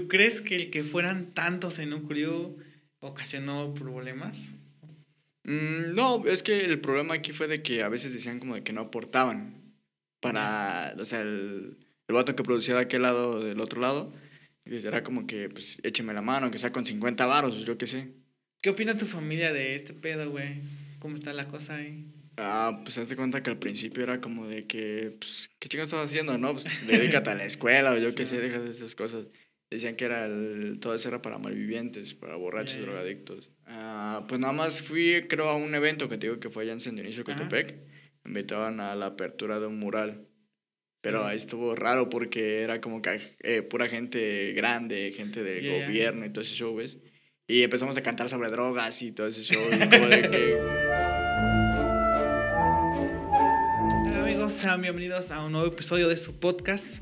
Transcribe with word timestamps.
¿Tú 0.00 0.08
crees 0.08 0.40
que 0.40 0.56
el 0.56 0.70
que 0.70 0.82
fueran 0.82 1.34
tantos 1.34 1.78
en 1.78 1.92
un 1.92 2.08
crew 2.08 2.56
ocasionó 3.00 3.74
problemas? 3.74 4.38
Mm, 5.44 5.92
no, 5.94 6.26
es 6.26 6.42
que 6.42 6.64
el 6.64 6.80
problema 6.80 7.16
aquí 7.16 7.32
fue 7.32 7.48
de 7.48 7.62
que 7.62 7.82
a 7.82 7.90
veces 7.90 8.10
decían 8.10 8.38
como 8.38 8.54
de 8.54 8.62
que 8.62 8.72
no 8.72 8.80
aportaban 8.80 9.74
para, 10.20 10.94
o 10.98 11.04
sea, 11.04 11.20
el, 11.20 11.76
el 12.08 12.14
vato 12.14 12.34
que 12.34 12.42
producía 12.42 12.76
de 12.76 12.80
aquel 12.80 13.02
lado, 13.02 13.44
del 13.44 13.60
otro 13.60 13.82
lado, 13.82 14.10
era 14.64 15.04
como 15.04 15.26
que, 15.26 15.50
pues, 15.50 15.76
écheme 15.82 16.14
la 16.14 16.22
mano, 16.22 16.50
que 16.50 16.56
sea 16.56 16.72
con 16.72 16.86
50 16.86 17.26
varos, 17.26 17.62
yo 17.66 17.76
qué 17.76 17.86
sé. 17.86 18.14
¿Qué 18.62 18.70
opina 18.70 18.96
tu 18.96 19.04
familia 19.04 19.52
de 19.52 19.74
este 19.74 19.92
pedo, 19.92 20.30
güey? 20.30 20.62
¿Cómo 20.98 21.16
está 21.16 21.34
la 21.34 21.46
cosa 21.46 21.74
ahí? 21.74 22.06
Ah, 22.38 22.80
pues 22.84 22.96
hazte 22.96 23.16
cuenta 23.16 23.42
que 23.42 23.50
al 23.50 23.58
principio 23.58 24.02
era 24.02 24.22
como 24.22 24.46
de 24.46 24.66
que, 24.66 25.14
pues, 25.18 25.50
¿qué 25.58 25.68
chingados 25.68 25.92
estás 25.92 26.08
haciendo, 26.08 26.38
no? 26.38 26.54
Pues 26.54 26.64
dedícate 26.86 27.28
a 27.28 27.34
la 27.34 27.44
escuela 27.44 27.92
o 27.92 27.98
yo 27.98 28.14
qué 28.14 28.24
sé, 28.24 28.40
dejas 28.40 28.62
esas 28.62 28.94
cosas. 28.94 29.26
Decían 29.70 29.94
que 29.94 30.04
era 30.04 30.26
el, 30.26 30.78
todo 30.80 30.96
eso 30.96 31.08
era 31.08 31.22
para 31.22 31.38
malvivientes, 31.38 32.14
para 32.14 32.34
borrachos, 32.34 32.80
drogadictos. 32.80 33.50
Ah, 33.66 34.24
pues 34.28 34.40
nada 34.40 34.52
más 34.52 34.82
fui, 34.82 35.26
creo, 35.28 35.48
a 35.48 35.54
un 35.54 35.72
evento 35.76 36.08
que 36.08 36.18
te 36.18 36.26
digo 36.26 36.40
que 36.40 36.50
fue 36.50 36.64
allá 36.64 36.72
en 36.72 36.80
San 36.80 36.96
Dionisio, 36.96 37.22
Cotepec. 37.22 37.76
Me 38.24 38.30
invitaban 38.30 38.80
a 38.80 38.96
la 38.96 39.06
apertura 39.06 39.60
de 39.60 39.68
un 39.68 39.78
mural. 39.78 40.26
Pero 41.02 41.24
ahí 41.24 41.36
estuvo 41.36 41.76
raro 41.76 42.10
porque 42.10 42.62
era 42.62 42.80
como 42.80 43.00
que 43.00 43.36
eh, 43.38 43.62
pura 43.62 43.88
gente 43.88 44.52
grande, 44.52 45.12
gente 45.12 45.42
de 45.42 45.84
gobierno 45.86 46.26
y 46.26 46.30
todo 46.30 46.42
ese 46.42 46.54
show, 46.54 46.74
¿ves? 46.74 46.98
Y 47.46 47.62
empezamos 47.62 47.96
a 47.96 48.02
cantar 48.02 48.28
sobre 48.28 48.50
drogas 48.50 49.00
y 49.00 49.12
todo 49.12 49.28
ese 49.28 49.44
show. 49.44 49.62
Y 49.72 49.78
como 49.88 50.08
de 50.08 50.30
que... 50.30 50.58
Amigos, 54.20 54.52
sean 54.52 54.82
bienvenidos 54.82 55.30
a 55.30 55.44
un 55.44 55.52
nuevo 55.52 55.68
episodio 55.68 56.08
de 56.08 56.16
su 56.16 56.38
podcast. 56.38 57.00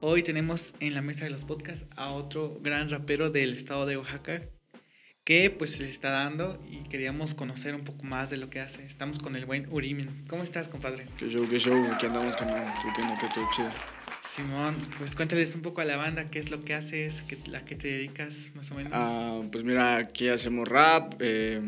Hoy 0.00 0.22
tenemos 0.22 0.74
en 0.78 0.94
la 0.94 1.02
mesa 1.02 1.24
de 1.24 1.30
los 1.30 1.44
podcasts 1.44 1.84
a 1.96 2.10
otro 2.10 2.60
gran 2.62 2.88
rapero 2.88 3.30
del 3.30 3.52
estado 3.52 3.84
de 3.84 3.96
Oaxaca 3.96 4.42
que 5.24 5.50
pues 5.50 5.72
se 5.72 5.82
le 5.82 5.88
está 5.88 6.10
dando 6.10 6.62
y 6.70 6.88
queríamos 6.88 7.34
conocer 7.34 7.74
un 7.74 7.82
poco 7.82 8.04
más 8.04 8.30
de 8.30 8.36
lo 8.36 8.48
que 8.48 8.60
hace. 8.60 8.84
Estamos 8.84 9.18
con 9.18 9.34
el 9.34 9.44
buen 9.44 9.66
Urimen. 9.72 10.24
¿Cómo 10.28 10.44
estás, 10.44 10.68
compadre? 10.68 11.06
Qué 11.18 11.28
show, 11.28 11.48
qué 11.50 11.58
show. 11.58 11.84
Aquí 11.92 12.06
andamos 12.06 12.36
con 12.36 12.46
que 12.46 13.34
todo 13.34 13.44
chido. 13.56 13.70
Simón, 14.22 14.76
pues 14.98 15.16
cuéntales 15.16 15.56
un 15.56 15.62
poco 15.62 15.80
a 15.80 15.84
la 15.84 15.96
banda 15.96 16.30
qué 16.30 16.38
es 16.38 16.48
lo 16.48 16.64
que 16.64 16.74
haces, 16.74 17.24
qué, 17.26 17.36
a 17.56 17.64
qué 17.64 17.74
te 17.74 17.88
dedicas, 17.88 18.50
más 18.54 18.70
o 18.70 18.76
menos. 18.76 18.92
Ah, 18.94 19.42
pues 19.50 19.64
mira, 19.64 19.96
aquí 19.96 20.28
hacemos 20.28 20.68
rap. 20.68 21.14
Eh, 21.18 21.60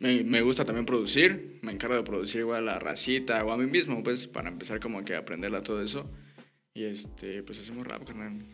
me, 0.00 0.24
me, 0.24 0.40
gusta 0.42 0.64
también 0.64 0.84
producir. 0.84 1.60
Me 1.62 1.70
encargo 1.70 1.94
de 1.94 2.02
producir 2.02 2.40
igual 2.40 2.68
a 2.68 2.72
la 2.72 2.78
racita 2.80 3.44
o 3.44 3.52
a 3.52 3.56
mí 3.56 3.66
mismo, 3.66 4.02
pues, 4.02 4.26
para 4.26 4.48
empezar 4.48 4.80
como 4.80 5.04
que 5.04 5.14
a 5.14 5.20
aprender 5.20 5.54
a 5.54 5.62
todo 5.62 5.80
eso. 5.80 6.10
Y 6.74 6.84
este, 6.84 7.42
pues 7.42 7.60
hacemos 7.60 7.86
rap, 7.86 8.04
carnal. 8.04 8.44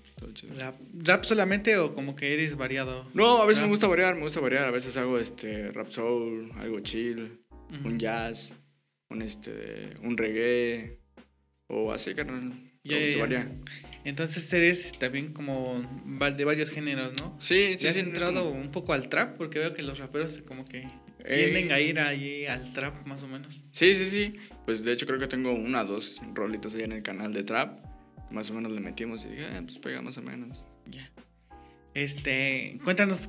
¿Rap, 1.05 1.25
solamente 1.25 1.77
o 1.77 1.95
como 1.95 2.17
que 2.17 2.35
eres 2.35 2.57
variado? 2.57 3.09
No, 3.15 3.41
a 3.41 3.47
veces 3.47 3.63
me 3.63 3.69
gusta 3.69 3.87
variar, 3.87 4.17
me 4.17 4.23
gusta 4.23 4.41
variar. 4.41 4.65
A 4.65 4.73
veces 4.73 4.97
hago 4.97 5.19
este 5.19 5.71
rap 5.71 5.91
soul, 5.91 6.51
algo 6.57 6.81
chill, 6.81 7.39
un 7.85 7.99
jazz, 7.99 8.53
un 9.11 9.23
este, 9.23 9.95
un 10.03 10.17
reggae 10.17 10.99
o 11.69 11.93
así, 11.93 12.15
carnal. 12.15 12.53
Yeah, 12.83 13.47
Entonces 14.05 14.51
eres 14.53 14.93
también 14.99 15.33
como 15.33 15.85
de 16.37 16.45
varios 16.45 16.71
géneros, 16.71 17.13
¿no? 17.21 17.37
Sí, 17.39 17.75
sí. 17.77 17.83
¿Te 17.83 17.89
has 17.91 17.97
entrado 17.97 18.49
un 18.51 18.71
poco 18.71 18.95
al 18.95 19.09
trap? 19.09 19.37
Porque 19.37 19.59
veo 19.59 19.75
que 19.75 19.83
los 19.83 19.99
raperos 19.99 20.39
como 20.47 20.65
que 20.65 20.89
tienden 21.25 21.71
a 21.71 21.81
ir 21.81 22.01
ahí 22.01 22.47
al 22.47 22.73
trap, 22.73 23.07
más 23.07 23.23
o 23.23 23.29
menos. 23.29 23.63
Sí, 23.73 23.95
sí, 23.95 24.07
sí. 24.07 24.35
Pues 24.65 24.83
de 24.83 24.93
hecho 24.93 25.07
creo 25.07 25.19
que 25.19 25.27
tengo 25.27 25.53
una 25.53 25.83
o 25.83 25.85
dos 25.85 26.21
rolitas 26.35 26.75
ahí 26.75 26.83
en 26.83 26.93
el 26.93 27.03
canal 27.03 27.33
de 27.33 27.45
trap 27.45 27.88
más 28.31 28.51
o 28.51 28.55
menos 28.55 28.73
le 28.73 28.81
metimos 28.81 29.25
y 29.25 29.29
dije, 29.29 29.47
ah, 29.47 29.61
pues 29.63 29.79
pega 29.79 30.03
más 30.03 30.17
o 30.17 30.23
menos. 30.23 30.63
Ya. 30.87 31.11
Este, 31.95 32.79
cuéntanos 32.85 33.29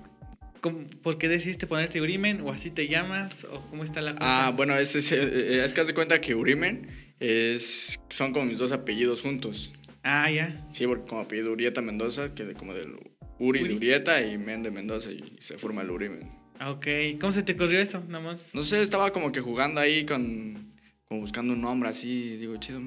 ¿Por 0.61 1.17
qué 1.17 1.29
decidiste 1.29 1.67
ponerte 1.67 2.01
Urimen? 2.01 2.41
¿O 2.41 2.51
así 2.51 2.69
te 2.69 2.87
llamas? 2.87 3.45
¿O 3.45 3.61
cómo 3.69 3.83
está 3.83 4.01
la 4.01 4.13
cosa? 4.13 4.47
Ah, 4.47 4.51
bueno, 4.51 4.77
es, 4.77 4.95
es, 4.95 5.11
es, 5.11 5.73
que 5.73 5.81
haz 5.81 5.87
de 5.87 5.93
cuenta 5.93 6.19
que 6.19 6.35
Urimen 6.35 6.87
es, 7.19 7.97
son 8.09 8.33
como 8.33 8.45
mis 8.45 8.57
dos 8.57 8.71
apellidos 8.71 9.21
juntos. 9.21 9.71
Ah, 10.03 10.29
ya. 10.29 10.67
Sí, 10.71 10.85
porque 10.85 11.07
como 11.07 11.21
apellido 11.21 11.51
Urieta 11.51 11.81
Mendoza, 11.81 12.33
que 12.33 12.43
de, 12.43 12.53
como 12.55 12.73
del 12.73 12.95
Uri, 13.39 13.67
de 13.67 13.73
Urieta 13.73 14.21
y 14.21 14.37
Men 14.37 14.63
de 14.63 14.71
Mendoza 14.71 15.11
y 15.11 15.37
se 15.39 15.57
forma 15.57 15.81
el 15.81 15.91
Urimen. 15.91 16.29
Ah, 16.59 16.71
ok. 16.71 16.87
¿Cómo 17.21 17.31
se 17.31 17.43
te 17.43 17.53
ocurrió 17.53 17.79
eso? 17.79 18.03
Nada 18.07 18.23
más. 18.23 18.53
No 18.53 18.63
sé, 18.63 18.81
estaba 18.81 19.11
como 19.11 19.31
que 19.31 19.39
jugando 19.39 19.79
ahí 19.79 20.05
con, 20.05 20.73
como 21.05 21.21
buscando 21.21 21.53
un 21.53 21.61
nombre 21.61 21.89
así, 21.89 22.35
digo, 22.35 22.57
chido. 22.57 22.81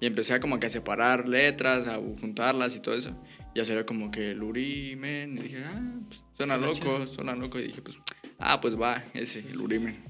Y 0.00 0.06
empecé 0.06 0.32
a 0.32 0.40
como 0.40 0.58
que 0.58 0.66
a 0.66 0.70
separar 0.70 1.28
letras, 1.28 1.86
a 1.86 1.96
juntarlas 1.96 2.74
y 2.74 2.80
todo 2.80 2.94
eso. 2.94 3.12
Y 3.54 3.60
hacer 3.60 3.84
como 3.84 4.10
que 4.10 4.30
el 4.30 4.42
Urimen. 4.42 5.36
Y 5.38 5.42
dije, 5.42 5.62
ah, 5.64 5.80
pues 6.08 6.22
suena 6.36 6.56
loco, 6.56 7.06
suena 7.06 7.34
loco. 7.34 7.58
Y 7.58 7.64
dije, 7.64 7.82
pues, 7.82 7.98
ah, 8.38 8.60
pues 8.60 8.80
va, 8.80 9.04
ese, 9.12 9.40
el 9.40 9.60
Urimen. 9.60 10.02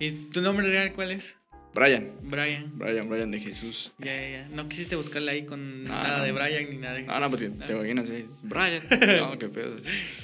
¿Y 0.00 0.10
tu 0.10 0.40
nombre 0.40 0.66
real 0.66 0.92
cuál 0.92 1.12
es? 1.12 1.36
Brian. 1.74 2.10
Brian. 2.22 2.72
Brian, 2.74 3.08
Brian 3.08 3.30
de 3.30 3.38
Jesús. 3.38 3.92
Ya, 3.98 4.16
ya, 4.16 4.28
ya. 4.30 4.48
No 4.48 4.68
quisiste 4.68 4.96
buscarle 4.96 5.30
ahí 5.30 5.44
con 5.44 5.84
nada 5.84 6.24
de 6.24 6.32
Brian 6.32 6.70
ni 6.70 6.78
nada 6.78 6.94
de 6.94 7.00
Jesús. 7.00 7.14
Ah, 7.14 7.20
no, 7.20 7.28
pues 7.28 7.40
te 7.40 7.72
imaginas, 7.72 8.08
¿eh? 8.08 8.26
Brian. 8.42 8.82
no, 9.20 9.38
qué 9.38 9.48
pedo. 9.48 9.76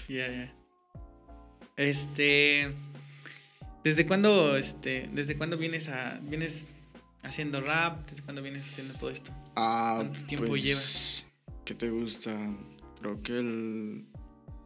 Ya, 0.08 0.28
ya. 0.28 0.54
Este. 1.76 2.72
¿Desde 3.84 4.06
cuándo, 4.06 4.56
este, 4.56 5.08
desde 5.12 5.36
cuándo 5.36 5.58
vienes 5.58 5.88
a, 5.88 6.20
vienes 6.22 6.68
haciendo 7.22 7.60
rap? 7.60 8.06
¿Desde 8.08 8.22
cuándo 8.22 8.42
vienes 8.42 8.66
haciendo 8.66 8.94
todo 8.94 9.10
esto? 9.10 9.30
Ah, 9.56 9.94
¿Cuánto 9.96 10.24
tiempo 10.26 10.46
pues, 10.46 10.62
llevas? 10.62 11.24
¿Qué 11.64 11.74
te 11.74 11.90
gusta? 11.90 12.36
Creo 13.00 13.22
que 13.22 13.38
el, 13.38 14.04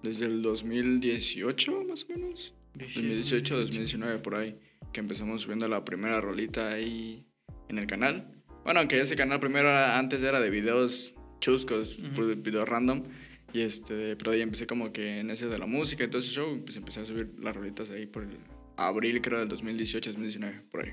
desde 0.03 0.27
el 0.27 0.43
2018 0.43 1.85
más 1.85 2.05
o 2.05 2.09
menos. 2.09 2.55
2018, 2.75 3.59
2019 3.59 4.19
por 4.19 4.35
ahí. 4.35 4.59
Que 4.93 5.01
empezamos 5.01 5.43
subiendo 5.43 5.69
la 5.69 5.85
primera 5.85 6.21
rolita 6.21 6.71
ahí 6.71 7.27
en 7.69 7.79
el 7.79 7.87
canal. 7.87 8.33
Bueno, 8.65 8.81
aunque 8.81 9.01
ese 9.01 9.17
canal 9.17 9.41
primero 9.41 9.71
antes 9.71 10.23
era 10.23 10.41
de 10.41 10.51
videos 10.51 11.15
chuscos, 11.41 11.97
videos 12.43 12.69
random. 12.69 13.05
Y 13.53 13.61
este, 13.61 14.17
pero 14.17 14.33
ahí 14.33 14.43
empecé 14.43 14.67
como 14.67 14.93
que 14.93 15.21
en 15.21 15.31
ese 15.31 15.47
de 15.47 15.59
la 15.59 15.67
música 15.67 16.05
y 16.05 16.09
todo 16.09 16.19
ese 16.19 16.31
show, 16.31 16.61
pues 16.65 16.77
empecé 16.77 17.01
a 17.01 17.07
subir 17.07 17.33
las 17.39 17.55
rolitas 17.55 17.91
ahí 17.91 18.07
por 18.07 18.25
el 18.25 18.37
abril 18.77 19.21
creo 19.23 19.39
del 19.39 19.49
2018, 19.49 20.11
2019, 20.11 20.63
por 20.71 20.85
ahí. 20.85 20.93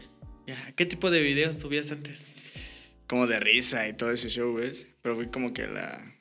¿Qué 0.76 0.86
tipo 0.86 1.12
de 1.12 1.22
videos 1.22 1.58
subías 1.58 1.92
antes? 1.92 2.28
Como 3.08 3.28
de 3.28 3.40
risa 3.40 3.88
y 3.88 3.94
todo 3.94 4.12
ese 4.12 4.30
show, 4.30 4.54
¿ves? 4.54 4.88
Pero 5.02 5.16
fui 5.16 5.28
como 5.28 5.54
que 5.54 5.68
la... 5.68 6.14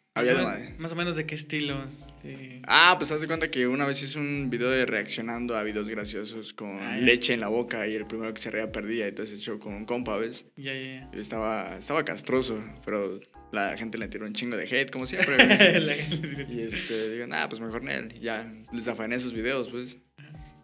más, 0.79 0.93
o 0.93 0.97
menos 0.97 1.17
de 1.17 1.27
qué 1.27 1.35
estilo. 1.35 1.87
Ah, 2.69 2.95
pues 2.99 3.11
haz 3.11 3.21
de 3.21 3.27
cuenta 3.27 3.51
que 3.51 3.67
una 3.67 3.85
vez 3.85 4.01
hice 4.03 4.19
un 4.19 4.49
video 4.49 4.71
de 4.71 4.87
reaccionando 4.87 5.57
a 5.57 5.63
videos 5.65 5.89
graciosos 5.89 6.53
con 6.53 6.79
ah, 6.81 6.97
leche 6.97 7.35
en 7.35 7.41
la 7.41 7.49
boca 7.49 7.89
y 7.89 7.97
el 7.97 8.07
primero 8.07 8.33
que 8.33 8.41
se 8.41 8.51
reía 8.51 8.71
perdía 8.71 9.09
y 9.09 9.13
todo 9.13 9.25
ese 9.25 9.39
show 9.39 9.59
con 9.59 9.75
un 9.75 9.87
compa, 9.87 10.17
¿ves? 10.17 10.45
Ya, 10.57 10.73
ya, 10.73 10.81
ya. 10.81 11.11
Estaba, 11.19 11.79
estaba 11.79 12.05
castroso, 12.05 12.63
pero 12.85 13.19
la 13.51 13.77
gente 13.77 13.99
le 13.99 14.07
tiró 14.07 14.25
un 14.25 14.35
chingo 14.35 14.57
de 14.57 14.65
hate, 14.65 14.91
como 14.91 15.07
siempre. 15.07 15.37
y 16.49 16.61
este, 16.61 17.11
digo, 17.11 17.27
nada, 17.27 17.49
pues 17.49 17.61
mejor 17.61 17.89
él. 17.91 18.13
Ya 18.21 18.53
les 18.73 18.87
afané 18.87 19.17
esos 19.17 19.33
videos, 19.33 19.69
pues. 19.71 19.97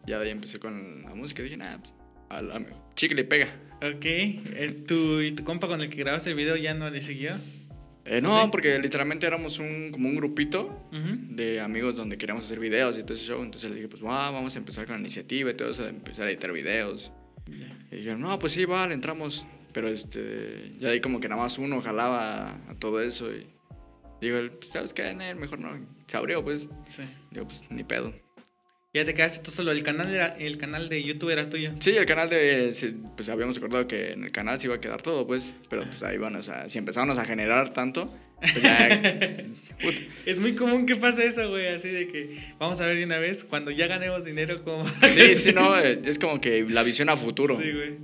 Ya 0.06 0.19
de 0.19 0.26
ahí 0.26 0.30
empecé 0.30 0.58
con 0.60 1.02
la 1.02 1.14
música. 1.14 1.42
Dije, 1.42 1.56
nada, 1.56 1.80
pues 1.80 1.92
al 2.28 2.66
chicle 2.94 3.24
pega. 3.24 3.54
Ok. 3.76 4.04
Eh, 4.04 4.84
¿Tu, 4.86 5.20
¿Y 5.22 5.32
tu 5.32 5.44
compa 5.44 5.68
con 5.68 5.80
el 5.80 5.88
que 5.88 5.96
grabaste 5.96 6.30
el 6.30 6.36
video 6.36 6.56
ya 6.56 6.74
no 6.74 6.90
le 6.90 7.00
siguió? 7.00 7.32
Eh, 8.04 8.22
no, 8.22 8.50
porque 8.50 8.78
literalmente 8.78 9.26
éramos 9.26 9.58
un, 9.58 9.90
como 9.92 10.08
un 10.08 10.16
grupito 10.16 10.88
de 10.90 11.60
amigos 11.60 11.96
donde 11.96 12.16
queríamos 12.16 12.46
hacer 12.46 12.58
videos 12.58 12.98
y 12.98 13.02
todo 13.02 13.14
eso. 13.14 13.42
Entonces 13.42 13.68
le 13.68 13.76
dije, 13.76 13.88
pues 13.88 14.02
vamos 14.02 14.54
a 14.54 14.58
empezar 14.58 14.86
con 14.86 14.94
la 14.94 15.00
iniciativa 15.00 15.50
y 15.50 15.54
todo 15.54 15.70
eso, 15.70 15.82
de 15.82 15.90
empezar 15.90 16.26
a 16.26 16.30
editar 16.30 16.50
videos. 16.52 17.12
Y 17.90 17.96
dijeron, 17.96 18.20
no, 18.20 18.38
pues 18.38 18.54
sí, 18.54 18.64
vale, 18.64 18.94
entramos. 18.94 19.44
Pero 19.72 19.88
este, 19.88 20.72
ya 20.78 20.88
ahí 20.88 21.00
como 21.00 21.20
que 21.20 21.28
nada 21.28 21.42
más 21.42 21.58
uno 21.58 21.82
jalaba 21.82 22.54
a, 22.54 22.74
todo 22.78 23.02
eso. 23.02 23.30
Y 23.30 23.46
digo, 24.22 24.38
pues, 24.58 24.70
¿sabes 24.72 24.94
qué? 24.94 25.14
Mejor 25.38 25.60
no. 25.60 25.78
Se 26.06 26.16
abrió, 26.16 26.42
pues. 26.42 26.68
Sí. 26.88 27.02
Digo, 27.30 27.46
pues 27.46 27.62
ni 27.70 27.84
pedo. 27.84 28.14
Ya 28.94 29.05
te 29.05 29.12
quedaste 29.12 29.40
tú 29.40 29.50
solo. 29.50 29.70
El 29.70 29.82
canal, 29.82 30.14
era, 30.14 30.35
el 30.38 30.56
canal 30.56 30.88
de 30.88 31.02
YouTube 31.02 31.29
era 31.29 31.50
tuyo. 31.50 31.73
Sí, 31.81 31.90
el 31.90 32.06
canal 32.06 32.31
de. 32.31 32.75
Pues 33.17 33.29
habíamos 33.29 33.58
acordado 33.58 33.87
que 33.87 34.12
en 34.12 34.25
el 34.25 34.32
canal 34.32 34.58
se 34.58 34.67
iba 34.67 34.76
a 34.76 34.81
quedar 34.81 35.02
todo, 35.02 35.26
pues. 35.26 35.52
Pero 35.69 35.85
pues 35.85 36.02
ahí 36.02 36.17
bueno, 36.17 36.38
o 36.38 36.43
sea, 36.43 36.70
si 36.70 36.79
empezábamos 36.79 37.19
a 37.19 37.26
generar 37.26 37.75
tanto, 37.75 38.14
pues 38.40 38.62
ya. 38.62 38.88
es 40.26 40.38
muy 40.38 40.55
común 40.55 40.87
que 40.87 40.96
pase 40.96 41.26
eso, 41.26 41.50
güey. 41.50 41.67
Así 41.69 41.88
de 41.88 42.08
que 42.08 42.38
vamos 42.58 42.81
a 42.81 42.87
ver 42.87 43.05
una 43.05 43.19
vez, 43.19 43.44
cuando 43.44 43.70
ya 43.70 43.88
ganemos 43.88 44.25
dinero, 44.25 44.56
como. 44.64 44.88
sí, 45.02 45.34
sí, 45.34 45.52
no. 45.52 45.79
Es 45.79 46.19
como 46.19 46.41
que 46.41 46.62
la 46.62 46.82
visión 46.82 47.11
a 47.11 47.17
futuro. 47.19 47.58
Sí, 47.58 47.70
güey. 47.70 47.99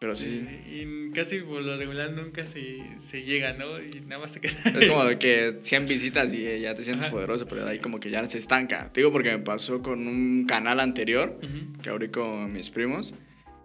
Pero 0.00 0.16
sí. 0.16 0.48
Y 0.66 1.10
casi 1.12 1.40
por 1.40 1.60
lo 1.62 1.76
regular 1.76 2.10
nunca 2.12 2.46
se, 2.46 2.78
se 3.06 3.22
llega, 3.22 3.52
¿no? 3.52 3.78
Y 3.82 4.00
nada 4.00 4.22
más 4.22 4.32
se 4.32 4.40
queda. 4.40 4.54
Es 4.80 4.88
como 4.88 5.04
de 5.04 5.18
que 5.18 5.58
100 5.62 5.86
visitas 5.86 6.32
y 6.32 6.60
ya 6.60 6.74
te 6.74 6.82
sientes 6.82 7.08
poderoso, 7.08 7.46
pero 7.46 7.66
de 7.66 7.72
ahí 7.72 7.78
como 7.80 8.00
que 8.00 8.08
ya 8.08 8.26
se 8.26 8.38
estanca. 8.38 8.90
Te 8.94 9.00
digo 9.00 9.12
porque 9.12 9.30
me 9.30 9.40
pasó 9.40 9.82
con 9.82 10.08
un 10.08 10.46
canal 10.46 10.80
anterior 10.80 11.38
que 11.82 11.90
abrí 11.90 12.08
con 12.08 12.50
mis 12.50 12.70
primos. 12.70 13.12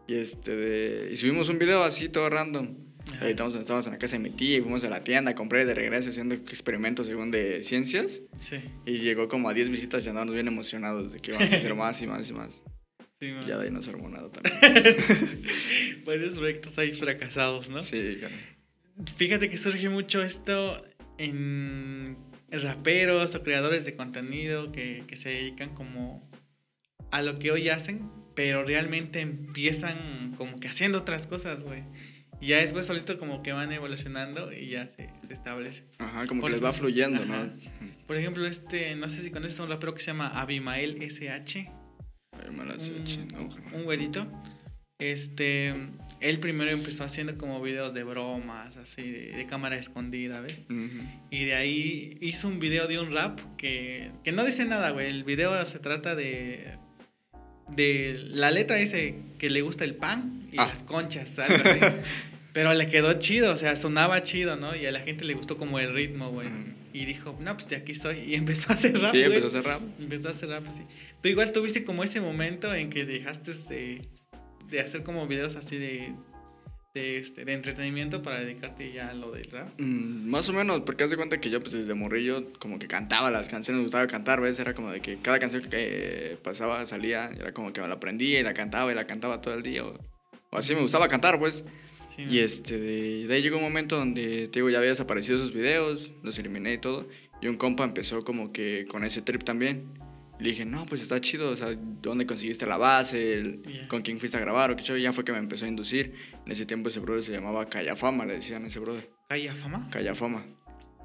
Y, 0.07 0.15
este 0.15 1.07
y 1.09 1.15
subimos 1.15 1.47
un 1.47 1.57
video 1.57 1.83
así 1.83 2.09
todo 2.09 2.29
random. 2.29 2.67
Ajá. 3.13 3.27
Editamos, 3.27 3.55
estábamos 3.55 3.85
en 3.85 3.93
la 3.93 3.97
casa 3.97 4.17
de 4.17 4.23
mi 4.23 4.29
tía 4.29 4.57
y 4.57 4.61
fuimos 4.61 4.83
a 4.83 4.89
la 4.89 5.05
tienda, 5.05 5.35
compré 5.35 5.63
de 5.63 5.73
regreso 5.73 6.09
haciendo 6.09 6.35
experimentos 6.35 7.07
según 7.07 7.31
de 7.31 7.63
ciencias. 7.63 8.23
Sí. 8.41 8.57
Y 8.85 8.97
llegó 8.97 9.29
como 9.29 9.47
a 9.47 9.53
10 9.53 9.69
visitas 9.69 10.05
y 10.05 10.09
andábamos 10.09 10.33
bien 10.33 10.49
emocionados 10.49 11.13
de 11.13 11.21
que 11.21 11.31
íbamos 11.31 11.53
a 11.53 11.55
hacer 11.55 11.75
más 11.75 12.01
y 12.01 12.07
más 12.07 12.29
y 12.29 12.33
más. 12.33 12.61
Sí, 13.19 13.27
Y 13.27 13.47
ya 13.47 13.57
de 13.57 13.65
ahí 13.65 13.71
no 13.71 13.81
se 13.81 13.91
armó 13.91 14.09
nada 14.09 14.29
también. 14.29 14.53
Varios 16.05 16.35
proyectos 16.35 16.77
ahí 16.77 16.93
fracasados, 16.93 17.69
¿no? 17.69 17.79
Sí, 17.79 18.17
claro. 18.19 18.35
Fíjate 19.15 19.49
que 19.49 19.57
surge 19.57 19.89
mucho 19.89 20.21
esto 20.21 20.83
en 21.17 22.17
raperos 22.51 23.35
o 23.35 23.43
creadores 23.43 23.85
de 23.85 23.95
contenido 23.95 24.71
que, 24.71 25.03
que 25.07 25.15
se 25.15 25.29
dedican 25.29 25.73
como 25.73 26.29
a 27.11 27.21
lo 27.21 27.39
que 27.39 27.51
hoy 27.51 27.69
hacen, 27.69 28.09
pero 28.35 28.63
realmente 28.63 29.21
empiezan 29.21 30.33
como 30.37 30.57
que 30.57 30.67
haciendo 30.67 30.99
otras 30.99 31.27
cosas, 31.27 31.63
güey. 31.63 31.83
Y 32.41 32.47
ya 32.47 32.57
después 32.57 32.85
solito 32.85 33.17
como 33.17 33.41
que 33.41 33.53
van 33.53 33.71
evolucionando 33.71 34.51
y 34.51 34.69
ya 34.69 34.87
se, 34.87 35.09
se 35.25 35.33
establece. 35.33 35.83
Ajá, 35.99 36.27
como 36.27 36.41
Por 36.41 36.49
que 36.51 36.57
les 36.57 36.63
va 36.63 36.73
fluyendo, 36.73 37.23
ajá. 37.23 37.45
¿no? 37.45 37.53
Por 38.05 38.17
ejemplo, 38.17 38.45
este, 38.45 38.95
no 38.95 39.07
sé 39.07 39.21
si 39.21 39.31
conoces 39.31 39.59
a 39.59 39.63
un 39.63 39.69
rapero 39.69 39.93
que 39.93 40.01
se 40.01 40.07
llama 40.07 40.27
Abimael 40.27 41.01
SH. 41.01 41.71
Sé, 42.79 42.91
un, 43.37 43.49
un 43.73 43.83
güerito. 43.83 44.27
Este, 44.99 45.73
él 46.21 46.39
primero 46.39 46.71
empezó 46.71 47.03
haciendo 47.03 47.37
como 47.37 47.61
videos 47.61 47.93
de 47.93 48.03
bromas, 48.03 48.77
así, 48.77 49.01
de, 49.11 49.31
de 49.35 49.45
cámara 49.45 49.75
escondida, 49.77 50.39
¿ves? 50.41 50.61
Y 51.29 51.45
de 51.45 51.55
ahí 51.55 52.17
hizo 52.21 52.47
un 52.47 52.59
video 52.59 52.87
de 52.87 52.99
un 52.99 53.13
rap 53.13 53.39
que, 53.57 54.11
que 54.23 54.31
no 54.31 54.45
dice 54.45 54.65
nada, 54.65 54.91
güey. 54.91 55.07
El 55.07 55.23
video 55.23 55.63
se 55.65 55.79
trata 55.79 56.15
de. 56.15 56.77
De 57.75 58.19
la 58.29 58.51
letra 58.51 58.75
dice 58.77 59.15
que 59.39 59.49
le 59.49 59.61
gusta 59.61 59.83
el 59.83 59.95
pan 59.95 60.47
y 60.51 60.57
Ah. 60.59 60.67
las 60.67 60.83
conchas, 60.83 61.37
algo 61.39 61.57
así. 61.67 61.79
Pero 62.53 62.73
le 62.73 62.87
quedó 62.87 63.13
chido, 63.19 63.51
o 63.51 63.57
sea, 63.57 63.75
sonaba 63.75 64.21
chido, 64.23 64.55
¿no? 64.55 64.75
Y 64.75 64.85
a 64.85 64.91
la 64.91 65.01
gente 65.01 65.25
le 65.25 65.33
gustó 65.33 65.57
como 65.57 65.79
el 65.79 65.93
ritmo, 65.93 66.29
güey. 66.31 66.47
Y 66.95 67.03
dijo, 67.03 67.37
no, 67.41 67.53
pues 67.55 67.67
de 67.67 67.75
aquí 67.75 67.91
estoy. 67.91 68.19
Y 68.19 68.35
empezó 68.35 68.71
a 68.71 68.75
hacer 68.75 68.97
rap, 68.97 69.11
Sí, 69.11 69.21
empezó 69.21 69.47
a 69.47 69.49
hacer 69.49 69.63
rap. 69.65 69.81
Empezó 69.99 70.29
a 70.29 70.31
hacer 70.31 70.47
rap, 70.47 70.65
sí. 70.69 70.83
Tú 71.21 71.27
igual 71.27 71.51
tuviste 71.51 71.83
como 71.83 72.05
ese 72.05 72.21
momento 72.21 72.73
en 72.73 72.89
que 72.89 73.03
dejaste 73.03 73.51
de, 73.67 74.01
de 74.69 74.79
hacer 74.79 75.03
como 75.03 75.27
videos 75.27 75.57
así 75.57 75.77
de, 75.77 76.13
de, 76.93 77.17
este, 77.17 77.43
de 77.43 77.51
entretenimiento 77.51 78.21
para 78.21 78.39
dedicarte 78.39 78.93
ya 78.93 79.07
a 79.07 79.13
lo 79.13 79.33
del 79.33 79.43
rap. 79.51 79.77
Mm, 79.77 80.29
más 80.29 80.47
o 80.47 80.53
menos, 80.53 80.83
porque 80.85 81.03
haz 81.03 81.09
de 81.09 81.17
cuenta 81.17 81.41
que 81.41 81.49
yo 81.49 81.59
pues 81.59 81.73
desde 81.73 81.93
morrillo 81.95 82.53
como 82.59 82.79
que 82.79 82.87
cantaba 82.87 83.29
las 83.29 83.49
canciones, 83.49 83.79
me 83.79 83.83
gustaba 83.83 84.07
cantar, 84.07 84.39
¿ves? 84.39 84.57
Era 84.59 84.73
como 84.73 84.89
de 84.89 85.01
que 85.01 85.17
cada 85.17 85.37
canción 85.37 85.63
que 85.63 85.69
eh, 85.71 86.37
pasaba, 86.41 86.85
salía, 86.85 87.29
era 87.37 87.51
como 87.51 87.73
que 87.73 87.81
me 87.81 87.89
la 87.89 87.95
aprendía 87.95 88.39
y 88.39 88.43
la 88.43 88.53
cantaba 88.53 88.89
y 88.93 88.95
la 88.95 89.05
cantaba 89.05 89.41
todo 89.41 89.53
el 89.53 89.63
día. 89.63 89.83
O, 89.83 89.99
o 90.49 90.57
así 90.57 90.73
me 90.73 90.79
gustaba 90.79 91.09
cantar, 91.09 91.39
pues. 91.39 91.65
Sí, 92.15 92.23
Y 92.29 92.39
este, 92.39 92.77
de, 92.79 93.27
de 93.27 93.33
ahí 93.33 93.41
llegó 93.41 93.57
un 93.57 93.63
momento 93.63 93.97
donde, 93.97 94.47
te 94.47 94.59
digo, 94.59 94.69
ya 94.69 94.77
había 94.77 94.91
desaparecido 94.91 95.37
esos 95.37 95.53
videos, 95.53 96.11
los 96.23 96.37
eliminé 96.39 96.73
y 96.73 96.77
todo. 96.77 97.07
Y 97.41 97.47
un 97.47 97.57
compa 97.57 97.83
empezó 97.83 98.23
como 98.23 98.51
que 98.53 98.85
con 98.87 99.03
ese 99.03 99.21
trip 99.21 99.43
también. 99.43 99.83
Le 100.39 100.49
dije, 100.49 100.65
no, 100.65 100.85
pues 100.85 101.01
está 101.01 101.19
chido, 101.21 101.49
o 101.51 101.55
sea, 101.55 101.77
¿dónde 102.01 102.25
conseguiste 102.25 102.65
la 102.65 102.77
base? 102.77 103.33
El- 103.35 103.61
Ya. 103.63 103.87
¿Con 103.87 104.01
quién 104.01 104.19
fuiste 104.19 104.37
a 104.37 104.41
grabar? 104.41 104.71
O 104.71 104.75
qué? 104.75 104.83
Y 104.97 105.01
ya 105.01 105.13
fue 105.13 105.23
que 105.23 105.31
me 105.31 105.37
empezó 105.37 105.65
a 105.65 105.67
inducir. 105.67 106.13
En 106.45 106.51
ese 106.51 106.65
tiempo 106.65 106.89
ese 106.89 106.99
brother 106.99 107.23
se 107.23 107.31
llamaba 107.31 107.65
Callafama, 107.69 108.25
le 108.25 108.33
decían 108.35 108.63
a 108.63 108.67
ese 108.67 108.79
brother. 108.79 109.09
¿Calla 109.29 109.53
fama? 109.55 109.89
Callafama. 109.91 110.45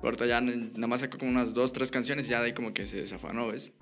Ahorita 0.02 0.26
ya 0.26 0.40
nada 0.40 0.86
más 0.86 1.00
sacó 1.00 1.18
como 1.18 1.30
unas 1.30 1.52
dos, 1.54 1.72
tres 1.72 1.90
canciones 1.90 2.26
y 2.26 2.30
ya 2.30 2.40
de 2.40 2.46
ahí 2.46 2.52
como 2.54 2.72
que 2.72 2.86
se 2.86 2.96
desafanó, 2.96 3.48
¿ves? 3.48 3.72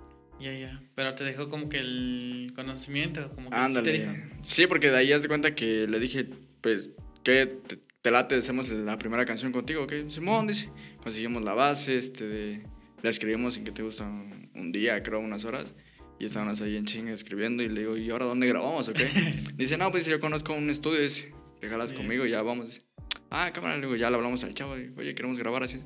Ya, 0.41 0.53
ya. 0.53 0.83
Pero 0.95 1.15
te 1.15 1.25
dejó 1.25 1.49
como 1.49 1.69
que 1.69 1.79
el 1.79 2.53
conocimiento, 2.55 3.31
como 3.35 3.51
que 3.51 3.57
sí 3.57 3.61
te 3.63 3.67
Ándale. 3.67 3.93
dijo. 3.93 4.13
Sí, 4.43 4.67
porque 4.67 4.91
de 4.91 4.97
ahí 4.99 5.13
haz 5.13 5.23
de 5.23 5.29
cuenta 5.29 5.55
que 5.55 5.87
le 5.89 5.99
dije, 5.99 6.29
pues, 6.61 6.91
¿qué 7.33 7.47
te, 7.47 7.79
te 8.03 8.11
late? 8.11 8.37
Hacemos 8.37 8.69
la 8.71 8.99
primera 8.99 9.25
canción 9.25 9.53
contigo, 9.53 9.83
¿ok? 9.85 9.93
Simón, 10.09 10.47
dice. 10.47 10.71
Conseguimos 11.03 11.43
la 11.43 11.55
base, 11.55 11.97
este, 11.97 12.27
de, 12.27 12.63
la 13.03 13.11
escribimos 13.11 13.57
en 13.57 13.65
que 13.65 13.73
te 13.73 13.83
gusta 13.83 14.05
un, 14.05 14.51
un 14.55 14.73
día, 14.73 15.03
creo, 15.03 15.21
unas 15.21 15.45
horas. 15.45 15.75
Y 16.21 16.25
estábamos 16.25 16.61
ahí 16.61 16.77
en 16.77 16.85
chinga 16.85 17.13
escribiendo 17.13 17.63
y 17.63 17.69
le 17.69 17.81
digo, 17.81 17.97
¿y 17.97 18.11
ahora 18.11 18.27
dónde 18.27 18.47
grabamos, 18.49 18.89
ok? 18.89 18.99
dice, 19.55 19.77
no, 19.77 19.91
pues 19.91 20.07
yo 20.07 20.19
conozco 20.21 20.53
un 20.53 20.69
estudio, 20.71 21.01
dice, 21.01 21.33
te 21.61 21.69
jalas 21.69 21.93
Bien. 21.93 22.03
conmigo 22.03 22.27
y 22.27 22.31
ya 22.31 22.43
vamos. 22.43 22.67
Dice, 22.69 22.83
ah, 23.31 23.51
cámara, 23.53 23.77
le 23.77 23.83
digo, 23.83 23.95
ya 23.97 24.11
le 24.11 24.17
hablamos 24.17 24.43
al 24.43 24.55
chavo, 24.55 24.77
y, 24.79 24.93
oye, 24.97 25.15
queremos 25.15 25.39
grabar 25.39 25.63
así. 25.63 25.81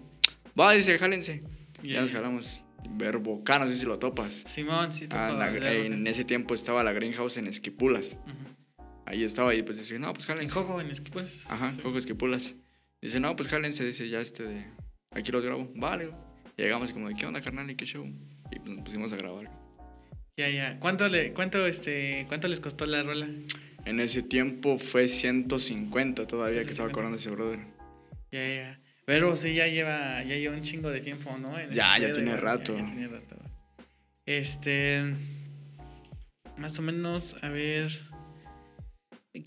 Va, 0.58 0.72
dice, 0.72 0.96
jálense. 0.98 1.42
Y 1.82 1.90
Ya, 1.92 2.00
nos 2.02 2.12
jalamos. 2.12 2.64
Verboca, 2.90 3.58
no 3.58 3.68
sé 3.68 3.76
si 3.76 3.84
lo 3.84 3.98
topas. 3.98 4.44
Simón, 4.48 4.90
sí, 4.92 5.04
Ah, 5.10 5.28
tocó 5.28 5.38
la- 5.38 5.46
hablar, 5.46 5.72
en 5.72 6.06
ese 6.06 6.24
tiempo 6.24 6.54
estaba 6.54 6.82
la 6.82 6.92
Greenhouse 6.92 7.36
en 7.36 7.46
Esquipulas. 7.46 8.18
Ujú. 8.26 8.51
Ahí 9.06 9.24
estaba 9.24 9.54
y 9.54 9.62
pues 9.62 9.78
dice, 9.78 9.98
no, 9.98 10.12
pues 10.12 10.28
En 10.28 10.34
jálense. 10.36 10.54
Jojo, 10.54 10.80
en 10.80 10.90
Esquipulas. 10.90 11.30
Ajá, 11.48 11.72
Sí. 11.74 11.80
Jojo 11.82 11.98
Esquipulas. 11.98 12.54
Dice, 13.00 13.18
no, 13.20 13.34
pues 13.34 13.48
jálense, 13.48 13.84
dice, 13.84 14.08
ya 14.08 14.20
este 14.20 14.44
de, 14.44 14.66
aquí 15.10 15.32
los 15.32 15.44
grabo. 15.44 15.70
Vale. 15.74 16.10
Y 16.56 16.62
llegamos 16.62 16.92
como, 16.92 17.08
de, 17.08 17.14
¿qué 17.16 17.26
onda, 17.26 17.40
carnal? 17.40 17.68
¿Y 17.70 17.74
qué 17.74 17.84
show? 17.84 18.06
Y 18.50 18.58
pues 18.58 18.76
nos 18.76 18.84
pusimos 18.84 19.12
a 19.12 19.16
grabar. 19.16 19.50
Ya, 20.36 20.48
ya. 20.48 20.78
¿Cuánto, 20.78 21.08
le, 21.08 21.32
cuánto, 21.32 21.66
este, 21.66 22.24
¿Cuánto 22.28 22.48
les 22.48 22.60
costó 22.60 22.86
la 22.86 23.02
rola? 23.02 23.28
En 23.84 23.98
ese 24.00 24.22
tiempo 24.22 24.78
fue 24.78 25.08
150 25.08 26.26
todavía 26.26 26.62
que 26.62 26.70
estaba 26.70 26.88
150. 26.88 26.92
cobrando 26.92 27.16
ese 27.16 27.30
brother. 27.30 27.58
Ya, 28.30 28.48
ya. 28.48 28.80
Pero 29.04 29.34
sí, 29.34 29.54
ya 29.54 29.66
lleva, 29.66 30.22
ya 30.22 30.36
lleva 30.36 30.54
un 30.54 30.62
chingo 30.62 30.90
de 30.90 31.00
tiempo, 31.00 31.36
¿no? 31.36 31.58
En 31.58 31.70
Ya, 31.72 31.98
ya 31.98 32.12
tiene 32.12 32.36
rato. 32.36 32.76
Ya, 32.76 32.84
tiene 32.84 33.08
rato. 33.08 33.36
Este. 34.26 35.02
Más 36.56 36.78
o 36.78 36.82
menos, 36.82 37.34
a 37.42 37.48
ver. 37.48 37.90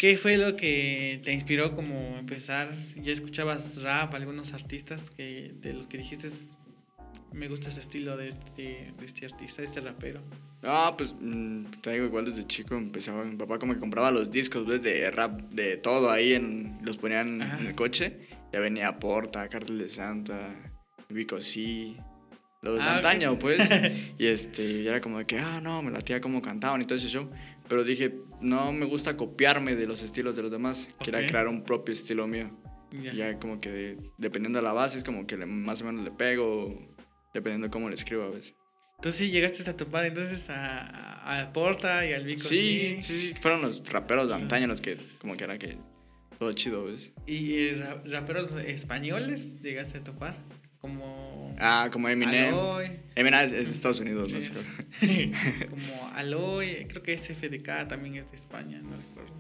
¿Qué 0.06 0.18
fue 0.18 0.38
lo 0.38 0.56
que 0.56 1.20
te 1.24 1.34
inspiró 1.34 1.76
como 1.76 2.16
empezar? 2.20 2.76
¿Ya 2.96 3.12
escuchabas 3.12 3.82
rap, 3.82 4.14
algunos 4.14 4.54
artistas 4.54 5.10
que 5.10 5.52
de 5.60 5.74
los 5.74 5.88
que 5.88 5.98
dijiste 5.98 6.28
me 7.34 7.48
gusta 7.48 7.70
ese 7.70 7.80
estilo 7.80 8.16
de 8.16 8.30
este, 8.30 8.94
de 8.96 9.04
este 9.04 9.26
artista, 9.26 9.64
de 9.64 9.68
este 9.68 9.82
rapero? 9.82 10.22
Ah, 10.62 10.94
pues 10.96 11.16
mm, 11.20 11.64
te 11.82 11.94
digo, 11.94 12.06
igual 12.06 12.26
desde 12.26 12.46
chico 12.46 12.76
empezaba, 12.76 13.26
mi 13.26 13.36
papá 13.36 13.58
como 13.58 13.74
que 13.74 13.80
compraba 13.80 14.12
los 14.12 14.30
discos, 14.30 14.68
¿ves? 14.68 14.84
De 14.84 15.10
rap, 15.10 15.42
de 15.50 15.78
todo 15.78 16.12
ahí, 16.12 16.34
en, 16.34 16.78
los 16.84 16.98
ponían 16.98 17.42
Ajá. 17.42 17.58
en 17.58 17.66
el 17.66 17.74
coche. 17.74 18.28
Ya 18.54 18.60
venía 18.60 19.00
Porta, 19.00 19.50
Cartel 19.50 19.80
de 19.80 19.90
Santa, 19.90 20.56
Vico 21.10 21.42
sí, 21.42 21.98
los 22.62 22.76
de 22.76 22.82
Ah, 22.84 22.90
ok. 22.90 22.96
antaño, 22.98 23.40
pues. 23.40 23.58
y 24.20 24.28
este, 24.28 24.64
y 24.64 24.88
era 24.88 25.02
como 25.02 25.18
de 25.18 25.26
que, 25.26 25.40
ah, 25.40 25.60
no, 25.62 25.82
me 25.82 25.90
latía 25.90 26.22
como 26.22 26.44
cantaban 26.44 26.80
y 26.84 26.86
todo 26.86 27.00
ese 27.00 27.08
show. 27.08 27.28
Pero 27.68 27.84
dije, 27.84 28.14
no 28.42 28.72
me 28.72 28.86
gusta 28.86 29.16
copiarme 29.18 29.76
de 29.76 29.86
los 29.88 30.02
estilos 30.02 30.36
de 30.36 30.42
los 30.44 30.52
demás. 30.52 30.88
Quería 31.04 31.22
Ok. 31.22 31.28
crear 31.28 31.48
un 31.48 31.64
propio 31.64 31.94
estilo 31.94 32.28
mío. 32.28 32.50
Ya. 32.92 33.14
Y 33.14 33.18
ya 33.18 33.40
como 33.40 33.60
que 33.60 33.70
de- 33.72 33.98
dependiendo 34.18 34.60
de 34.60 34.64
la 34.64 34.74
base, 34.74 34.98
es 34.98 35.04
como 35.04 35.26
que 35.28 35.38
le- 35.38 35.46
más 35.46 35.82
o 35.82 35.86
menos 35.86 36.04
le 36.06 36.12
pego, 36.12 36.78
dependiendo 37.34 37.68
de 37.68 37.72
cómo 37.72 37.90
le 37.90 37.96
escribo 37.96 38.24
a 38.24 38.30
veces. 38.30 38.54
Tú 39.02 39.12
sí 39.12 39.30
llegaste 39.30 39.70
a 39.70 39.76
topar 39.76 40.06
entonces 40.06 40.50
a, 40.50 41.42
a, 41.42 41.52
Porta 41.52 42.06
y 42.08 42.14
al 42.14 42.24
Vico 42.24 42.48
Sí, 42.48 42.98
sí. 43.00 43.02
sí, 43.02 43.20
sí, 43.20 43.34
fueron 43.42 43.62
los 43.62 43.84
raperos 43.90 44.30
de 44.30 44.36
antaño 44.36 44.68
los 44.68 44.80
que 44.80 44.96
como 45.20 45.36
que 45.36 45.44
era 45.44 45.58
que 45.58 45.78
todo 46.40 46.54
chido, 46.54 46.86
¿ves? 46.86 47.12
¿Y 47.28 47.56
eh, 47.58 47.76
ra- 47.78 48.02
raperos 48.06 48.52
españoles 48.56 49.62
llegaste 49.62 49.98
a 49.98 50.04
topar? 50.04 50.36
Como 50.80 51.25
Ah, 51.60 51.90
como 51.92 52.10
Eminem. 52.10 52.54
Aloy. 52.54 52.92
Eminem 53.16 53.40
es, 53.46 53.52
es 53.54 53.66
de 53.68 53.72
Estados 53.72 54.00
Unidos, 54.00 54.32
no 54.34 54.42
Sí, 54.42 54.52
sé. 55.02 55.32
como 55.70 56.08
Aloy, 56.14 56.86
creo 56.90 57.02
que 57.04 57.18
SFDK 57.18 57.88
también 57.88 58.16
es 58.16 58.30
de 58.32 58.38
España, 58.38 58.80
no 58.82 58.96
recuerdo. 58.98 59.34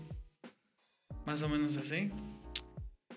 Más 1.26 1.42
o 1.42 1.50
menos 1.50 1.76
así. 1.78 2.12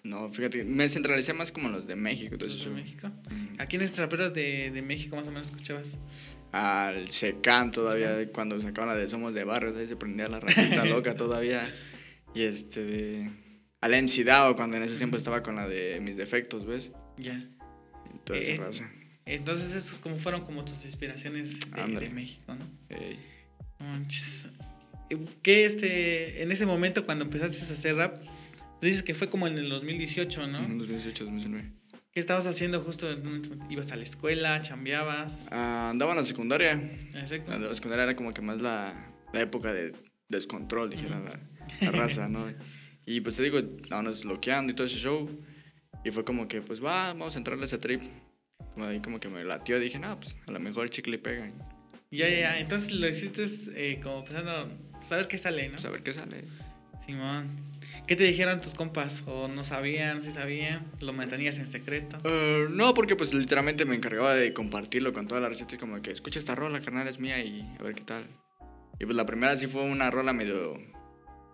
No, 0.04 0.30
fíjate, 0.32 0.64
me 0.64 0.88
centralicé 0.88 1.32
más 1.34 1.52
como 1.52 1.68
los 1.68 1.86
de 1.86 1.96
México. 1.96 2.36
los 2.38 2.42
Entonces, 2.52 2.58
de 2.60 2.64
yo- 2.64 2.72
México. 2.74 3.08
Mm. 3.30 3.60
¿A 3.60 3.66
quiénes 3.66 3.98
raperos 3.98 4.32
de, 4.32 4.70
de 4.70 4.80
México 4.82 5.16
más 5.16 5.26
o 5.26 5.30
menos 5.30 5.48
escuchabas? 5.48 5.96
Al 6.52 7.10
Secan 7.10 7.70
todavía, 7.70 8.30
cuando 8.32 8.58
sacaban 8.60 8.88
la 8.88 8.96
de 8.96 9.08
Somos 9.08 9.34
de 9.34 9.44
Barrios, 9.44 9.76
ahí 9.76 9.86
se 9.86 9.96
prendía 9.96 10.28
la 10.28 10.40
racita 10.40 10.84
loca 10.86 11.14
todavía. 11.14 11.68
Y 12.34 12.42
este 12.42 12.82
de... 12.84 13.30
Al 13.80 13.92
MC 14.02 14.24
Dao, 14.24 14.56
cuando 14.56 14.76
en 14.76 14.82
ese 14.84 14.96
tiempo 14.96 15.16
estaba 15.16 15.42
con 15.42 15.56
la 15.56 15.68
de 15.68 16.00
Mis 16.00 16.16
Defectos, 16.16 16.64
¿ves? 16.66 16.90
Ya. 17.18 17.34
Y 17.34 17.57
toda 18.28 18.38
Eh, 18.38 18.52
esa 18.54 18.62
raza. 18.64 18.88
Entonces 19.26 19.74
esos 19.74 19.98
como 19.98 20.16
fueron 20.16 20.42
como 20.44 20.64
tus 20.64 20.84
inspiraciones 20.84 21.58
de, 21.60 22.00
de 22.00 22.08
México, 22.10 22.54
¿no? 22.54 22.64
Ey. 22.88 23.18
Manches. 23.78 24.48
¿Qué 25.42 25.64
este, 25.64 26.42
en 26.42 26.50
ese 26.50 26.66
momento 26.66 27.04
cuando 27.06 27.24
empezaste 27.24 27.58
a 27.64 27.76
hacer 27.76 27.96
rap, 27.96 28.18
dices 28.82 29.02
que 29.02 29.14
fue 29.14 29.28
como 29.30 29.46
en 29.46 29.56
el 29.58 29.68
2018, 29.68 30.46
¿no? 30.46 30.58
En 30.64 30.78
2018, 30.78 31.24
2019. 31.24 31.72
¿Qué 32.12 32.20
estabas 32.20 32.46
haciendo 32.46 32.80
justo? 32.80 33.06
¿Ibas 33.70 33.92
a 33.92 33.96
la 33.96 34.02
escuela? 34.02 34.60
¿Chambeabas? 34.62 35.46
Ah, 35.50 35.90
andaba 35.90 36.12
en 36.12 36.18
la 36.18 36.24
secundaria. 36.24 36.72
Exacto. 37.14 37.56
La 37.58 37.74
secundaria 37.74 38.04
era 38.04 38.16
como 38.16 38.32
que 38.34 38.42
más 38.42 38.60
la, 38.60 39.12
la 39.32 39.40
época 39.40 39.72
de 39.72 39.92
descontrol, 40.28 40.90
dijera 40.90 41.18
Ujú. 41.20 41.28
la, 41.28 41.90
la 41.92 41.98
raza, 41.98 42.28
¿no? 42.28 42.46
Y 43.06 43.22
pues 43.22 43.36
te 43.36 43.42
digo, 43.42 43.58
estábamos 43.58 44.22
bloqueando 44.22 44.70
y 44.70 44.76
todo 44.76 44.86
ese 44.86 44.96
show. 44.98 45.30
Y 46.08 46.10
fue 46.10 46.24
como 46.24 46.48
que, 46.48 46.62
pues 46.62 46.82
va, 46.82 47.08
vamos 47.08 47.34
a 47.34 47.38
entrarle 47.38 47.64
a 47.64 47.66
ese 47.66 47.76
trip. 47.76 48.02
Como 48.72 48.86
ahí 48.86 49.00
como 49.00 49.20
que 49.20 49.28
me 49.28 49.44
latió, 49.44 49.78
dije, 49.78 49.98
no, 49.98 50.18
pues 50.18 50.34
a 50.46 50.52
lo 50.52 50.58
mejor 50.58 50.88
chicle 50.88 51.18
pega. 51.18 51.52
Y, 52.10 52.16
Ya, 52.16 52.28
ya, 52.30 52.40
ya. 52.40 52.58
Entonces 52.60 52.92
lo 52.92 53.06
hiciste 53.06 53.44
eh, 53.74 54.00
como 54.02 54.24
pensando, 54.24 54.70
saber 55.02 55.28
qué 55.28 55.36
sale, 55.36 55.66
¿no? 55.68 55.74
Pues 55.74 55.84
a 55.84 55.90
ver 55.90 56.02
qué 56.02 56.14
sale. 56.14 56.44
Simón. 57.04 57.58
¿Qué 58.06 58.16
te 58.16 58.24
dijeron 58.24 58.58
tus 58.58 58.72
compas? 58.72 59.22
¿O 59.26 59.48
no 59.48 59.64
sabían, 59.64 60.22
si 60.22 60.30
sabían? 60.30 60.90
¿Lo 61.00 61.12
mantenías 61.12 61.58
en 61.58 61.66
secreto? 61.66 62.18
Eh, 62.24 62.68
no, 62.70 62.94
porque 62.94 63.14
pues 63.14 63.34
literalmente 63.34 63.84
me 63.84 63.94
encargaba 63.94 64.32
de 64.32 64.54
compartirlo 64.54 65.12
con 65.12 65.28
toda 65.28 65.42
la 65.42 65.50
receta. 65.50 65.74
y 65.74 65.78
como 65.78 66.00
que 66.00 66.10
escucha 66.10 66.38
esta 66.38 66.54
rola, 66.54 66.80
carnal, 66.80 67.06
es 67.06 67.18
mía 67.18 67.38
y 67.44 67.70
a 67.78 67.82
ver 67.82 67.94
qué 67.94 68.04
tal. 68.04 68.26
Y 68.98 69.04
pues 69.04 69.14
la 69.14 69.26
primera 69.26 69.54
sí 69.58 69.66
fue 69.66 69.82
una 69.82 70.10
rola 70.10 70.32
medio... 70.32 70.78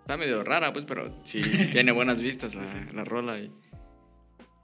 Está 0.02 0.16
medio 0.16 0.44
rara, 0.44 0.72
pues, 0.72 0.84
pero 0.84 1.20
sí 1.24 1.42
tiene 1.72 1.90
buenas 1.90 2.20
vistas 2.20 2.54
la, 2.54 2.64
la 2.92 3.04
rola. 3.04 3.40
Y, 3.40 3.50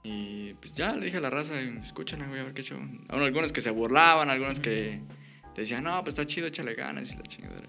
y 0.03 0.53
pues 0.55 0.73
ya 0.73 0.95
le 0.95 1.05
dije 1.05 1.17
a 1.17 1.21
la 1.21 1.29
raza, 1.29 1.59
escúchala, 1.61 2.27
güey, 2.27 2.39
a 2.39 2.43
ver 2.45 2.53
qué 2.53 2.63
show. 2.63 2.79
Aún 3.09 3.21
algunos 3.23 3.51
que 3.51 3.61
se 3.61 3.69
burlaban, 3.69 4.29
algunos 4.29 4.59
que 4.59 4.99
decían, 5.55 5.83
no, 5.83 6.03
pues 6.03 6.17
está 6.17 6.25
chido, 6.25 6.47
échale 6.47 6.73
ganas 6.73 7.11
y 7.11 7.15
la 7.15 7.23
chingadera. 7.23 7.67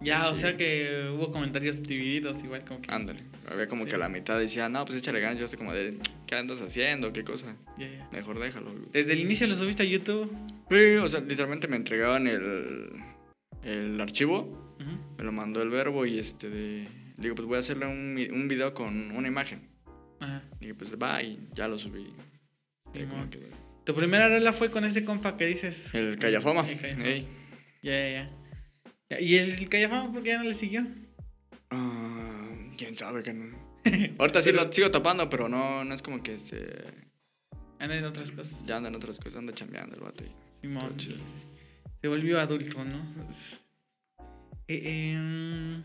Ya, 0.00 0.22
Sí. 0.22 0.28
o 0.30 0.34
sea 0.36 0.56
que 0.56 1.10
hubo 1.12 1.32
comentarios 1.32 1.82
divididos 1.82 2.44
igual 2.44 2.64
como 2.64 2.80
que... 2.80 2.92
Ándale. 2.92 3.24
Había 3.50 3.66
como 3.66 3.84
Sí. 3.84 3.90
que 3.90 3.98
la 3.98 4.08
mitad 4.08 4.38
decía, 4.38 4.68
no, 4.68 4.84
pues 4.84 4.98
échale 4.98 5.18
ganas. 5.18 5.40
Yo 5.40 5.46
estoy 5.46 5.58
como 5.58 5.72
de, 5.72 5.98
¿qué 6.28 6.36
andas 6.36 6.60
haciendo? 6.60 7.12
¿Qué 7.12 7.24
cosa? 7.24 7.56
Ya, 7.78 7.88
ya. 7.90 8.08
Mejor 8.12 8.38
déjalo. 8.38 8.70
güey". 8.70 8.84
¿Desde 8.92 9.14
el 9.14 9.20
inicio 9.20 9.48
lo 9.48 9.56
subiste 9.56 9.82
a 9.82 9.86
YouTube? 9.86 10.30
Sí, 10.70 10.94
o 11.02 11.06
sea, 11.08 11.18
literalmente 11.18 11.66
me 11.66 11.74
entregaban 11.74 12.28
el, 12.28 12.92
el 13.64 14.00
archivo, 14.00 14.76
me 15.18 15.24
lo 15.24 15.32
mandó 15.32 15.62
el 15.62 15.70
verbo 15.70 16.06
y 16.06 16.20
este 16.20 16.48
de... 16.48 16.82
le 17.16 17.22
Digo, 17.22 17.34
pues 17.34 17.48
voy 17.48 17.56
a 17.56 17.60
hacerle 17.60 17.86
un, 17.86 18.16
un 18.32 18.46
video 18.46 18.74
con 18.74 19.10
una 19.10 19.26
imagen. 19.26 19.62
Ajá. 20.20 20.42
Y 20.60 20.72
pues 20.72 20.90
va 21.00 21.22
y 21.22 21.48
ya 21.54 21.68
lo 21.68 21.78
subí. 21.78 22.12
Y 22.94 23.04
como 23.04 23.28
quedó. 23.30 23.46
Tu 23.84 23.94
primera 23.94 24.28
rola 24.28 24.52
fue 24.52 24.70
con 24.70 24.84
ese 24.84 25.04
compa 25.04 25.36
que 25.36 25.46
dices. 25.46 25.92
El 25.94 26.18
Callafama. 26.18 26.68
El 26.68 26.78
Callafama. 26.78 27.04
Ya, 27.82 27.92
ya, 28.10 28.30
ya. 29.10 29.20
¿Y 29.20 29.36
el 29.36 29.68
Callafama 29.68 30.12
por 30.12 30.22
qué 30.22 30.30
ya 30.30 30.38
no 30.38 30.44
le 30.44 30.54
siguió? 30.54 30.86
Ah, 31.70 32.48
quién 32.76 32.96
sabe 32.96 33.22
que 33.22 33.32
no. 33.32 33.56
Ahorita 34.18 34.42
sí 34.42 34.52
lo 34.52 34.70
sigo 34.72 34.90
tapando, 34.90 35.28
pero 35.30 35.48
no, 35.48 35.84
no 35.84 35.94
es 35.94 36.02
como 36.02 36.22
que 36.22 36.34
este, 36.34 36.84
Anda 37.78 37.96
en 37.96 38.04
otras 38.04 38.32
cosas. 38.32 38.56
ya 38.66 38.76
anda 38.76 38.88
en 38.88 38.96
otras 38.96 39.18
cosas, 39.18 39.36
anda 39.36 39.54
chambeando 39.54 39.94
el 39.94 40.02
vato. 40.02 40.24
chido. 40.96 41.16
Se 42.00 42.08
volvió 42.08 42.40
adulto, 42.40 42.84
¿no? 42.84 43.14
Eh, 44.66 45.12
em, 45.14 45.82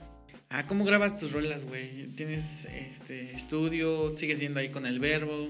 ah, 0.54 0.66
¿cómo 0.68 0.86
grabas 0.86 1.20
tus 1.20 1.32
rolas, 1.32 1.66
güey? 1.66 2.08
¿Tienes 2.16 2.66
este 2.66 3.34
estudio? 3.34 4.16
¿Sigues 4.16 4.40
yendo 4.40 4.60
ahí 4.60 4.70
con 4.70 4.86
el 4.86 5.00
verbo? 5.00 5.50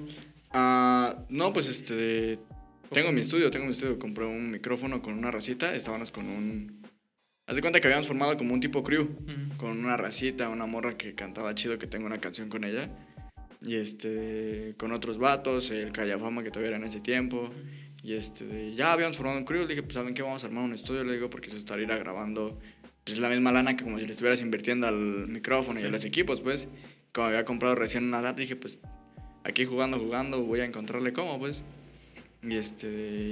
Ah, 0.52 1.26
no, 1.30 1.54
pues 1.54 1.68
este. 1.68 2.40
Tengo 2.90 3.12
mi 3.12 3.22
estudio, 3.22 3.52
tengo 3.52 3.66
mi 3.66 3.72
estudio. 3.72 4.00
Compré 4.00 4.26
un 4.26 4.52
micrófono 4.52 5.02
con 5.02 5.18
una 5.18 5.30
racita. 5.30 5.76
Estábamos 5.76 6.12
con 6.12 6.28
un. 6.28 6.82
Haz 7.46 7.58
de 7.58 7.62
cuenta 7.62 7.82
que 7.82 7.88
habíamos 7.88 8.08
formado 8.08 8.38
como 8.38 8.54
un 8.54 8.62
tipo 8.62 8.84
crew. 8.84 9.10
Con 9.58 9.84
una 9.84 9.98
racita, 9.98 10.50
una 10.50 10.66
morra 10.66 10.98
que 10.98 11.14
cantaba 11.14 11.54
chido, 11.54 11.78
que 11.78 11.88
tengo 11.88 12.06
una 12.06 12.20
canción 12.20 12.50
con 12.50 12.64
ella. 12.64 12.90
Y 13.62 13.76
este. 13.76 14.76
Con 14.78 14.94
otros 14.94 15.18
vatos, 15.18 15.70
el 15.70 15.92
Callafama 15.92 16.44
que 16.44 16.50
todavía 16.50 16.70
era 16.70 16.78
en 16.78 16.86
ese 16.86 17.02
tiempo. 17.02 17.50
Y 18.02 18.14
este. 18.14 18.74
Ya 18.76 18.94
habíamos 18.94 19.18
formado 19.18 19.40
un 19.40 19.46
crew. 19.46 19.64
Le 19.64 19.70
dije, 19.70 19.84
pues, 19.84 19.96
¿saben 19.96 20.14
qué? 20.14 20.22
Vamos 20.22 20.44
a 20.44 20.48
armar 20.48 20.64
un 20.64 20.74
estudio. 20.74 21.04
Le 21.04 21.14
digo, 21.14 21.30
porque 21.30 21.50
se 21.50 21.58
estaría 21.58 21.88
grabando. 21.98 22.60
Pues 23.06 23.20
la 23.20 23.30
misma 23.30 23.52
lana 23.52 23.76
que 23.76 23.84
como 23.84 23.98
si 24.00 24.06
le 24.06 24.12
estuvieras 24.12 24.40
invirtiendo 24.42 24.88
al 24.88 25.28
micrófono 25.28 25.78
y 25.80 25.82
Sí. 25.84 25.88
a 25.88 25.92
los 25.92 26.06
equipos, 26.06 26.42
pues. 26.42 26.68
Como 27.12 27.28
había 27.28 27.46
comprado 27.46 27.76
recién 27.76 28.06
una 28.06 28.22
laptop, 28.22 28.40
dije, 28.40 28.56
pues 28.56 28.80
aquí 29.44 29.66
jugando, 29.66 30.00
jugando, 30.00 30.42
voy 30.42 30.62
a 30.62 30.66
encontrarle 30.66 31.12
cómo, 31.14 31.38
pues. 31.38 31.64
Y 32.42 32.56
este, 32.56 32.88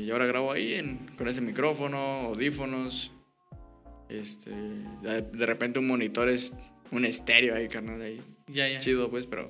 y 0.05 0.11
ahora 0.11 0.25
grabo 0.25 0.51
ahí 0.51 0.73
en- 0.75 0.99
con 1.17 1.27
ese 1.27 1.41
micrófono, 1.41 1.97
audífonos. 2.27 3.11
Este, 4.09 4.51
de, 4.51 5.21
de 5.21 5.45
repente 5.45 5.79
un 5.79 5.87
monitor 5.87 6.27
es 6.29 6.53
un 6.91 7.05
estéreo 7.05 7.55
ahí, 7.55 7.67
carnal, 7.69 8.01
ahí. 8.01 8.21
Ya, 8.47 8.67
ya. 8.67 8.79
Chido, 8.81 9.09
pues, 9.09 9.25
pero 9.25 9.49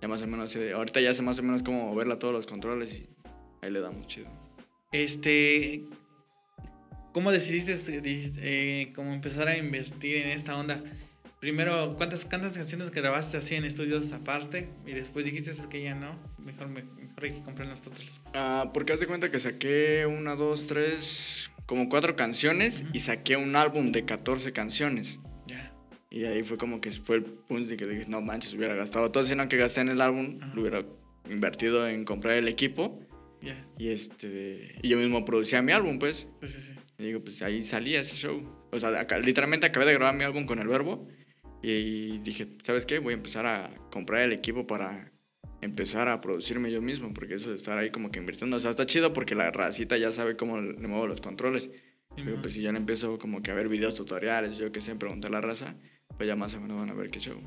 ya 0.00 0.08
más 0.08 0.22
o 0.22 0.26
menos, 0.26 0.50
sé- 0.50 0.72
ahorita 0.72 1.00
ya 1.00 1.12
sé 1.12 1.20
más 1.22 1.38
o 1.38 1.42
menos 1.42 1.62
cómo 1.62 1.86
moverla 1.90 2.18
todos 2.18 2.32
los 2.32 2.46
controles 2.46 2.94
y 2.94 3.06
ahí 3.60 3.70
le 3.70 3.80
damos 3.80 4.06
chido. 4.06 4.28
Este. 4.90 5.84
¿Cómo 7.14 7.30
decidiste 7.30 7.76
eh, 8.42 8.92
cómo 8.96 9.14
empezar 9.14 9.46
a 9.46 9.56
invertir 9.56 10.16
en 10.16 10.30
esta 10.30 10.56
onda? 10.58 10.82
Primero, 11.38 11.94
¿cuántas, 11.96 12.24
¿cuántas 12.24 12.56
canciones 12.56 12.90
grabaste 12.90 13.36
así 13.36 13.54
en 13.54 13.64
estudios 13.64 14.12
aparte? 14.12 14.66
Y 14.84 14.90
después 14.94 15.24
dijiste 15.24 15.52
que 15.70 15.80
ya 15.84 15.94
no. 15.94 16.18
Mejor, 16.38 16.66
me- 16.66 16.82
mejor 16.82 17.22
hay 17.24 17.30
que 17.34 17.42
comprar 17.42 17.68
nosotros. 17.68 18.20
Ah, 18.34 18.72
porque 18.74 18.94
haz 18.94 18.98
de 18.98 19.06
cuenta 19.06 19.30
que 19.30 19.38
saqué 19.38 20.06
una, 20.06 20.34
dos, 20.34 20.66
tres, 20.66 21.50
como 21.66 21.88
cuatro 21.88 22.16
canciones 22.16 22.80
Ujú. 22.80 22.90
y 22.94 22.98
saqué 22.98 23.36
un 23.36 23.54
álbum 23.54 23.92
de 23.92 24.04
14 24.04 24.52
canciones. 24.52 25.20
Ya. 25.46 25.72
Y 26.10 26.24
ahí 26.24 26.42
fue 26.42 26.56
como 26.58 26.80
que 26.80 26.90
fue 26.90 27.14
el 27.18 27.22
punto 27.22 27.68
de 27.68 27.76
que 27.76 27.86
dije, 27.86 28.06
no 28.08 28.22
manches, 28.22 28.54
hubiera 28.54 28.74
gastado 28.74 29.12
todo, 29.12 29.22
sino 29.22 29.46
que 29.48 29.56
gasté 29.56 29.82
en 29.82 29.90
el 29.90 30.00
álbum, 30.00 30.40
lo 30.52 30.62
hubiera 30.62 30.84
invertido 31.30 31.86
en 31.88 32.04
comprar 32.04 32.34
el 32.34 32.48
equipo 32.48 33.00
Ya. 33.44 33.66
y 33.78 33.88
este 33.88 34.76
y 34.82 34.88
yo 34.88 34.96
mismo 34.98 35.24
producía 35.24 35.60
mi 35.62 35.72
álbum, 35.72 35.98
pues. 35.98 36.26
Sí, 36.42 36.48
sí, 36.48 36.60
sí. 36.60 36.72
Y 36.98 37.02
digo, 37.04 37.20
pues 37.24 37.42
ahí 37.42 37.64
salía 37.64 38.00
ese 38.00 38.14
show. 38.16 38.68
O 38.70 38.78
sea, 38.78 38.98
acá- 39.00 39.18
literalmente 39.18 39.66
acabé 39.66 39.86
de 39.86 39.94
grabar 39.94 40.14
mi 40.14 40.24
álbum 40.24 40.46
con 40.46 40.58
el 40.60 40.68
verbo 40.68 41.08
y 41.62 42.18
dije, 42.18 42.48
¿sabes 42.62 42.86
qué? 42.86 42.98
Voy 42.98 43.12
a 43.14 43.16
empezar 43.16 43.46
a 43.46 43.70
comprar 43.90 44.22
el 44.22 44.32
equipo 44.32 44.66
para 44.66 45.10
empezar 45.60 46.08
a 46.08 46.20
producirme 46.20 46.70
yo 46.70 46.82
mismo, 46.82 47.12
porque 47.14 47.34
eso 47.34 47.48
de 47.50 47.56
estar 47.56 47.78
ahí 47.78 47.90
como 47.90 48.10
que 48.10 48.18
invirtiendo, 48.18 48.56
o 48.56 48.60
sea, 48.60 48.70
está 48.70 48.84
chido 48.86 49.12
porque 49.12 49.34
la 49.34 49.50
racita 49.50 49.96
ya 49.96 50.12
sabe 50.12 50.36
cómo 50.36 50.60
le 50.60 50.86
muevo 50.88 51.06
los 51.06 51.20
controles. 51.20 51.70
Digo, 52.16 52.28
Simón. 52.28 52.42
pues 52.42 52.54
si 52.54 52.62
ya 52.62 52.70
le 52.70 52.78
empiezo 52.78 53.18
como 53.18 53.42
que 53.42 53.50
a 53.50 53.54
ver 53.54 53.68
videos 53.68 53.94
tutoriales, 53.96 54.56
yo 54.58 54.70
que 54.72 54.80
sé, 54.80 54.94
preguntar 54.94 55.30
a 55.30 55.34
la 55.34 55.40
raza, 55.40 55.74
pues 56.16 56.26
ya 56.28 56.36
más 56.36 56.54
o 56.54 56.60
menos 56.60 56.76
van 56.78 56.90
a 56.90 56.94
ver 56.94 57.10
qué 57.10 57.18
show. 57.18 57.40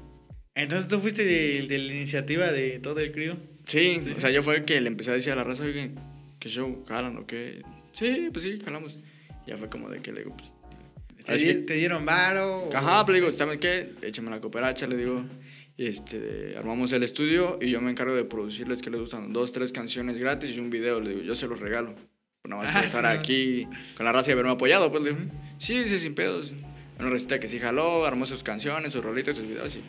Entonces 0.58 0.88
tú 0.88 1.00
fuiste 1.00 1.24
de, 1.24 1.68
de 1.68 1.78
la 1.78 1.94
iniciativa 1.94 2.52
de 2.52 2.80
todo 2.80 3.00
el 3.00 3.12
crew. 3.12 3.36
Sí, 3.70 3.98
Sí. 4.02 4.14
o 4.18 4.20
sea, 4.20 4.30
yo 4.32 4.44
fue 4.44 4.58
el 4.58 4.66
que 4.66 4.80
le 4.82 4.88
empecé 4.88 5.12
a 5.12 5.14
decir 5.14 5.32
a 5.32 5.36
la 5.36 5.44
raza, 5.44 5.64
oye, 5.64 5.92
¿qué 6.40 6.50
show? 6.50 6.84
¿Jalan 6.88 7.16
o 7.18 7.28
qué? 7.28 7.62
Sí, 7.94 8.30
pues 8.32 8.44
sí, 8.44 8.60
jalamos. 8.64 8.98
Ya 9.46 9.58
fue 9.58 9.70
como 9.70 9.90
de 9.90 10.02
que 10.02 10.12
le 10.12 10.24
digo, 10.24 10.36
pues... 10.36 10.50
¿Te, 11.26 11.38
di- 11.38 11.66
te 11.66 11.74
dieron 11.76 12.06
varo? 12.06 12.64
o- 12.70 12.76
Ajá, 12.76 13.06
pues 13.06 13.18
le 13.18 13.22
digo, 13.26 13.34
¿saben 13.36 13.60
qué? 13.60 13.92
Échame 14.02 14.30
la 14.30 14.40
cooperacha, 14.42 14.88
le 14.88 14.98
digo. 14.98 15.24
Este, 15.78 16.56
armamos 16.58 16.92
el 16.94 17.04
estudio 17.04 17.60
y 17.62 17.70
yo 17.70 17.82
me 17.82 17.92
encargo 17.92 18.16
de 18.16 18.24
producirles 18.24 18.82
que 18.82 18.90
les 18.90 19.00
gustan 19.00 19.32
dos, 19.32 19.52
tres 19.52 19.72
canciones 19.72 20.18
gratis 20.18 20.56
y 20.56 20.60
un 20.60 20.70
video. 20.70 21.00
Le 21.00 21.10
digo, 21.12 21.22
yo 21.22 21.36
se 21.36 21.48
los 21.48 21.60
regalo. 21.60 21.94
Nada 22.46 22.64
más 22.64 22.76
Ah, 22.76 22.84
estar 22.86 23.04
sí, 23.14 23.18
aquí 23.20 23.68
con 23.96 24.06
la 24.06 24.12
raza 24.14 24.32
y 24.32 24.34
haberme 24.34 24.52
apoyado. 24.52 24.90
Pues 24.90 25.04
le 25.04 25.10
digo, 25.14 25.22
sí, 25.60 25.88
sí, 25.88 26.00
sin 26.00 26.16
pedos. 26.16 26.54
Una 27.00 27.10
recita 27.10 27.40
que 27.40 27.48
sí 27.48 27.60
jaló, 27.60 28.06
armó 28.08 28.26
sus 28.26 28.42
canciones, 28.42 28.94
sus 28.94 29.04
rolitas, 29.04 29.36
sus 29.36 29.48
videos 29.48 29.76
y 29.76 29.82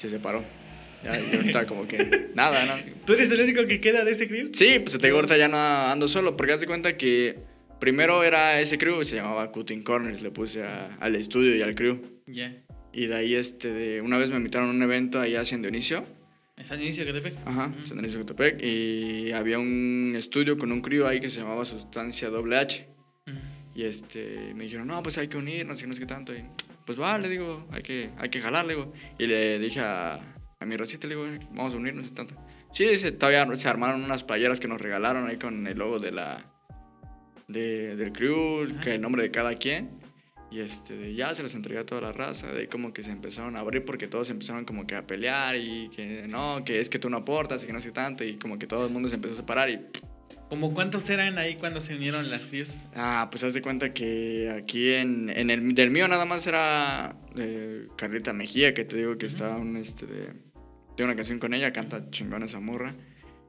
se 0.00 0.08
separó. 0.08 0.44
Ya, 1.04 1.18
y 1.18 1.34
ahorita 1.36 1.66
como 1.66 1.86
que 1.88 2.28
nada, 2.34 2.66
¿no? 2.66 2.74
¿Tú 3.06 3.14
eres 3.14 3.30
el 3.30 3.40
único 3.40 3.64
que 3.66 3.80
queda 3.80 4.04
de 4.04 4.10
ese 4.12 4.28
crew? 4.28 4.50
Sí, 4.52 4.78
pues 4.80 4.98
te 4.98 5.06
digo, 5.06 5.16
ahorita 5.16 5.36
ya 5.38 5.48
no 5.48 5.56
ando 5.56 6.08
solo, 6.08 6.36
porque 6.36 6.52
haz 6.52 6.60
de 6.60 6.66
cuenta 6.66 6.96
que 6.98 7.38
primero 7.78 8.22
era 8.22 8.60
ese 8.60 8.76
crew, 8.76 9.02
se 9.04 9.16
llamaba 9.16 9.50
Cutting 9.50 9.82
Corners, 9.82 10.20
le 10.20 10.30
puse 10.30 10.62
a- 10.62 10.96
al 11.00 11.16
estudio 11.16 11.56
y 11.56 11.62
al 11.62 11.74
crew. 11.74 12.02
Ya. 12.26 12.54
Y 12.92 13.06
de 13.06 13.14
ahí, 13.14 13.34
este, 13.34 13.72
de, 13.72 14.00
una 14.02 14.18
vez 14.18 14.30
me 14.30 14.36
invitaron 14.36 14.68
a 14.68 14.72
un 14.72 14.82
evento 14.82 15.18
allá 15.20 15.40
hacia 15.40 15.56
Dionisio. 15.56 16.04
¿En 16.58 16.66
San 16.66 16.78
Inicio 16.82 17.06
que 17.06 17.14
te 17.14 17.22
pe? 17.22 17.32
Ajá, 17.46 17.72
San 17.84 17.96
Dionisio 17.96 18.18
Cotepec. 18.20 18.62
Y 18.62 19.32
había 19.32 19.58
un 19.58 20.12
estudio 20.18 20.58
con 20.58 20.70
un 20.72 20.82
crew 20.82 21.06
ahí 21.06 21.18
que 21.18 21.30
se 21.30 21.38
llamaba 21.40 21.64
Sustancia 21.64 22.28
Doble 22.28 22.58
H. 22.58 22.86
Y 23.74 23.84
este, 23.84 24.52
me 24.54 24.64
dijeron, 24.64 24.86
no, 24.88 25.02
pues 25.02 25.16
hay 25.16 25.28
que 25.28 25.38
unirnos 25.38 25.82
y 25.82 25.86
no 25.86 25.94
sé 25.94 26.00
qué 26.00 26.06
tanto. 26.06 26.34
Y 26.34 26.42
pues 26.86 26.98
vale, 26.98 27.28
digo, 27.28 27.66
hay 27.70 27.82
que, 27.82 28.10
hay 28.18 28.28
que 28.28 28.40
jalar, 28.40 28.66
le 28.66 28.74
digo. 28.74 28.92
Y 29.18 29.26
le 29.26 29.58
dije 29.58 29.80
a, 29.80 30.14
a 30.58 30.66
mi 30.66 30.76
racita, 30.76 31.06
le 31.06 31.14
digo, 31.14 31.26
vamos 31.52 31.74
a 31.74 31.76
unirnos 31.76 32.06
y 32.06 32.10
tanto. 32.10 32.34
Sí, 32.72 32.86
dice, 32.86 33.12
todavía 33.12 33.46
se 33.56 33.68
armaron 33.68 34.02
unas 34.02 34.24
playeras 34.24 34.60
que 34.60 34.68
nos 34.68 34.80
regalaron 34.80 35.28
ahí 35.28 35.36
con 35.36 35.66
el 35.66 35.78
logo 35.78 35.98
de 35.98 36.12
la, 36.12 36.44
de, 37.48 37.96
del 37.96 38.12
crew, 38.12 38.64
Ajá. 38.64 38.80
que 38.80 38.94
el 38.94 39.00
nombre 39.00 39.22
de 39.22 39.30
cada 39.30 39.54
quien. 39.56 40.00
Y 40.52 40.60
este, 40.60 41.14
ya 41.14 41.32
se 41.34 41.44
las 41.44 41.54
entregué 41.54 41.80
a 41.80 41.86
toda 41.86 42.00
la 42.00 42.12
raza. 42.12 42.48
De 42.48 42.60
ahí 42.60 42.66
como 42.66 42.92
que 42.92 43.04
se 43.04 43.10
empezaron 43.10 43.56
a 43.56 43.60
abrir 43.60 43.84
porque 43.84 44.08
todos 44.08 44.30
empezaron 44.30 44.64
como 44.64 44.84
que 44.86 44.96
a 44.96 45.06
pelear 45.06 45.56
y 45.56 45.88
que 45.90 46.26
no, 46.28 46.64
que 46.64 46.80
es 46.80 46.88
que 46.88 46.98
tú 46.98 47.08
no 47.08 47.18
aportas 47.18 47.62
y 47.62 47.66
que 47.66 47.72
no 47.72 47.80
sé 47.80 47.92
tanto. 47.92 48.24
Y 48.24 48.36
como 48.36 48.58
que 48.58 48.66
todo 48.66 48.86
el 48.86 48.92
mundo 48.92 49.08
se 49.08 49.14
empezó 49.14 49.34
a 49.34 49.36
separar 49.38 49.70
y 49.70 49.80
¿Como 50.50 50.74
cuántos 50.74 51.08
eran 51.08 51.38
ahí 51.38 51.54
cuando 51.54 51.80
se 51.80 51.94
unieron 51.94 52.28
las 52.28 52.44
crews? 52.44 52.74
Ah, 52.94 53.28
pues 53.30 53.42
haz 53.44 53.54
de 53.54 53.62
cuenta 53.62 53.94
que 53.94 54.50
aquí 54.50 54.90
en, 54.94 55.30
en 55.30 55.48
el 55.48 55.74
del 55.74 55.90
mío 55.90 56.08
nada 56.08 56.24
más 56.26 56.44
era 56.46 57.16
eh, 57.36 57.86
Carlita 57.96 58.32
Mejía, 58.32 58.74
que 58.74 58.84
te 58.84 58.96
digo 58.96 59.16
que 59.16 59.26
está 59.26 59.50
un 59.56 59.76
este 59.76 60.06
de, 60.06 60.24
tengo 60.96 61.04
una 61.08 61.14
canción 61.16 61.38
con 61.38 61.54
ella, 61.54 61.72
canta 61.72 62.10
chingón 62.10 62.42
esa 62.42 62.58
morra. 62.60 62.94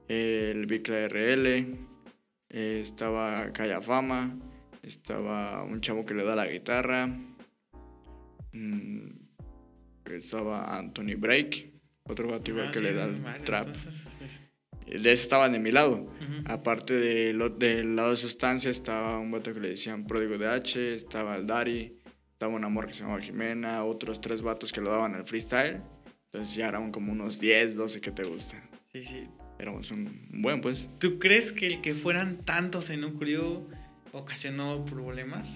El 0.08 0.68
Bicla 0.68 1.08
RL, 1.08 1.48
eh, 2.50 2.80
estaba 2.84 3.52
Calla 3.52 3.82
Fama, 3.82 4.38
estaba 4.84 5.64
un 5.64 5.82
chavo 5.82 6.06
que 6.06 6.14
le 6.14 6.24
da 6.24 6.36
la 6.36 6.46
guitarra. 6.48 7.08
mm, 8.54 9.08
estaba 10.06 10.78
Anthony 10.78 11.16
Break, 11.18 11.72
otro 12.04 12.28
vato 12.30 12.52
igual 12.52 12.68
Ah, 12.68 12.72
que 12.72 12.80
sí, 12.80 12.84
le 12.86 12.94
da 12.94 13.06
el 13.06 13.22
trap. 13.44 13.68
entonces, 13.68 13.94
sí, 13.94 14.10
sí. 14.28 14.41
De 14.92 15.12
ese 15.12 15.24
estaban 15.24 15.52
de 15.54 15.60
mi 15.60 15.72
lado. 15.72 16.06
Aparte 16.46 16.94
de 16.94 17.34
lo- 17.34 17.50
del 17.50 17.96
lado 17.96 18.12
de 18.12 18.18
sustancia, 18.18 18.70
estaba 18.70 19.18
un 19.20 19.32
vato 19.32 19.54
que 19.54 19.60
le 19.60 19.70
decían 19.70 20.06
Pródigo 20.06 20.38
de 20.38 20.48
H, 20.48 20.94
estaba 20.96 21.36
el 21.38 21.48
Dari, 21.48 21.98
estaba 22.34 22.54
un 22.54 22.66
amor 22.66 22.88
que 22.88 22.94
se 22.94 23.02
llamaba 23.02 23.22
Jimena, 23.22 23.84
otros 23.86 24.20
tres 24.22 24.42
vatos 24.42 24.72
que 24.74 24.82
lo 24.82 24.90
daban 24.92 25.16
al 25.16 25.26
freestyle. 25.26 25.82
Entonces 26.34 26.56
ya 26.56 26.68
eran 26.68 26.92
como 26.92 27.12
unos 27.12 27.40
10, 27.40 27.76
12 27.76 28.00
que 28.02 28.12
te 28.12 28.24
gustan. 28.24 28.62
Sí, 28.92 29.04
sí. 29.06 29.28
Éramos 29.60 29.92
un 29.92 30.08
un 30.34 30.42
buen, 30.42 30.60
pues. 30.62 30.88
¿Tú 31.00 31.20
crees 31.20 31.52
que 31.52 31.68
el 31.68 31.82
que 31.82 31.94
fueran 31.94 32.38
tantos 32.38 32.90
en 32.90 33.04
un 33.06 33.18
crew 33.20 33.68
ocasionó 34.12 34.84
problemas? 34.86 35.50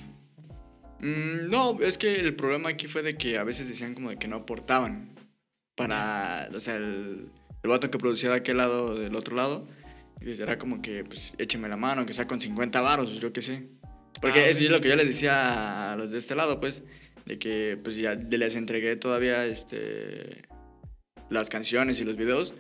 Mm, 1.00 1.48
no, 1.50 1.80
es 1.82 1.98
que 1.98 2.16
el 2.16 2.36
problema 2.36 2.70
aquí 2.70 2.88
fue 2.88 3.02
de 3.04 3.18
que 3.18 3.38
a 3.38 3.44
veces 3.44 3.68
decían 3.68 3.94
como 3.96 4.10
de 4.10 4.18
que 4.18 4.28
no 4.28 4.38
aportaban. 4.38 5.10
Para, 5.76 6.50
o 6.54 6.60
sea, 6.60 6.76
el, 6.78 7.30
el 7.66 7.70
vato 7.70 7.90
que 7.90 7.98
producía 7.98 8.30
de 8.30 8.36
aquel 8.36 8.58
lado, 8.58 8.96
del 8.96 9.16
otro 9.16 9.36
lado, 9.36 9.68
y 10.22 10.40
era 10.40 10.58
como 10.58 10.82
que, 10.82 11.04
pues, 11.04 11.34
écheme 11.38 11.68
la 11.68 11.78
mano, 11.78 12.06
que 12.06 12.14
sea 12.14 12.28
con 12.28 12.40
50 12.40 12.80
varos, 12.80 13.20
yo 13.20 13.34
qué 13.34 13.42
sé. 13.42 13.68
Porque 14.22 14.40
Ah, 14.40 14.50
eso 14.50 14.64
es 14.64 14.70
lo 14.70 14.80
que 14.82 14.90
yo 14.90 14.96
les 14.96 15.08
decía 15.08 15.92
a 15.92 15.96
los 15.96 16.12
de 16.12 16.20
este 16.20 16.36
lado, 16.36 16.60
pues, 16.60 16.84
de 17.26 17.40
que, 17.40 17.78
pues, 17.84 17.98
ya 17.98 18.14
les 18.14 18.56
entregué 18.56 18.96
todavía, 18.96 19.46
este, 19.46 20.44
las 21.30 21.50
canciones 21.50 22.00
y 22.00 22.04
los 22.04 22.16
videos. 22.16 22.54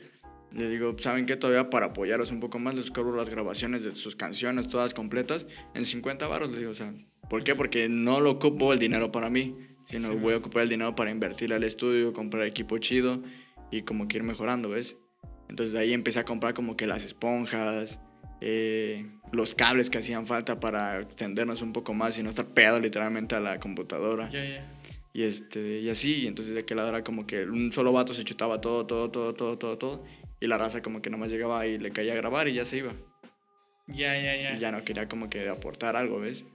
Les 0.51 0.71
digo, 0.71 0.95
¿saben 0.97 1.25
qué? 1.27 1.35
Todavía 1.35 1.69
para 1.69 1.87
apoyaros 1.87 2.31
un 2.31 2.39
poco 2.39 2.57
más, 2.57 2.73
les 2.73 2.89
cobro 2.89 3.15
las 3.15 3.29
grabaciones 3.29 3.83
de 3.83 3.95
sus 3.95 4.15
canciones, 4.15 4.67
todas 4.67 4.93
completas, 4.93 5.45
en 5.75 5.85
50 5.85 6.27
varos. 6.27 6.49
Les 6.49 6.59
digo, 6.59 6.71
o 6.71 6.75
sea, 6.75 6.93
¿por 7.29 7.43
qué? 7.43 7.55
Porque 7.55 7.89
no 7.89 8.21
lo 8.21 8.31
ocupo 8.31 8.73
el 8.73 8.79
dinero 8.79 9.11
para 9.11 9.29
mí, 9.29 9.55
sino 9.87 10.09
Sí, 10.09 10.15
voy 10.15 10.33
a 10.33 10.37
ocupar 10.37 10.63
el 10.63 10.69
dinero 10.69 10.95
para 10.95 11.11
invertir 11.11 11.53
al 11.53 11.63
estudio, 11.63 12.11
comprar 12.11 12.47
equipo 12.47 12.79
chido 12.79 13.21
y 13.77 13.81
como 13.83 14.07
que 14.07 14.17
ir 14.17 14.23
mejorando, 14.23 14.69
¿ves? 14.69 14.95
Entonces 15.49 15.73
de 15.73 15.79
ahí 15.79 15.93
empecé 15.93 16.19
a 16.19 16.25
comprar 16.25 16.53
como 16.53 16.75
que 16.75 16.87
las 16.87 17.03
esponjas, 17.03 17.99
eh, 18.41 19.05
los 19.31 19.55
cables 19.55 19.89
que 19.89 19.97
hacían 19.97 20.27
falta 20.27 20.59
para 20.59 21.01
extendernos 21.01 21.61
un 21.61 21.73
poco 21.73 21.93
más 21.93 22.17
y 22.17 22.23
no 22.23 22.29
estar 22.29 22.45
pegado 22.47 22.79
literalmente 22.79 23.35
a 23.35 23.39
la 23.39 23.59
computadora. 23.59 24.29
Ya, 24.29 24.43
ya. 24.43 24.71
Y, 25.13 25.23
este, 25.23 25.79
y 25.79 25.89
así, 25.89 26.23
y 26.23 26.27
entonces 26.27 26.53
de 26.53 26.61
aquel 26.61 26.77
lado 26.77 26.89
era 26.89 27.03
como 27.03 27.25
que 27.25 27.45
un 27.45 27.71
solo 27.71 27.93
vato 27.93 28.13
se 28.13 28.23
chutaba 28.23 28.59
todo, 28.59 28.85
todo, 28.85 29.09
todo, 29.11 29.33
todo, 29.33 29.57
todo, 29.57 29.77
todo. 29.77 30.05
Y 30.41 30.47
la 30.47 30.57
raza 30.57 30.81
como 30.81 31.01
que 31.01 31.09
nomás 31.09 31.31
llegaba 31.31 31.65
y 31.67 31.77
le 31.77 31.91
caía 31.91 32.13
a 32.13 32.17
grabar 32.17 32.47
y 32.47 32.53
ya 32.53 32.65
se 32.65 32.77
iba. 32.77 32.93
Ya, 33.87 34.19
ya, 34.19 34.35
ya. 34.35 34.57
Y 34.57 34.59
ya 34.59 34.71
no 34.71 34.83
quería 34.83 35.07
como 35.07 35.29
que 35.29 35.47
aportar 35.47 35.95
algo, 35.95 36.19
¿ves? 36.19 36.45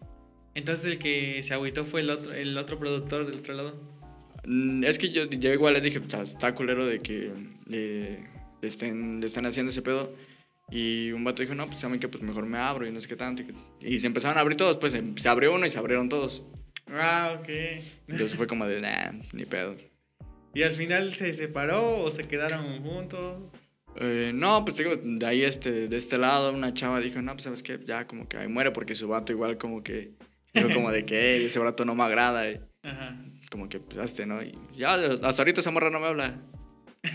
Entonces 0.54 0.92
el 0.92 0.98
que 0.98 1.42
se 1.42 1.54
agüitó 1.54 1.84
fue 1.84 2.00
el 2.00 2.10
otro, 2.10 2.34
el 2.34 2.58
otro 2.58 2.78
productor 2.78 3.26
del 3.26 3.38
otro 3.38 3.54
lado. 3.54 3.99
Mm, 4.46 4.84
Es 4.84 4.98
que 4.98 5.10
yo, 5.10 5.24
yo 5.26 5.52
igual 5.52 5.74
les 5.74 5.82
dije, 5.82 5.98
"Está- 5.98 6.22
está 6.22 6.54
culero 6.54 6.86
de 6.86 6.98
que 6.98 7.32
le, 7.66 8.18
le 8.62 8.68
estén, 8.68 9.20
le 9.20 9.26
estén 9.26 9.46
haciendo 9.46 9.70
ese 9.70 9.82
pedo. 9.82 10.14
Y 10.72 11.10
un 11.10 11.24
vato 11.24 11.42
dijo, 11.42 11.54
no, 11.54 11.66
pues 11.66 11.78
saben 11.80 11.98
que 11.98 12.06
pues 12.08 12.22
mejor 12.22 12.46
me 12.46 12.58
abro 12.58 12.86
y 12.86 12.92
no 12.92 13.00
sé 13.00 13.08
qué 13.08 13.16
tanto. 13.16 13.42
Y, 13.80 13.98
se 13.98 14.06
empezaron 14.06 14.38
a 14.38 14.40
abrir 14.40 14.56
todos, 14.56 14.76
pues 14.76 14.94
em- 14.94 15.16
se 15.16 15.28
abrió 15.28 15.52
uno 15.52 15.66
y 15.66 15.70
se 15.70 15.78
abrieron 15.78 16.08
todos. 16.08 16.44
Ah, 16.86 17.36
ok. 17.40 17.48
Entonces 18.08 18.34
fue 18.36 18.46
como 18.46 18.66
de, 18.66 18.80
nah, 18.80 19.10
ni 19.32 19.44
pedo. 19.46 19.76
¿Y 20.54 20.62
al 20.62 20.72
final 20.72 21.12
se 21.14 21.34
separó 21.34 22.02
o 22.02 22.10
se 22.10 22.22
quedaron 22.22 22.82
juntos? 22.84 23.50
Eh, 23.96 24.30
no, 24.32 24.64
pues 24.64 24.76
digo, 24.76 24.92
de 24.96 25.26
ahí 25.26 25.42
este, 25.42 25.88
de 25.88 25.96
este 25.96 26.16
lado 26.18 26.52
una 26.52 26.72
chava 26.72 27.00
dijo, 27.00 27.20
no, 27.20 27.32
pues 27.32 27.42
sabes 27.42 27.62
qué, 27.64 27.78
ya 27.84 28.06
como 28.06 28.28
que 28.28 28.36
ahí 28.36 28.46
muere 28.48 28.70
porque 28.70 28.94
su 28.94 29.08
vato 29.08 29.32
igual 29.32 29.58
como 29.58 29.82
que 29.82 30.12
dijo 30.54 30.68
como 30.72 30.92
de 30.92 31.04
que 31.04 31.34
"Ey, 31.36 31.44
ese 31.46 31.58
vato 31.58 31.84
no 31.84 31.94
me 31.96 32.04
agrada, 32.04 32.48
y 32.48 32.60
Ajá. 32.84 33.16
Como 33.50 33.68
que 33.68 33.80
pues 33.80 33.98
hazte, 33.98 34.26
¿no? 34.26 34.42
Y 34.42 34.56
ya 34.76 34.94
hasta 34.94 35.42
ahorita 35.42 35.60
esa 35.60 35.70
morra 35.70 35.90
no 35.90 36.00
me 36.00 36.06
habla. 36.06 36.40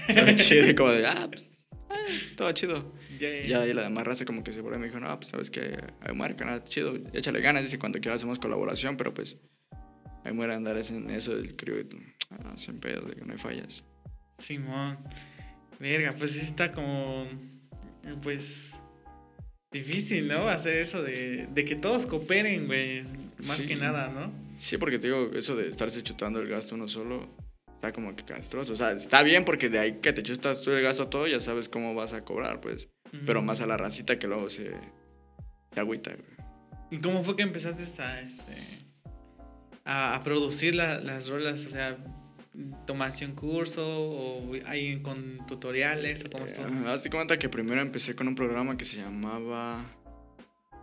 Todo 0.08 0.32
chido, 0.36 0.70
y 0.70 0.76
como 0.76 0.92
de, 0.92 1.06
ah, 1.08 1.28
pues, 1.32 1.44
eh, 1.44 2.34
todo 2.36 2.52
chido. 2.52 2.94
Ya, 3.20 3.30
ya. 3.46 3.66
Y 3.68 3.74
la 3.74 3.84
demás 3.84 4.06
raza 4.06 4.26
como 4.26 4.44
que 4.44 4.52
se 4.52 4.62
por 4.62 4.74
ahí 4.74 4.80
me 4.80 4.88
dijo, 4.88 5.00
no, 5.00 5.16
pues 5.18 5.30
sabes 5.30 5.50
que 5.50 5.78
ahí 6.02 6.14
muere, 6.14 6.36
canal, 6.36 6.64
chido, 6.66 6.96
échale 7.14 7.40
ganas, 7.42 7.64
dice 7.64 7.80
cuando 7.80 8.00
quiera 8.00 8.16
hacemos 8.16 8.40
colaboración, 8.40 8.98
pero 8.98 9.14
pues 9.14 9.38
ahí 10.24 10.34
muere 10.34 10.54
andar 10.54 10.78
en 10.78 11.10
eso 11.10 11.36
del 11.36 11.46
y 11.46 11.84
tú, 11.86 11.98
ah, 12.32 12.54
sin 12.58 12.80
pedo, 12.80 13.02
de 13.08 13.16
que 13.16 13.26
no 13.26 13.34
hay 13.34 13.40
fallas. 13.40 13.84
Simón. 14.38 14.98
Verga, 15.80 16.14
pues 16.18 16.32
sí 16.32 16.40
está 16.40 16.72
como. 16.72 17.26
Pues. 18.22 18.74
Difícil, 19.72 20.28
¿no? 20.28 20.48
Hacer 20.48 20.78
eso 20.78 21.04
de, 21.04 21.48
de 21.54 21.66
que 21.66 21.76
todos 21.76 22.06
cooperen, 22.06 22.66
güey. 22.68 23.04
Más 23.46 23.58
Sí. 23.58 23.66
que 23.66 23.76
nada, 23.76 24.08
¿no? 24.10 24.32
Sí, 24.58 24.78
porque 24.78 25.00
te 25.00 25.08
digo, 25.08 25.32
eso 25.36 25.56
de 25.56 25.68
estarse 25.68 26.02
chutando 26.04 26.40
el 26.40 26.48
gasto 26.48 26.76
uno 26.76 26.88
solo 26.88 27.28
está 27.74 27.92
como 27.92 28.16
que 28.16 28.24
castroso. 28.24 28.74
O 28.74 28.76
sea, 28.76 28.92
está 28.92 29.22
bien 29.24 29.46
porque 29.46 29.70
de 29.70 29.80
ahí 29.80 30.00
que 30.02 30.14
te 30.14 30.24
chutas 30.24 30.62
tú 30.62 30.72
el 30.72 30.82
gasto 30.84 31.08
todo, 31.08 31.28
ya 31.28 31.40
sabes 31.40 31.70
cómo 31.70 31.94
vas 31.94 32.14
a 32.14 32.24
cobrar, 32.24 32.62
pues. 32.62 32.88
Pero 33.26 33.42
más 33.42 33.62
a 33.62 33.66
la 33.66 33.78
racita 33.78 34.18
que 34.20 34.28
luego 34.28 34.50
se, 34.50 34.72
se 35.74 35.80
agüita, 35.80 36.12
güey. 36.12 36.36
¿Y 36.92 37.00
cómo 37.00 37.24
fue 37.24 37.36
que 37.36 37.44
empezaste 37.44 37.84
a, 38.02 38.20
este, 38.22 38.86
a, 39.84 40.16
a 40.16 40.24
producir 40.24 40.76
la- 40.76 41.00
las 41.00 41.28
rolas? 41.28 41.66
O 41.66 41.70
sea, 41.70 41.98
¿tomaste 42.86 43.26
un 43.26 43.34
curso 43.34 43.84
o 43.86 44.52
hay 44.66 45.02
con 45.02 45.46
tutoriales 45.48 46.24
o 46.26 46.30
cómo? 46.30 46.46
Eh, 46.46 46.88
hazte 46.88 47.10
cuenta 47.10 47.38
que 47.40 47.50
primero 47.50 47.82
empecé 47.82 48.16
con 48.16 48.28
un 48.28 48.36
programa 48.36 48.78
que 48.78 48.86
se 48.86 48.98
llamaba. 48.98 49.86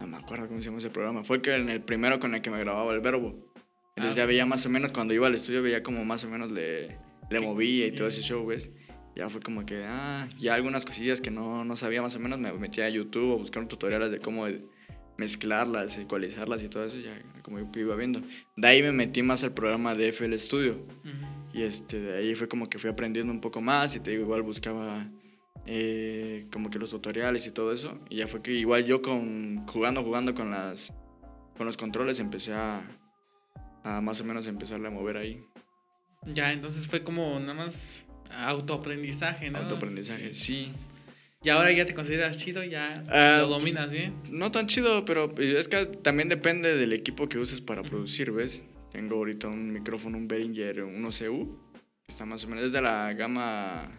No 0.00 0.06
me 0.06 0.16
acuerdo 0.16 0.48
cómo 0.48 0.58
se 0.60 0.66
llama 0.66 0.78
ese 0.78 0.90
programa. 0.90 1.22
Fue 1.24 1.40
que 1.42 1.54
en 1.54 1.68
el 1.68 1.80
primero 1.82 2.18
con 2.18 2.34
el 2.34 2.42
que 2.42 2.50
me 2.50 2.58
grababa 2.58 2.92
el 2.92 3.00
verbo. 3.00 3.51
Entonces 3.96 4.18
Ah, 4.18 4.22
ya 4.22 4.26
veía 4.26 4.46
más 4.46 4.64
o 4.64 4.68
menos, 4.68 4.92
cuando 4.92 5.12
iba 5.14 5.26
al 5.26 5.34
estudio, 5.34 5.62
veía 5.62 5.82
como 5.82 6.04
más 6.04 6.24
o 6.24 6.28
menos 6.28 6.50
le, 6.50 6.98
le 7.30 7.40
movía 7.40 7.86
y 7.86 7.92
todo 7.92 8.08
ese 8.08 8.22
show, 8.22 8.44
¿ves? 8.46 8.70
Ya 9.14 9.28
fue 9.28 9.40
como 9.40 9.66
que, 9.66 9.84
ah, 9.86 10.28
ya 10.38 10.54
algunas 10.54 10.84
cosillas 10.84 11.20
que 11.20 11.30
no, 11.30 11.64
no 11.64 11.76
sabía 11.76 12.00
más 12.00 12.14
o 12.14 12.18
menos, 12.18 12.38
me 12.38 12.52
metía 12.54 12.86
a 12.86 12.88
YouTube 12.88 13.32
a 13.32 13.36
buscar 13.36 13.68
tutoriales 13.68 14.10
de 14.10 14.18
cómo 14.18 14.46
mezclarlas, 15.18 15.98
ecualizarlas 15.98 16.62
y 16.62 16.68
todo 16.68 16.84
eso, 16.84 16.98
ya 16.98 17.20
como 17.42 17.70
que 17.70 17.80
iba 17.80 17.94
viendo. 17.96 18.22
De 18.56 18.68
ahí 18.68 18.82
me 18.82 18.92
metí 18.92 19.22
más 19.22 19.44
al 19.44 19.52
programa 19.52 19.94
de 19.94 20.08
FL 20.08 20.38
Studio. 20.38 20.86
Ujú. 21.04 21.58
Y 21.58 21.62
este, 21.62 22.00
de 22.00 22.18
ahí 22.18 22.34
fue 22.34 22.48
como 22.48 22.70
que 22.70 22.78
fui 22.78 22.88
aprendiendo 22.88 23.32
un 23.32 23.40
poco 23.40 23.60
más 23.60 23.94
y 23.94 24.00
te 24.00 24.12
digo, 24.12 24.22
igual 24.22 24.40
buscaba 24.40 25.06
eh, 25.66 26.46
como 26.50 26.70
que 26.70 26.78
los 26.78 26.90
tutoriales 26.90 27.46
y 27.46 27.50
todo 27.50 27.72
eso. 27.72 27.98
Y 28.08 28.16
ya 28.16 28.28
fue 28.28 28.42
que 28.42 28.52
igual 28.52 28.84
yo 28.86 29.02
con, 29.02 29.58
jugando, 29.66 30.02
jugando 30.02 30.34
con, 30.34 30.50
las, 30.50 30.92
con 31.56 31.66
los 31.66 31.76
controles 31.76 32.18
empecé 32.18 32.54
a, 32.54 32.82
a 33.84 34.00
más 34.00 34.20
o 34.20 34.24
menos 34.24 34.46
empezarle 34.46 34.88
a 34.88 34.90
mover 34.90 35.16
ahí. 35.16 35.44
Ya, 36.26 36.52
entonces 36.52 36.86
fue 36.86 37.02
como 37.02 37.38
nada 37.40 37.54
más 37.54 38.02
autoaprendizaje, 38.30 39.50
¿no? 39.50 39.58
Autoaprendizaje, 39.58 40.32
Sí. 40.34 40.66
sí. 40.66 40.72
Y 41.44 41.48
ahora 41.48 41.72
ya 41.72 41.84
te 41.84 41.92
consideras 41.94 42.38
chido, 42.38 42.62
ya 42.62 43.02
Ah, 43.08 43.38
lo 43.40 43.48
dominas 43.48 43.90
bien. 43.90 44.14
No 44.30 44.52
tan 44.52 44.68
chido, 44.68 45.04
pero 45.04 45.34
es 45.38 45.66
que 45.66 45.86
también 45.86 46.28
depende 46.28 46.76
del 46.76 46.92
equipo 46.92 47.28
que 47.28 47.38
uses 47.38 47.60
para 47.60 47.82
producir, 47.82 48.30
¿ves? 48.30 48.62
Tengo 48.92 49.16
ahorita 49.16 49.48
un 49.48 49.72
micrófono, 49.72 50.18
un 50.18 50.28
Behringer 50.28 50.84
1CU, 50.84 51.58
que 52.04 52.12
está 52.12 52.24
más 52.24 52.44
o 52.44 52.48
menos, 52.48 52.64
es 52.66 52.72
de 52.72 52.80
la 52.80 53.12
gama 53.14 53.90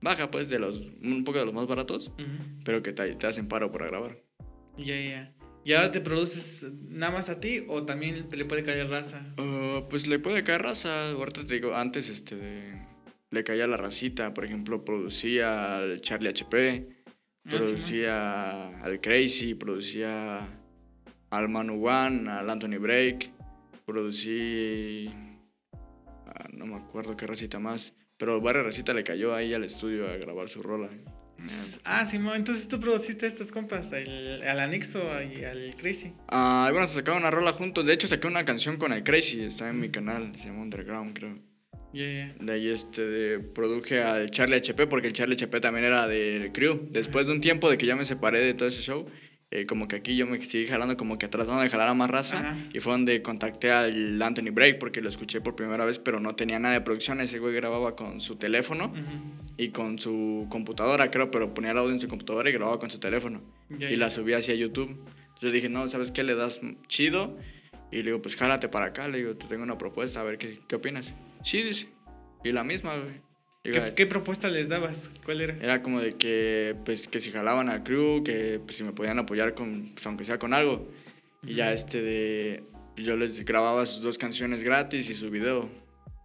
baja, 0.00 0.30
pues, 0.32 0.48
de 0.48 0.58
los, 0.58 0.80
un 1.02 1.22
poco 1.22 1.38
de 1.38 1.44
los 1.44 1.54
más 1.54 1.66
baratos. 1.68 2.08
Ujú. 2.08 2.62
pero 2.64 2.82
que 2.82 2.92
te, 2.92 3.14
te 3.14 3.26
hacen 3.28 3.46
paro 3.46 3.70
para 3.70 3.86
grabar. 3.86 4.18
Ya, 4.76 5.00
ya. 5.00 5.32
¿Y 5.64 5.72
ahora 5.72 5.90
te 5.90 6.00
produces 6.00 6.64
nada 6.88 7.12
más 7.12 7.28
a 7.28 7.40
ti 7.40 7.64
o 7.68 7.84
también 7.84 8.28
te 8.28 8.36
le 8.36 8.44
puede 8.44 8.62
caer 8.62 8.88
raza? 8.88 9.34
Ah, 9.38 9.82
pues 9.88 10.06
le 10.06 10.18
puede 10.18 10.44
caer 10.44 10.62
raza. 10.62 11.10
Ahorita 11.10 11.46
te 11.46 11.54
digo, 11.54 11.74
antes 11.74 12.08
este, 12.08 12.36
de- 12.36 12.86
le 13.30 13.44
caía 13.44 13.66
la 13.66 13.76
racita. 13.78 14.34
Por 14.34 14.44
ejemplo, 14.44 14.84
producía 14.84 15.78
al 15.78 16.00
Charlie 16.02 16.28
HP, 16.28 16.86
Ah, 17.46 17.50
sí, 17.50 17.56
producía 17.58 18.68
al 18.80 19.00
Crazy, 19.00 19.54
producía 19.54 20.40
al 21.30 21.48
Manu 21.48 21.86
One, 21.86 22.30
al 22.30 22.48
Anthony 22.48 22.78
Break, 22.78 23.30
producí. 23.84 25.10
ah, 26.26 26.48
no 26.52 26.66
me 26.66 26.76
acuerdo 26.76 27.16
qué 27.16 27.26
racita 27.26 27.58
más. 27.58 27.94
Pero 28.16 28.40
varias 28.40 28.64
racita 28.66 28.94
le 28.94 29.02
cayó 29.02 29.34
ahí 29.34 29.52
al 29.54 29.64
estudio 29.64 30.08
a 30.08 30.16
grabar 30.16 30.48
su 30.48 30.62
rola. 30.62 30.88
Ah, 31.84 32.06
Simón, 32.06 32.36
entonces 32.36 32.68
tú 32.68 32.80
produciste 32.80 33.26
a 33.26 33.28
estos 33.28 33.52
compas, 33.52 33.92
el- 33.92 34.42
al 34.42 34.60
Anixo 34.60 35.02
y 35.22 35.44
al 35.44 35.74
Crazy. 35.76 36.12
Ah, 36.28 36.68
bueno, 36.72 36.88
se 36.88 36.94
sacaron 36.94 37.20
una 37.22 37.30
rola 37.30 37.52
juntos. 37.52 37.84
De 37.84 37.92
hecho, 37.92 38.08
saqué 38.08 38.26
una 38.26 38.44
canción 38.44 38.76
con 38.78 38.92
el 38.92 39.02
Crazy. 39.04 39.42
Está 39.44 39.68
en 39.68 39.80
mi 39.80 39.90
canal. 39.90 40.34
Se 40.36 40.46
llama 40.46 40.62
Underground, 40.62 41.16
creo. 41.18 41.38
Ya, 41.92 42.04
ya. 42.10 42.34
De 42.40 42.52
ahí 42.52 42.68
este, 42.68 43.02
de- 43.02 43.38
produje 43.40 44.00
al 44.02 44.30
Charlie 44.30 44.56
HP 44.56 44.86
porque 44.86 45.08
el 45.08 45.12
Charlie 45.12 45.34
HP 45.34 45.60
también 45.60 45.84
era 45.84 46.08
del 46.08 46.50
crew. 46.52 46.88
Después 46.90 47.26
de 47.26 47.34
un 47.34 47.40
tiempo 47.40 47.70
de 47.70 47.78
que 47.78 47.86
ya 47.86 47.94
me 47.96 48.04
separé 48.04 48.40
de 48.40 48.54
todo 48.54 48.68
ese 48.68 48.80
show, 48.82 49.06
eh, 49.54 49.66
como 49.66 49.86
que 49.86 49.94
aquí 49.94 50.16
yo 50.16 50.26
me 50.26 50.40
seguí 50.42 50.66
jalando 50.66 50.96
como 50.96 51.16
que 51.16 51.28
tratando 51.28 51.62
de 51.62 51.68
jalar 51.68 51.86
a 51.86 51.94
más 51.94 52.10
raza. 52.10 52.38
Ajá. 52.38 52.58
Y 52.72 52.80
fue 52.80 52.92
donde 52.92 53.22
contacté 53.22 53.70
al 53.70 54.20
Anthony 54.20 54.50
Break 54.52 54.80
porque 54.80 55.00
lo 55.00 55.08
escuché 55.08 55.40
por 55.40 55.54
primera 55.54 55.84
vez, 55.84 56.00
pero 56.00 56.18
no 56.18 56.34
tenía 56.34 56.58
nada 56.58 56.74
de 56.74 56.80
producción. 56.80 57.20
Ese 57.20 57.38
güey 57.38 57.54
grababa 57.54 57.94
con 57.94 58.20
su 58.20 58.34
teléfono 58.34 58.92
y 59.56 59.68
con 59.68 60.00
su 60.00 60.48
computadora, 60.50 61.08
creo, 61.12 61.30
pero 61.30 61.54
ponía 61.54 61.70
el 61.70 61.78
audio 61.78 61.92
en 61.92 62.00
su 62.00 62.08
computadora 62.08 62.50
y 62.50 62.52
grababa 62.52 62.80
con 62.80 62.90
su 62.90 62.98
teléfono. 62.98 63.42
Y 63.78 63.94
la 63.94 64.10
subía 64.10 64.38
hacia 64.38 64.54
YouTube. 64.54 64.98
Yo 65.40 65.52
dije, 65.52 65.68
no, 65.68 65.86
¿sabes 65.86 66.10
qué? 66.10 66.24
Le 66.24 66.34
das 66.34 66.60
chido. 66.88 67.38
Y 67.92 67.98
le 67.98 68.06
digo, 68.06 68.22
pues 68.22 68.34
jálate 68.34 68.68
para 68.68 68.86
acá. 68.86 69.06
Le 69.06 69.18
digo, 69.18 69.36
te 69.36 69.46
tengo 69.46 69.62
una 69.62 69.78
propuesta, 69.78 70.20
a 70.20 70.24
ver 70.24 70.36
qué, 70.36 70.58
qué 70.66 70.74
opinas. 70.74 71.14
Sí, 71.44 71.62
dice. 71.62 71.86
Y 72.42 72.50
la 72.50 72.64
misma, 72.64 72.96
güey. 72.96 73.23
¿Qué, 73.72 73.92
qué 73.96 74.06
propuesta 74.06 74.48
les 74.50 74.68
dabas? 74.68 75.10
¿Cuál 75.24 75.40
era? 75.40 75.56
Era 75.60 75.82
como 75.82 76.00
de 76.00 76.12
que, 76.12 76.76
pues, 76.84 77.08
que 77.08 77.18
si 77.18 77.30
jalaban 77.32 77.68
al 77.70 77.82
crew, 77.82 78.22
que 78.22 78.60
pues, 78.64 78.76
si 78.76 78.84
me 78.84 78.92
podían 78.92 79.18
apoyar 79.18 79.54
con, 79.54 79.90
pues, 79.94 80.06
aunque 80.06 80.24
sea 80.24 80.38
con 80.38 80.52
algo. 80.52 80.86
Y 81.42 81.54
ya 81.54 81.72
este 81.72 82.00
de, 82.02 82.64
yo 82.96 83.16
les 83.16 83.44
grababa 83.44 83.84
sus 83.86 84.02
dos 84.02 84.18
canciones 84.18 84.62
gratis 84.62 85.08
y 85.10 85.14
su 85.14 85.30
video, 85.30 85.68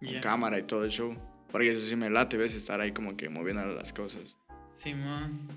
con 0.00 0.08
Ya. 0.08 0.20
cámara 0.20 0.58
y 0.58 0.62
todo 0.64 0.84
el 0.84 0.90
show. 0.90 1.16
Porque 1.50 1.72
eso 1.72 1.84
sí 1.84 1.96
me 1.96 2.10
late, 2.10 2.36
ves, 2.36 2.54
estar 2.54 2.80
ahí 2.80 2.92
como 2.92 3.16
que 3.16 3.28
moviendo 3.28 3.64
las 3.66 3.92
cosas. 3.92 4.36
Simón. 4.76 5.48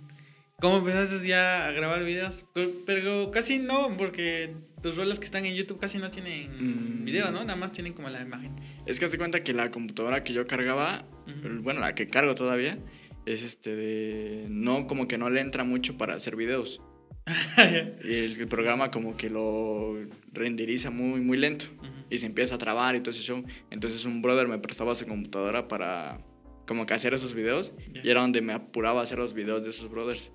¿Cómo 0.60 0.78
empezaste 0.78 1.28
ya 1.28 1.68
a 1.68 1.72
grabar 1.72 2.04
videos? 2.06 2.46
Pero 2.86 3.30
casi 3.32 3.60
no, 3.60 3.96
porque 3.98 4.54
tus 4.82 4.96
rolas 4.96 5.20
que 5.20 5.26
están 5.26 5.46
en 5.46 5.56
YouTube 5.56 5.80
casi 5.80 5.98
no 5.98 6.10
tienen 6.12 7.02
Mm. 7.02 7.06
video, 7.06 7.32
¿no? 7.32 7.42
Nada 7.44 7.58
más 7.58 7.72
tienen 7.74 7.92
como 7.94 8.10
la 8.10 8.22
imagen. 8.22 8.56
Es 8.86 9.00
que 9.00 9.06
hace 9.06 9.18
cuenta 9.18 9.44
que 9.44 9.54
la 9.54 9.72
computadora 9.72 10.24
que 10.24 10.32
yo 10.34 10.48
cargaba, 10.48 11.06
Ujú. 11.28 11.62
bueno, 11.64 11.80
la 11.80 11.96
que 11.96 12.08
cargo 12.08 12.36
todavía, 12.36 12.78
es 13.26 13.42
este 13.42 13.76
de... 13.76 14.46
No, 14.50 14.88
como 14.88 15.08
que 15.08 15.18
no 15.18 15.30
le 15.30 15.40
entra 15.42 15.64
mucho 15.64 15.98
para 15.98 16.16
hacer 16.16 16.36
videos. 16.36 16.82
Y 18.04 18.14
el, 18.14 18.42
el 18.42 18.48
programa 18.48 18.92
como 18.92 19.16
que 19.16 19.30
lo 19.30 19.96
renderiza 20.34 20.90
muy, 20.90 21.22
muy 21.22 21.38
lento. 21.38 21.66
Ujú. 21.78 21.88
Y 22.10 22.18
se 22.18 22.26
empieza 22.26 22.56
a 22.56 22.58
trabar 22.58 22.96
y 22.96 23.00
todo 23.02 23.14
show. 23.14 23.44
Entonces 23.72 24.04
un 24.06 24.22
brother 24.22 24.48
me 24.48 24.60
prestaba 24.60 24.94
su 24.96 25.06
computadora 25.06 25.68
para 25.70 26.20
como 26.68 26.86
que 26.86 26.94
hacer 26.94 27.14
esos 27.14 27.34
videos. 27.34 27.74
Ya. 27.94 28.02
Y 28.04 28.10
era 28.10 28.22
donde 28.22 28.42
me 28.42 28.52
apuraba 28.54 29.00
a 29.00 29.04
hacer 29.04 29.18
los 29.20 29.34
videos 29.34 29.64
de 29.64 29.70
esos 29.70 29.90
brothers. 29.90 30.32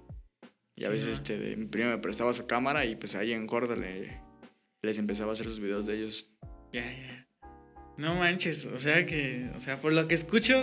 Y 0.76 0.84
a 0.84 0.86
Sí, 0.86 0.92
veces 0.92 1.08
¿no? 1.08 1.12
este, 1.14 1.38
de- 1.38 1.56
mi 1.56 1.66
primo 1.66 1.90
me 1.90 1.98
prestaba 1.98 2.32
su 2.32 2.46
cámara 2.46 2.86
y 2.86 2.96
pues 2.96 3.14
ahí 3.14 3.32
en 3.32 3.46
corda 3.46 3.76
le, 3.76 4.20
les 4.82 4.96
empezaba 4.96 5.30
a 5.30 5.32
hacer 5.32 5.46
sus 5.46 5.60
videos 5.60 5.86
de 5.86 5.96
ellos. 5.98 6.30
Ya, 6.72 6.84
ya. 6.90 7.27
No 7.98 8.14
manches, 8.14 8.64
o 8.64 8.78
sea 8.78 9.04
que, 9.04 9.50
o 9.56 9.60
sea, 9.60 9.80
por 9.80 9.92
lo 9.92 10.08
que 10.08 10.14
escucho, 10.14 10.54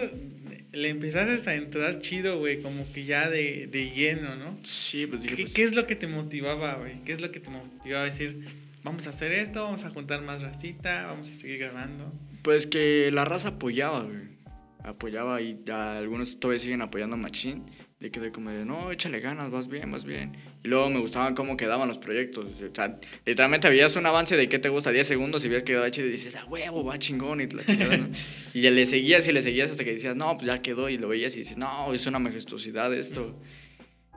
le 0.71 0.89
empezaste 0.89 1.49
a 1.49 1.55
entrar 1.55 1.99
chido, 1.99 2.39
güey, 2.39 2.61
como 2.61 2.91
que 2.91 3.03
ya 3.03 3.29
de, 3.29 3.67
de 3.67 3.91
lleno, 3.91 4.35
¿no? 4.35 4.57
Sí, 4.63 5.05
pues 5.05 5.21
dije, 5.21 5.35
¿Qué, 5.35 5.41
pues, 5.43 5.53
qué 5.53 5.63
es 5.63 5.75
lo 5.75 5.85
que 5.85 5.95
te 5.95 6.07
motivaba, 6.07 6.75
güey? 6.75 7.03
¿Qué 7.03 7.11
es 7.11 7.21
lo 7.21 7.31
que 7.31 7.39
te 7.39 7.49
motivaba 7.49 8.03
a 8.03 8.07
decir, 8.07 8.45
vamos 8.83 9.05
a 9.05 9.11
hacer 9.11 9.31
esto, 9.33 9.63
vamos 9.63 9.83
a 9.83 9.89
juntar 9.89 10.21
más 10.21 10.41
racita, 10.41 11.05
vamos 11.07 11.29
a 11.29 11.33
seguir 11.35 11.59
grabando? 11.59 12.11
pues 12.45 12.67
que 12.67 13.09
la 13.11 13.25
raza 13.25 13.49
apoyaba, 13.49 14.03
güey. 14.03 14.35
Apoyaba 14.83 15.41
y 15.41 15.59
algunos 15.67 16.39
todavía 16.39 16.59
siguen 16.59 16.83
apoyando 16.83 17.15
a 17.15 17.19
Machine. 17.19 17.63
Le 17.99 18.11
quedé 18.11 18.31
como 18.31 18.49
de, 18.49 18.65
no, 18.65 18.91
échale 18.91 19.21
ganas, 19.21 19.49
vas 19.51 19.69
bien, 19.69 19.89
vas 19.89 20.03
bien. 20.03 20.35
Y 20.63 20.67
luego 20.67 20.89
me 20.89 20.99
gustaban 20.99 21.33
cómo 21.33 21.55
quedaban 21.55 21.87
los 21.87 21.97
proyectos. 21.97 22.45
O 22.45 22.75
sea, 22.75 22.99
literalmente 23.25 23.69
veías 23.69 23.95
un 23.95 24.05
avance 24.05 24.35
de 24.35 24.49
qué 24.49 24.59
te 24.59 24.67
gusta 24.67 24.91
10 24.91 25.07
segundos 25.07 25.45
y 25.45 25.47
veías 25.47 25.63
que 25.63 25.71
quedaba 25.71 25.89
chido 25.89 26.07
y 26.07 26.11
dices, 26.11 26.35
ah, 26.35 26.43
huevo, 26.45 26.83
va 26.83 26.99
chingón 26.99 27.39
y 27.39 27.47
la 27.47 27.63
chingada, 27.63 27.95
¿no? 27.97 28.09
Y 28.53 28.61
ya 28.61 28.71
le 28.71 28.85
seguías 28.85 29.25
y 29.27 29.31
le 29.31 29.41
seguías 29.41 29.71
hasta 29.71 29.85
que 29.85 29.93
decías, 29.93 30.15
no, 30.15 30.35
pues 30.35 30.45
ya 30.47 30.61
quedó 30.61 30.89
y 30.89 30.97
lo 30.97 31.07
veías 31.07 31.33
y 31.35 31.39
dices, 31.39 31.55
no, 31.57 31.93
es 31.93 32.05
una 32.05 32.19
majestuosidad 32.19 32.93
esto. 32.93 33.39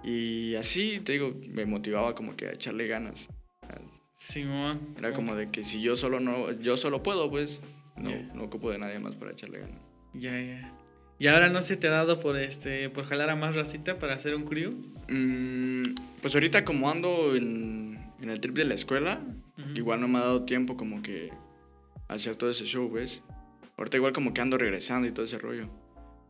Y 0.02 0.56
así, 0.56 1.00
te 1.04 1.12
digo, 1.12 1.34
me 1.48 1.64
motivaba 1.64 2.14
como 2.16 2.34
que 2.36 2.48
a 2.48 2.52
echarle 2.52 2.88
ganas. 2.88 3.28
Simón. 4.16 4.94
Era 4.98 5.12
como 5.12 5.36
de 5.36 5.50
que 5.50 5.62
si 5.62 5.80
yo 5.80 5.94
solo 5.94 6.18
no, 6.18 6.50
yo 6.60 6.76
solo 6.76 7.02
puedo, 7.04 7.30
pues 7.30 7.60
no, 7.96 8.10
Ya. 8.10 8.22
no 8.34 8.44
ocupo 8.44 8.70
de 8.72 8.78
nadie 8.78 8.98
más 8.98 9.14
para 9.14 9.30
echarle 9.32 9.60
ganas. 9.60 9.80
Ya, 10.14 10.32
ya. 10.40 10.77
¿Y 11.18 11.26
ahora 11.26 11.48
no 11.48 11.62
se 11.62 11.76
te 11.76 11.88
ha 11.88 11.90
dado 11.90 12.20
por 12.20 12.36
este 12.36 12.88
por 12.90 13.04
jalar 13.04 13.30
a 13.30 13.36
más 13.36 13.54
racita 13.54 13.98
para 13.98 14.14
hacer 14.14 14.34
un 14.36 14.44
crew? 14.44 14.70
Mm, 15.08 15.94
pues 16.22 16.34
ahorita 16.34 16.64
como 16.64 16.88
ando 16.90 17.34
en, 17.34 17.98
en 18.20 18.30
el 18.30 18.40
trip 18.40 18.54
de 18.54 18.64
la 18.64 18.74
escuela, 18.74 19.20
Ujú. 19.58 19.70
igual 19.74 20.00
no 20.00 20.06
me 20.08 20.18
ha 20.18 20.22
dado 20.22 20.44
tiempo 20.44 20.76
como 20.76 21.02
que 21.02 21.30
hacer 22.06 22.36
todo 22.36 22.50
ese 22.50 22.64
show, 22.66 22.90
¿ves? 22.90 23.20
Ahorita 23.76 23.96
igual 23.96 24.12
como 24.12 24.32
que 24.32 24.40
ando 24.40 24.58
regresando 24.58 25.08
y 25.08 25.12
todo 25.12 25.24
ese 25.24 25.38
rollo. 25.38 25.68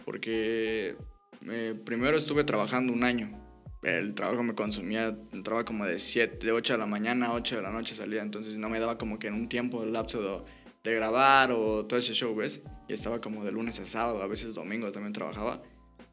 Porque 0.05 0.97
eh, 1.51 1.75
primero 1.85 2.17
estuve 2.17 2.45
trabajando 2.45 2.93
un 2.93 3.05
año. 3.05 3.31
El 3.83 4.15
trabajo 4.15 4.43
me 4.43 4.55
consumía, 4.55 5.17
entraba 5.33 5.65
como 5.65 5.85
de 5.87 5.99
7, 5.99 6.45
de 6.47 6.53
8 6.53 6.73
de 6.73 6.79
la 6.79 6.87
mañana 6.87 7.27
a 7.27 7.33
8 7.35 7.57
de 7.57 7.63
la 7.63 7.71
noche 7.71 7.95
salía, 7.95 8.23
entonces 8.23 8.57
no 8.57 8.69
me 8.69 8.81
daba 8.81 8.99
como 8.99 9.19
que 9.19 9.29
en 9.29 9.35
un 9.35 9.49
tiempo 9.49 9.85
el 9.85 9.93
lapso 9.93 10.21
de, 10.21 10.51
de 10.89 10.95
grabar 10.97 11.53
o 11.53 11.85
todo 11.87 11.99
ese 11.99 12.13
show, 12.15 12.35
¿ves? 12.35 12.61
Y 12.89 12.93
estaba 12.93 13.21
como 13.21 13.45
de 13.45 13.53
lunes 13.53 13.79
a 13.81 13.87
sábado, 13.87 14.23
a 14.23 14.27
veces 14.27 14.55
domingo 14.55 14.91
también 14.93 15.13
trabajaba. 15.13 15.63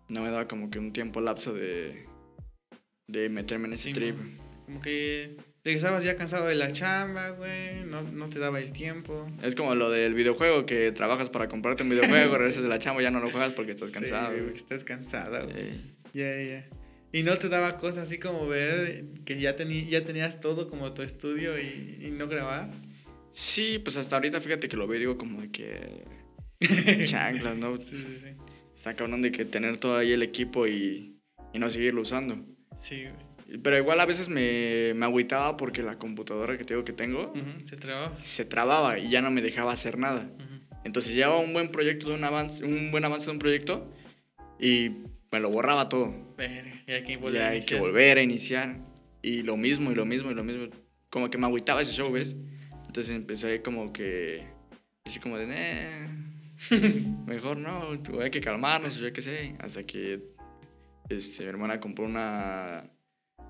No 0.10 0.22
me 0.22 0.30
daba 0.30 0.48
como 0.48 0.70
que 0.70 0.80
un 0.80 0.92
tiempo 0.94 1.22
lapso 1.22 1.54
de, 1.54 2.06
de 3.08 3.30
meterme 3.30 3.68
en 3.68 3.74
ese 3.74 3.84
Sí, 3.84 3.94
trip. 3.94 4.16
mo. 4.18 4.44
Como 4.66 4.82
que 4.82 5.38
regresabas 5.64 6.04
ya 6.04 6.16
cansado 6.16 6.48
de 6.48 6.56
la 6.56 6.72
chamba, 6.72 7.30
güey, 7.30 7.84
no, 7.86 8.02
no 8.02 8.30
te 8.30 8.40
daba 8.40 8.60
el 8.60 8.72
tiempo. 8.72 9.26
Es 9.44 9.56
como 9.56 9.76
lo 9.76 9.90
del 9.92 10.14
videojuego, 10.16 10.66
que 10.66 10.92
trabajas 10.92 11.30
para 11.30 11.48
comprarte 11.48 11.84
un 11.84 11.90
videojuego, 11.90 12.36
regresas 12.38 12.64
de 12.64 12.70
la 12.70 12.80
chamba 12.80 13.02
y 13.02 13.06
ya 13.06 13.12
no 13.12 13.20
lo 13.20 13.30
juegas 13.30 13.54
porque 13.54 13.72
estás 13.72 13.90
Sí, 13.90 13.94
cansado. 13.94 14.28
güey, 14.30 14.42
güey. 14.42 14.56
estás 14.56 14.84
cansado. 14.84 15.48
Eh, 15.52 15.80
Ya, 16.14 16.42
ya. 16.42 16.68
Y 17.12 17.24
no 17.24 17.38
te 17.38 17.48
daba 17.48 17.78
cosas 17.78 18.04
así 18.04 18.18
como 18.20 18.46
ver 18.48 19.06
que 19.24 19.40
ya, 19.40 19.56
ya 19.56 20.04
tenías 20.04 20.40
todo 20.42 20.70
como 20.70 20.94
tu 20.94 21.02
estudio 21.02 21.58
y, 21.60 22.00
y 22.02 22.12
no 22.12 22.28
grabar. 22.28 22.70
Sí, 23.36 23.80
pues 23.80 23.98
hasta 23.98 24.16
ahorita 24.16 24.40
fíjate 24.40 24.70
que 24.70 24.78
lo 24.78 24.88
veo 24.88 24.98
digo 25.00 25.18
como 25.18 25.42
de 25.42 25.52
que... 25.52 26.04
Chanclas, 27.06 27.58
¿no? 27.58 27.76
Sí, 27.78 27.84
sí, 27.98 28.16
sí. 28.22 28.28
Está 28.76 28.96
cabrón 28.96 29.22
de 29.22 29.32
que 29.32 29.44
tener 29.46 29.78
todo 29.78 29.98
ahí 29.98 30.14
el 30.14 30.24
equipo 30.24 30.66
y, 30.68 31.18
y 31.54 31.60
no 31.60 31.70
seguirlo 31.70 32.02
usando. 32.02 32.38
Sí, 32.82 33.04
güey. 33.04 33.60
Pero 33.62 33.78
igual 33.78 34.00
a 34.00 34.06
veces 34.06 34.30
me, 34.30 34.94
me 34.96 35.06
agüitaba 35.06 35.58
porque 35.58 35.84
la 35.84 36.00
computadora 36.00 36.58
que 36.58 36.64
te 36.64 36.74
digo 36.74 36.86
que 36.86 36.94
tengo 36.94 37.32
Ujú, 37.32 37.66
se 37.66 37.76
trababa. 37.78 38.20
se 38.20 38.46
trababa 38.46 38.98
y 38.98 39.10
ya 39.10 39.22
no 39.22 39.30
me 39.32 39.42
dejaba 39.42 39.74
hacer 39.74 39.98
nada. 40.00 40.32
Ujú. 40.36 40.80
Entonces 40.84 41.14
llevaba 41.14 41.40
un 41.40 41.54
buen 41.54 41.72
proyecto 41.72 42.08
de 42.08 42.16
un 42.16 42.24
avance, 42.24 42.64
un 42.64 42.90
buen 42.92 43.04
avance 43.06 43.26
de 43.26 43.34
un 43.34 43.40
proyecto 43.40 43.92
y 44.60 44.92
me 45.32 45.40
lo 45.40 45.50
borraba 45.50 45.90
todo. 45.90 46.34
Verga, 46.38 46.72
y 46.88 46.92
hay 46.92 47.04
que 47.04 47.18
volver 47.18 47.42
a 47.42 47.50
hay 47.50 47.60
que 47.60 47.76
iniciar. 47.76 47.80
volver 47.82 48.18
a 48.18 48.22
iniciar. 48.24 48.78
Y 49.22 49.42
lo 49.42 49.58
mismo, 49.58 49.92
y 49.92 49.96
lo 49.96 50.06
mismo, 50.06 50.32
y 50.32 50.36
lo 50.36 50.44
mismo. 50.44 50.68
Como 51.10 51.30
que 51.30 51.38
me 51.38 51.46
agüitaba 51.46 51.82
ese 51.82 51.92
show, 51.92 52.12
¿ves? 52.12 52.36
Entonces 52.96 53.14
empecé 53.14 53.62
como 53.62 53.92
que... 53.92 54.48
Así 55.06 55.20
como 55.20 55.38
de... 55.38 55.48
"Eh, 55.50 56.08
mejor 57.28 57.58
no, 57.58 57.90
hay 58.22 58.32
que 58.32 58.40
calmarnos, 58.40 58.96
yo 58.96 59.12
qué 59.12 59.22
sé. 59.22 59.58
Hasta 59.60 59.84
que 59.86 60.22
este, 61.10 61.44
mi 61.44 61.50
hermana 61.50 61.82
compró 61.82 62.06
una 62.06 62.90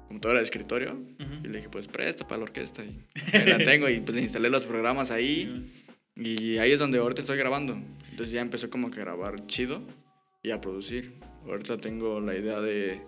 computadora 0.08 0.40
de 0.40 0.46
escritorio. 0.46 0.94
Ujú. 0.94 1.44
Y 1.44 1.48
le 1.50 1.58
dije, 1.60 1.70
pues 1.70 1.88
presta 1.88 2.26
para 2.28 2.40
la 2.40 2.44
orquesta. 2.46 2.84
Y 2.84 3.06
ahí 3.34 3.46
la 3.46 3.60
tengo 3.60 3.88
y 3.88 4.00
pues 4.00 4.16
le 4.16 4.22
instalé 4.24 4.50
los 4.50 4.64
programas 4.66 5.10
Sí, 5.10 5.14
ahí. 5.14 5.46
güey. 6.16 6.26
Y 6.28 6.58
ahí 6.58 6.72
es 6.72 6.80
donde 6.80 6.98
ahorita 6.98 7.22
estoy 7.22 7.38
grabando. 7.38 7.74
Entonces 8.10 8.32
ya 8.32 8.42
empezó 8.42 8.72
como 8.72 8.90
que 8.90 9.00
a 9.00 9.04
grabar 9.04 9.46
chido 9.46 9.84
y 10.42 10.50
a 10.50 10.60
producir. 10.60 11.14
Ahorita 11.46 11.78
tengo 11.78 12.20
la 12.20 12.34
idea 12.36 12.60
de, 12.62 13.00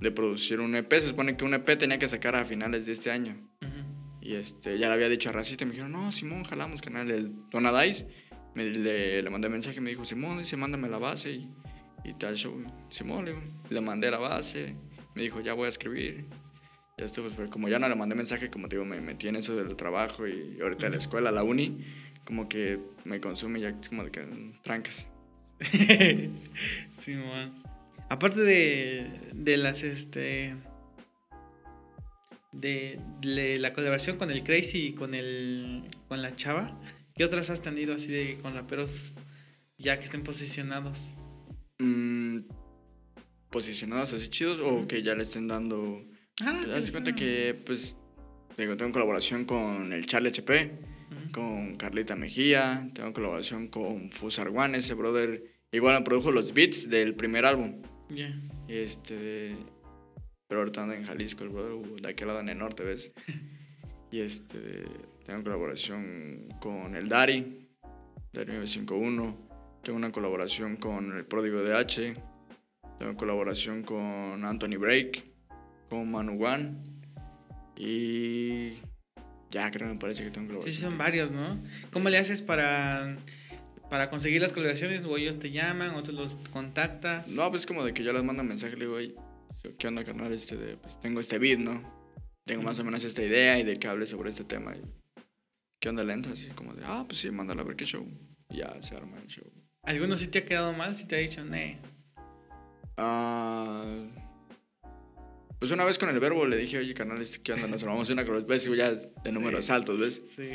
de 0.00 0.10
producir 0.10 0.60
un 0.60 0.74
EP. 0.76 0.92
Se 0.98 1.08
supone 1.08 1.34
que 1.38 1.46
un 1.46 1.54
EP 1.54 1.78
tenía 1.78 1.98
que 1.98 2.08
sacar 2.08 2.36
a 2.36 2.44
finales 2.44 2.84
de 2.84 2.92
este 2.92 3.10
año. 3.10 3.38
Ujú. 3.62 3.87
Y 4.28 4.34
este, 4.34 4.78
ya 4.78 4.88
le 4.88 4.92
había 4.92 5.08
dicho 5.08 5.30
a 5.30 5.32
Racita 5.32 5.64
me 5.64 5.70
dijeron, 5.70 5.90
no, 5.90 6.12
Simón, 6.12 6.44
jalamos 6.44 6.82
canal. 6.82 7.10
El 7.10 7.48
Donadais 7.50 8.04
me, 8.54 8.64
le, 8.64 9.22
le 9.22 9.30
mandé 9.30 9.48
mensaje 9.48 9.80
me 9.80 9.88
dijo, 9.88 10.04
Simón, 10.04 10.40
dice, 10.40 10.54
mándame 10.54 10.86
la 10.90 10.98
base 10.98 11.30
y, 11.30 11.48
y 12.04 12.12
tal 12.12 12.36
show. 12.36 12.54
Simón, 12.90 13.24
le, 13.24 13.36
le 13.70 13.80
mandé 13.80 14.10
la 14.10 14.18
base. 14.18 14.74
Me 15.14 15.22
dijo, 15.22 15.40
ya 15.40 15.54
voy 15.54 15.64
a 15.64 15.68
escribir. 15.70 16.26
Ya 16.98 17.06
estuvo, 17.06 17.30
pues, 17.30 17.48
como 17.48 17.70
ya 17.70 17.78
no 17.78 17.88
le 17.88 17.94
mandé 17.94 18.14
mensaje, 18.14 18.50
como 18.50 18.68
te 18.68 18.76
digo, 18.76 18.84
me 18.84 19.00
metí 19.00 19.28
en 19.28 19.36
eso 19.36 19.56
del 19.56 19.74
trabajo 19.76 20.28
y 20.28 20.58
ahorita 20.60 20.90
la 20.90 20.98
escuela, 20.98 21.32
la 21.32 21.42
uni, 21.42 21.86
como 22.26 22.50
que 22.50 22.78
me 23.06 23.22
consume 23.22 23.60
ya 23.60 23.80
como 23.88 24.04
de 24.04 24.10
que 24.10 24.26
trancas. 24.62 25.06
sí, 27.00 27.14
man. 27.14 27.62
Aparte 28.10 28.42
de, 28.42 29.10
de 29.32 29.56
las, 29.56 29.82
este... 29.82 30.54
De, 32.52 32.98
de 33.20 33.58
la 33.58 33.72
colaboración 33.72 34.16
con 34.16 34.30
el 34.30 34.42
Crazy 34.42 34.86
y 34.86 34.92
con, 34.94 35.14
el, 35.14 35.84
con 36.08 36.22
la 36.22 36.34
chava, 36.34 36.80
¿qué 37.14 37.24
otras 37.24 37.50
has 37.50 37.60
tenido 37.60 37.94
así 37.94 38.06
de 38.06 38.38
con 38.40 38.54
raperos 38.54 39.12
ya 39.76 39.98
que 39.98 40.06
estén 40.06 40.22
posicionados? 40.22 40.98
Mm, 41.78 42.40
posicionados 43.50 44.12
así 44.12 44.28
chidos 44.28 44.60
o 44.60 44.86
que 44.88 45.02
ya 45.02 45.14
le 45.14 45.24
estén 45.24 45.48
dando... 45.48 46.04
Ah, 46.40 46.60
Te 46.62 46.68
das 46.68 46.90
cuenta 46.90 47.14
que, 47.14 47.60
pues, 47.66 47.96
tengo 48.56 48.76
colaboración 48.92 49.44
con 49.44 49.92
el 49.92 50.06
Charlie 50.06 50.30
HP, 50.30 50.72
con 51.32 51.76
Carlita 51.76 52.16
Mejía, 52.16 52.90
tengo 52.94 53.12
colaboración 53.12 53.68
con 53.68 54.10
Fusar 54.10 54.48
One, 54.48 54.78
ese 54.78 54.94
brother. 54.94 55.44
Igual 55.70 55.98
me 55.98 56.02
produjo 56.02 56.32
los 56.32 56.52
beats 56.52 56.88
del 56.88 57.14
primer 57.14 57.44
álbum. 57.44 57.82
Este. 58.66 59.56
Pero 60.48 60.60
ahorita 60.60 60.82
anda 60.82 60.96
en 60.96 61.04
Jalisco, 61.04 61.44
el 61.44 61.50
brother, 61.50 61.72
uh, 61.72 61.96
de 62.00 62.08
aquel 62.08 62.28
lado 62.28 62.40
en 62.40 62.48
el 62.48 62.58
norte, 62.58 62.82
¿ves? 62.84 63.12
Y 64.10 64.20
este. 64.20 64.84
Tengo 65.26 65.42
colaboración 65.44 66.48
con 66.60 66.96
el 66.96 67.10
Dari, 67.10 67.68
Dari 68.32 68.46
951. 68.52 69.36
Tengo 69.82 69.98
una 69.98 70.10
colaboración 70.10 70.76
con 70.76 71.14
el 71.14 71.26
Pródigo 71.26 71.60
de 71.60 71.74
H. 71.76 72.14
Tengo 72.98 73.16
colaboración 73.18 73.82
con 73.82 74.42
Anthony 74.46 74.78
Break, 74.78 75.24
con 75.90 76.10
Manu 76.10 76.42
One. 76.42 76.78
Y. 77.76 78.78
Ya 79.50 79.70
creo, 79.70 79.88
me 79.88 79.96
parece 79.96 80.24
que 80.24 80.30
tengo 80.30 80.46
Sí, 80.46 80.54
colaboración. 80.56 80.90
son 80.90 80.98
varios, 80.98 81.30
¿no? 81.30 81.58
¿Cómo 81.92 82.08
le 82.08 82.16
haces 82.18 82.40
para, 82.42 83.16
para 83.90 84.08
conseguir 84.10 84.40
las 84.40 84.52
colaboraciones? 84.52 85.04
¿O 85.04 85.16
ellos 85.18 85.38
te 85.38 85.50
llaman 85.50 85.90
o 85.94 86.02
tú 86.02 86.12
los 86.12 86.36
contactas? 86.50 87.28
No, 87.28 87.50
pues 87.50 87.66
como 87.66 87.84
de 87.84 87.92
que 87.94 88.02
yo 88.02 88.12
les 88.14 88.24
mando 88.24 88.42
mensaje 88.42 88.74
y 88.74 88.78
le 88.78 88.84
digo, 88.86 88.98
"Ey, 88.98 89.14
¿qué 89.76 89.88
onda, 89.88 90.04
carnal? 90.04 90.32
Este 90.32 90.56
de, 90.56 90.76
pues 90.76 91.00
tengo 91.00 91.20
este 91.20 91.38
beat, 91.38 91.58
¿no? 91.58 91.82
Tengo 92.44 92.62
más 92.62 92.78
o 92.78 92.84
menos 92.84 93.04
esta 93.04 93.22
idea 93.22 93.58
y 93.58 93.64
de 93.64 93.78
que 93.78 93.88
hable 93.88 94.06
sobre 94.06 94.30
este 94.30 94.44
tema. 94.44 94.74
Y, 94.74 94.80
¿Qué 95.80 95.88
onda 95.90 96.02
le 96.02 96.12
entras? 96.12 96.40
Y 96.40 96.46
como 96.48 96.72
de, 96.74 96.82
ah, 96.84 97.04
pues 97.06 97.18
sí, 97.20 97.30
mándala 97.30 97.62
a 97.62 97.64
ver 97.64 97.76
qué 97.76 97.84
show. 97.84 98.06
Y 98.50 98.56
ya 98.58 98.80
se 98.82 98.96
arma 98.96 99.18
el 99.18 99.26
show. 99.26 99.44
¿Alguno 99.82 100.16
sí 100.16 100.28
te 100.28 100.38
ha 100.38 100.44
quedado 100.44 100.72
mal? 100.72 100.94
¿Sí 100.94 101.04
te 101.06 101.16
ha 101.16 101.18
dicho, 101.18 101.44
ne? 101.44 101.78
Ah, 102.96 103.84
pues 105.58 105.70
una 105.70 105.84
vez 105.84 105.98
con 105.98 106.08
el 106.08 106.18
verbo 106.20 106.46
le 106.46 106.56
dije, 106.56 106.78
oye, 106.78 106.94
carnal, 106.94 107.26
¿qué 107.42 107.52
onda? 107.52 107.66
Nos 107.68 107.82
armamos 107.82 108.08
una 108.10 108.24
cross, 108.24 108.46
ves, 108.46 108.64
ya 108.76 108.92
de 108.92 109.32
números 109.32 109.66
Sí. 109.66 109.72
altos, 109.72 109.98
¿ves? 109.98 110.22
Sí. 110.36 110.50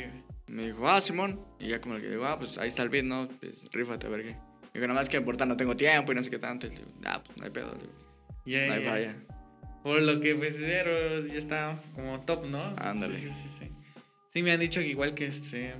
Me 0.46 0.66
dijo, 0.66 0.88
ah, 0.88 1.00
Simón. 1.00 1.40
Y 1.58 1.68
ya 1.68 1.80
como 1.80 1.96
que 1.96 2.08
digo, 2.08 2.24
ah, 2.26 2.38
pues 2.38 2.58
ahí 2.58 2.68
está 2.68 2.82
el 2.82 2.88
beat, 2.90 3.04
¿no? 3.04 3.28
Pues 3.40 3.62
rífate, 3.72 4.06
a 4.06 4.10
ver 4.10 4.22
qué. 4.22 4.30
Me 4.32 4.80
dijo, 4.80 4.86
nada 4.88 5.00
más 5.00 5.08
que 5.08 5.16
importa, 5.16 5.46
no 5.46 5.56
tengo 5.56 5.76
tiempo 5.76 6.12
y 6.12 6.14
no 6.14 6.22
sé 6.22 6.30
qué 6.30 6.38
tanto. 6.38 6.66
Y 6.66 6.70
le 6.70 6.76
digo, 6.76 6.90
ah, 7.06 7.22
pues 7.24 7.36
no 7.38 7.44
hay 7.44 7.50
pedo, 7.50 7.72
le 7.74 7.80
digo, 7.80 7.92
Ya, 8.44 8.66
no 8.66 8.72
hay 8.74 8.84
ya. 8.84 8.90
falla. 8.90 9.16
Por 9.82 10.02
lo 10.02 10.20
que, 10.20 10.34
pues, 10.34 10.58
Vero 10.58 11.26
ya 11.26 11.38
está 11.38 11.82
como 11.94 12.20
top, 12.22 12.46
¿no? 12.46 12.74
Ándale. 12.78 13.16
Sí, 13.16 13.28
sí, 13.28 13.34
sí, 13.42 13.48
sí. 13.60 13.70
Sí, 14.32 14.42
me 14.42 14.52
han 14.52 14.60
dicho 14.60 14.80
que 14.80 14.88
igual 14.88 15.14
que 15.14 15.26
este. 15.26 15.74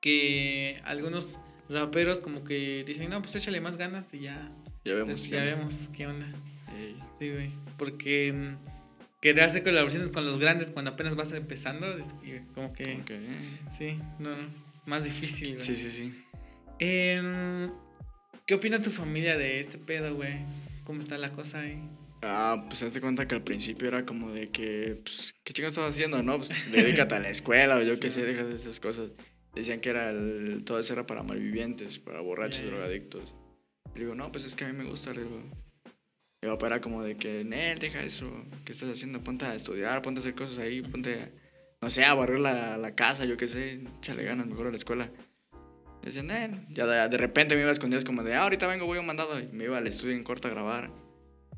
Que 0.00 0.80
algunos 0.84 1.38
raperos 1.68 2.20
como 2.20 2.44
que 2.44 2.84
dicen, 2.86 3.10
no, 3.10 3.20
pues 3.20 3.34
échale 3.34 3.60
más 3.60 3.76
ganas 3.76 4.12
y 4.12 4.20
ya. 4.20 4.50
Ya 4.84 4.94
vemos. 4.94 5.28
ya 5.28 5.38
onda". 5.38 5.56
vemos 5.56 5.88
qué 5.96 6.06
onda. 6.06 6.26
Sí, 7.18 7.30
güey. 7.30 7.52
Porque 7.76 8.32
mm, 8.32 8.56
querer 9.20 9.44
hacer 9.44 9.62
colaboraciones 9.62 10.10
con 10.10 10.24
los 10.24 10.38
grandes 10.38 10.70
cuando 10.70 10.92
apenas 10.92 11.16
vas 11.16 11.30
empezando, 11.32 11.86
como 12.54 12.72
que. 12.72 13.02
Sí, 13.76 13.98
no, 14.18 14.30
no. 14.30 14.48
Más 14.86 15.04
difícil, 15.04 15.56
güey. 15.56 15.66
Sí, 15.66 15.76
sí, 15.76 15.90
sí. 15.90 16.24
Em, 16.78 17.70
¿Qué 18.46 18.54
opina 18.54 18.80
tu 18.80 18.90
familia 18.90 19.36
de 19.36 19.60
este 19.60 19.76
pedo, 19.76 20.14
güey? 20.14 20.38
¿Cómo 20.88 21.00
está 21.00 21.18
la 21.18 21.30
cosa 21.32 21.58
ahí? 21.60 21.78
Ah, 22.22 22.64
pues 22.66 22.82
hazte 22.82 23.02
cuenta 23.02 23.28
que 23.28 23.34
al 23.34 23.44
principio 23.44 23.88
era 23.88 24.06
como 24.06 24.32
de 24.32 24.48
que, 24.48 24.98
pues, 25.04 25.34
¿qué 25.44 25.52
chingas 25.52 25.72
estás 25.72 25.90
haciendo, 25.90 26.22
no? 26.22 26.38
Pues 26.38 26.48
dedícate 26.72 27.14
a 27.14 27.20
la 27.20 27.28
escuela 27.28 27.76
o 27.76 27.82
yo 27.82 28.00
qué 28.00 28.08
Sí. 28.08 28.20
sé, 28.20 28.24
deja 28.24 28.42
de 28.44 28.54
esas 28.54 28.80
cosas. 28.80 29.10
Decían 29.54 29.80
que 29.82 29.90
era 29.90 30.08
el, 30.08 30.62
todo 30.64 30.80
eso 30.80 30.94
era 30.94 31.04
para 31.06 31.22
malvivientes, 31.22 31.98
para 31.98 32.22
borrachos, 32.22 32.62
ya. 32.62 32.68
drogadictos. 32.68 33.34
Le 33.94 34.00
digo, 34.00 34.14
no, 34.14 34.32
pues 34.32 34.46
es 34.46 34.54
que 34.54 34.64
a 34.64 34.68
mí 34.68 34.72
me 34.82 34.84
gusta, 34.88 35.12
le 35.12 35.24
digo. 35.24 35.42
Mi 36.40 36.48
papá 36.48 36.68
era 36.68 36.80
como 36.80 37.02
de 37.02 37.18
que, 37.18 37.44
Nel, 37.44 37.78
deja 37.78 38.00
eso, 38.02 38.46
¿qué 38.64 38.72
estás 38.72 38.88
haciendo? 38.88 39.22
Ponte 39.22 39.44
a 39.44 39.54
estudiar, 39.54 40.00
ponte 40.00 40.20
a 40.20 40.22
hacer 40.22 40.34
cosas 40.34 40.56
ahí, 40.56 40.80
ponte, 40.80 41.32
no 41.82 41.90
sé, 41.90 42.02
a 42.06 42.14
barrer 42.14 42.40
la, 42.40 42.78
la 42.78 42.94
casa, 42.94 43.26
yo 43.26 43.36
qué 43.36 43.46
sé, 43.46 43.82
échale 43.98 44.24
ganas, 44.24 44.46
mejor 44.46 44.68
a 44.68 44.70
la 44.70 44.78
escuela. 44.78 45.10
Decían, 46.02 46.28
Nel, 46.28 46.66
ya 46.70 46.86
de, 46.86 47.08
de 47.08 47.16
repente 47.18 47.54
me 47.54 47.60
iba 47.62 47.70
a 47.70 47.72
escondidas 47.72 48.04
como 48.04 48.22
de, 48.22 48.34
ah, 48.34 48.42
ahorita 48.44 48.66
vengo, 48.66 48.86
voy 48.86 48.98
a 48.98 49.00
un 49.00 49.06
mandado, 49.06 49.38
y 49.38 49.46
me 49.52 49.64
iba 49.64 49.76
al 49.78 49.86
estudio 49.86 50.14
en 50.14 50.24
corta 50.24 50.48
a 50.48 50.50
grabar. 50.52 50.90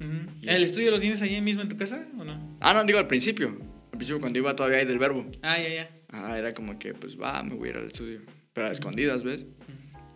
¿El 0.01 0.39
es- 0.63 0.71
estudio 0.71 0.91
lo 0.91 0.99
tienes 0.99 1.21
ahí 1.23 1.41
mismo 1.41 1.63
en 1.63 1.69
tu 1.69 1.77
casa 1.77 2.07
o 2.19 2.25
no? 2.25 2.57
Ah, 2.61 2.73
no, 2.75 2.83
digo 2.85 2.99
al 2.99 3.07
principio. 3.07 3.49
Al 3.93 3.99
principio 3.99 4.19
cuando 4.21 4.39
iba 4.39 4.57
todavía 4.57 4.79
ahí 4.79 4.87
del 4.87 4.99
verbo. 4.99 5.27
Ah, 5.43 5.59
ya, 5.59 5.69
ya. 5.69 5.91
Ah, 6.11 6.39
era 6.39 6.55
como 6.55 6.79
que, 6.79 6.95
pues, 6.95 7.21
va, 7.21 7.43
me 7.43 7.55
voy 7.55 7.69
a 7.69 7.71
ir 7.73 7.77
al 7.79 7.87
estudio. 7.89 8.21
Pero 8.55 8.67
a 8.69 8.71
escondidas, 8.73 9.23
¿ves? 9.25 9.47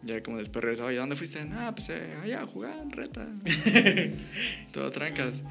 Ya 0.02 0.22
como 0.22 0.38
después 0.38 0.62
regresaba, 0.64 0.92
¿y 0.92 0.96
dónde 0.96 1.16
fuiste? 1.16 1.38
Ah, 1.52 1.72
pues 1.74 1.88
eh, 1.90 2.14
allá 2.22 2.44
jugar, 2.46 2.76
reta. 2.90 3.28
Todo 4.72 4.90
trancas. 4.90 5.44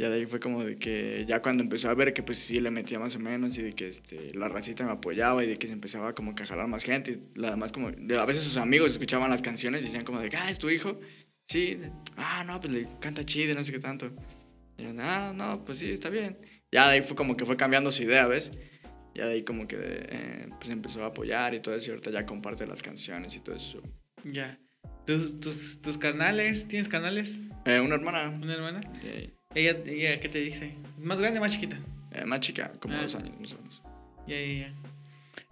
Ya 0.00 0.08
de 0.08 0.16
ahí 0.16 0.24
fue 0.24 0.40
como 0.40 0.64
de 0.64 0.76
que 0.76 1.26
ya 1.28 1.42
cuando 1.42 1.62
empezó 1.62 1.90
a 1.90 1.94
ver 1.94 2.14
que 2.14 2.22
pues 2.22 2.38
sí 2.38 2.58
le 2.58 2.70
metía 2.70 2.98
más 2.98 3.14
o 3.16 3.18
menos 3.18 3.58
y 3.58 3.60
de 3.60 3.74
que 3.74 3.88
este, 3.88 4.32
la 4.32 4.48
racita 4.48 4.82
me 4.82 4.92
apoyaba 4.92 5.44
y 5.44 5.46
de 5.46 5.58
que 5.58 5.66
se 5.66 5.74
empezaba 5.74 6.14
como 6.14 6.34
que 6.34 6.42
a 6.42 6.46
jalar 6.46 6.68
más 6.68 6.84
gente. 6.84 7.10
Y 7.10 7.38
la 7.38 7.50
demás 7.50 7.70
como, 7.70 7.90
de, 7.92 8.18
a 8.18 8.24
veces 8.24 8.42
sus 8.44 8.56
amigos 8.56 8.92
escuchaban 8.92 9.28
las 9.28 9.42
canciones 9.42 9.82
y 9.82 9.88
decían 9.88 10.06
como 10.06 10.18
de, 10.20 10.34
ah, 10.34 10.48
¿es 10.48 10.56
tu 10.56 10.70
hijo? 10.70 10.98
Sí. 11.48 11.78
Ah, 12.16 12.42
no, 12.46 12.58
pues 12.62 12.72
le 12.72 12.88
canta 12.98 13.24
chido 13.24 13.54
no 13.54 13.62
sé 13.62 13.72
qué 13.72 13.78
tanto. 13.78 14.10
Y 14.78 14.84
yo, 14.84 14.88
ah, 15.00 15.34
no, 15.36 15.62
pues 15.66 15.76
sí, 15.76 15.90
está 15.90 16.08
bien. 16.08 16.38
Ya 16.72 16.88
de 16.88 16.94
ahí 16.94 17.02
fue 17.02 17.14
como 17.14 17.36
que 17.36 17.44
fue 17.44 17.58
cambiando 17.58 17.90
su 17.90 18.02
idea, 18.02 18.26
¿ves? 18.26 18.52
Ya 19.14 19.26
de 19.26 19.34
ahí 19.34 19.44
como 19.44 19.68
que 19.68 19.76
eh, 19.78 20.48
pues 20.58 20.70
empezó 20.70 21.04
a 21.04 21.08
apoyar 21.08 21.52
y 21.52 21.60
todo 21.60 21.74
eso 21.74 21.88
y 21.88 21.90
ahorita 21.90 22.10
ya 22.10 22.24
comparte 22.24 22.66
las 22.66 22.80
canciones 22.80 23.36
y 23.36 23.40
todo 23.40 23.54
eso. 23.54 23.82
Ya. 24.24 24.58
¿Tus, 25.06 25.38
tus, 25.40 25.82
tus 25.82 25.98
carnales? 25.98 26.66
¿Tienes 26.68 26.88
canales? 26.88 27.38
Eh, 27.66 27.80
una 27.80 27.96
hermana. 27.96 28.30
¿Una 28.30 28.54
hermana? 28.54 28.80
eh, 29.02 29.34
¿Ella, 29.54 29.76
ella 29.84 30.20
qué 30.20 30.28
te 30.28 30.38
dice? 30.38 30.74
¿Más 30.98 31.18
grande 31.20 31.38
o 31.38 31.42
más 31.42 31.50
chiquita? 31.52 31.78
eh, 32.12 32.24
más 32.24 32.40
chica, 32.40 32.72
como 32.80 32.94
Ah. 32.94 33.02
dos 33.02 33.14
años 33.14 33.38
más 33.40 33.52
o 33.52 33.56
menos. 33.58 33.82
Ya, 34.26 34.36
ya, 34.40 34.66
ya. 34.66 34.74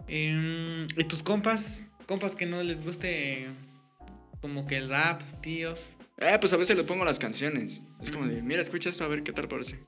Em, 0.07 0.87
¿Y 0.97 1.03
tus 1.05 1.21
compas? 1.23 1.85
¿Compas 2.05 2.35
que 2.35 2.45
no 2.45 2.63
les 2.63 2.83
guste 2.83 3.47
como 4.41 4.65
que 4.67 4.77
el 4.77 4.89
rap, 4.89 5.21
tíos? 5.41 5.95
Eh, 6.17 6.37
pues 6.39 6.51
a 6.53 6.57
veces 6.57 6.75
le 6.75 6.83
pongo 6.83 7.05
las 7.05 7.19
canciones. 7.19 7.81
Es 8.01 8.11
como 8.11 8.25
de, 8.27 8.41
mira, 8.41 8.61
escucha 8.61 8.89
esto 8.89 9.03
a 9.03 9.07
ver 9.07 9.23
qué 9.23 9.31
tal 9.33 9.47
parece. 9.47 9.79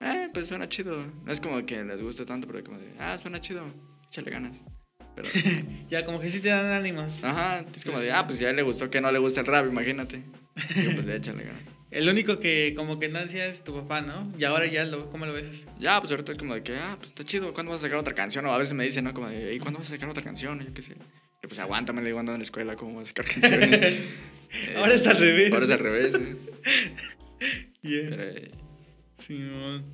Eh, 0.00 0.28
pues 0.32 0.46
suena 0.48 0.68
chido. 0.68 1.04
No 1.24 1.32
es 1.32 1.40
como 1.40 1.64
que 1.66 1.82
les 1.84 2.00
guste 2.02 2.24
tanto, 2.24 2.46
pero 2.46 2.62
como 2.64 2.78
de, 2.78 2.92
ah, 2.98 3.18
suena 3.20 3.40
chido, 3.40 3.64
échale 4.10 4.30
ganas. 4.30 4.60
Pero, 5.14 5.28
Ya, 5.90 6.04
como 6.04 6.20
que 6.20 6.28
sí 6.28 6.40
te 6.40 6.48
dan 6.50 6.66
ánimos. 6.66 7.22
ajá, 7.24 7.64
es 7.74 7.84
como 7.84 7.98
de, 8.00 8.12
ah, 8.12 8.26
pues 8.26 8.38
ya 8.38 8.52
le 8.52 8.62
gustó 8.62 8.90
que 8.90 9.00
no 9.00 9.10
le 9.12 9.18
gusta 9.18 9.40
el 9.40 9.46
rap, 9.46 9.66
imagínate. 9.66 10.22
Digo, 10.74 10.92
pues 10.94 11.08
échale 11.08 11.44
ganas. 11.44 11.62
El 11.96 12.10
único 12.10 12.38
que 12.38 12.74
como 12.76 12.98
que 12.98 13.08
no 13.08 13.18
hacía 13.18 13.46
es 13.46 13.64
tu 13.64 13.74
papá, 13.74 14.02
¿no? 14.02 14.30
Y 14.38 14.44
ahora 14.44 14.66
ya 14.66 14.84
lo, 14.84 15.08
¿cómo 15.08 15.24
lo 15.24 15.32
ves? 15.32 15.64
Ya, 15.80 15.98
pues 15.98 16.10
ahorita 16.10 16.32
es 16.32 16.38
como 16.38 16.54
de 16.54 16.62
que, 16.62 16.76
ah, 16.76 16.96
pues 16.98 17.08
está 17.08 17.24
chido, 17.24 17.54
¿cuándo 17.54 17.72
vas 17.72 17.80
a 17.80 17.84
sacar 17.84 17.98
otra 17.98 18.14
canción? 18.14 18.44
O 18.44 18.52
a 18.52 18.58
veces 18.58 18.74
me 18.74 18.84
dicen, 18.84 19.04
¿no? 19.04 19.14
Como 19.14 19.30
de, 19.30 19.54
¿y 19.54 19.58
cuándo 19.58 19.78
vas 19.78 19.88
a 19.88 19.92
sacar 19.92 20.10
otra 20.10 20.22
canción? 20.22 20.60
Y 20.60 20.66
yo 20.66 20.74
qué 20.74 20.82
sé. 20.82 20.92
Y 21.42 21.46
pues 21.46 21.58
aguántame, 21.58 22.02
le 22.02 22.08
digo, 22.08 22.18
ando 22.18 22.32
en 22.32 22.38
la 22.38 22.44
escuela, 22.44 22.76
¿cómo 22.76 22.96
vas 22.96 23.04
a 23.04 23.06
sacar 23.08 23.24
canciones? 23.24 24.04
Eh, 24.48 24.74
Ahora 24.76 24.94
es 24.94 25.04
al 25.06 25.18
revés. 25.18 25.52
Ahora 25.52 25.64
es 25.64 25.70
al 25.72 25.78
revés. 25.80 26.14
eh. 26.14 26.36
Yeah. 27.82 28.10
Pero, 28.10 28.22
eh, 28.22 28.50
Simón. 29.18 29.84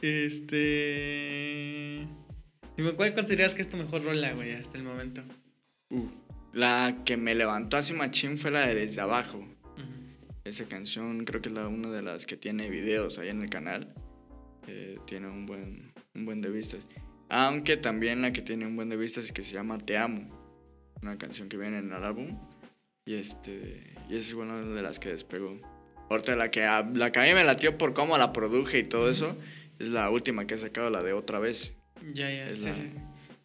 Este. 0.00 2.06
¿cuál 2.96 3.14
consideras 3.14 3.54
que 3.54 3.62
es 3.62 3.68
tu 3.68 3.76
mejor 3.76 4.04
rola, 4.04 4.32
güey, 4.32 4.52
hasta 4.52 4.78
el 4.78 4.84
momento? 4.84 5.22
uh, 5.90 6.08
la 6.52 6.98
que 7.04 7.16
me 7.16 7.34
levantó 7.34 7.78
así 7.78 7.92
machín 7.92 8.38
fue 8.38 8.52
la 8.52 8.64
de 8.66 8.76
Desde 8.76 9.00
Abajo. 9.00 9.44
Esa 10.44 10.64
canción 10.64 11.24
creo 11.24 11.42
que 11.42 11.48
es 11.48 11.54
la, 11.54 11.68
una 11.68 11.90
de 11.90 12.02
las 12.02 12.26
que 12.26 12.36
tiene 12.36 12.70
videos 12.70 13.18
ahí 13.18 13.28
en 13.28 13.42
el 13.42 13.50
canal. 13.50 13.92
Eh, 14.66 14.98
tiene 15.06 15.28
un 15.28 15.46
buen, 15.46 15.92
un 16.14 16.24
buen 16.24 16.40
de 16.40 16.50
vistas. 16.50 16.86
Aunque 17.28 17.76
también 17.76 18.22
la 18.22 18.32
que 18.32 18.42
tiene 18.42 18.66
un 18.66 18.76
buen 18.76 18.88
de 18.88 18.96
vistas 18.96 19.28
y 19.28 19.32
que 19.32 19.42
se 19.42 19.52
llama 19.52 19.78
Te 19.78 19.96
Amo. 19.98 20.28
Una 21.02 21.16
canción 21.18 21.48
que 21.48 21.56
viene 21.56 21.78
en 21.78 21.92
el 21.92 22.04
álbum. 22.04 22.38
Y 23.04 23.14
este 23.14 23.94
y 24.08 24.16
esa 24.16 24.28
es 24.28 24.34
una 24.34 24.60
de 24.60 24.82
las 24.82 24.98
que 24.98 25.10
despegó. 25.10 25.58
Ahorita 26.08 26.34
la 26.36 26.50
que, 26.50 26.64
a, 26.64 26.82
la 26.82 27.12
que 27.12 27.20
a 27.20 27.22
mí 27.22 27.34
me 27.34 27.44
latió 27.44 27.78
por 27.78 27.94
cómo 27.94 28.18
la 28.18 28.32
produje 28.32 28.80
y 28.80 28.84
todo 28.84 29.08
eso 29.08 29.36
es 29.78 29.88
la 29.88 30.10
última 30.10 30.46
que 30.46 30.54
he 30.54 30.58
sacado, 30.58 30.90
la 30.90 31.02
de 31.02 31.12
Otra 31.12 31.38
Vez. 31.38 31.72
Ya, 32.12 32.28
ya, 32.30 32.50
Es 32.50 32.58
sí, 32.58 32.66
la, 32.66 32.74
sí. 32.74 32.90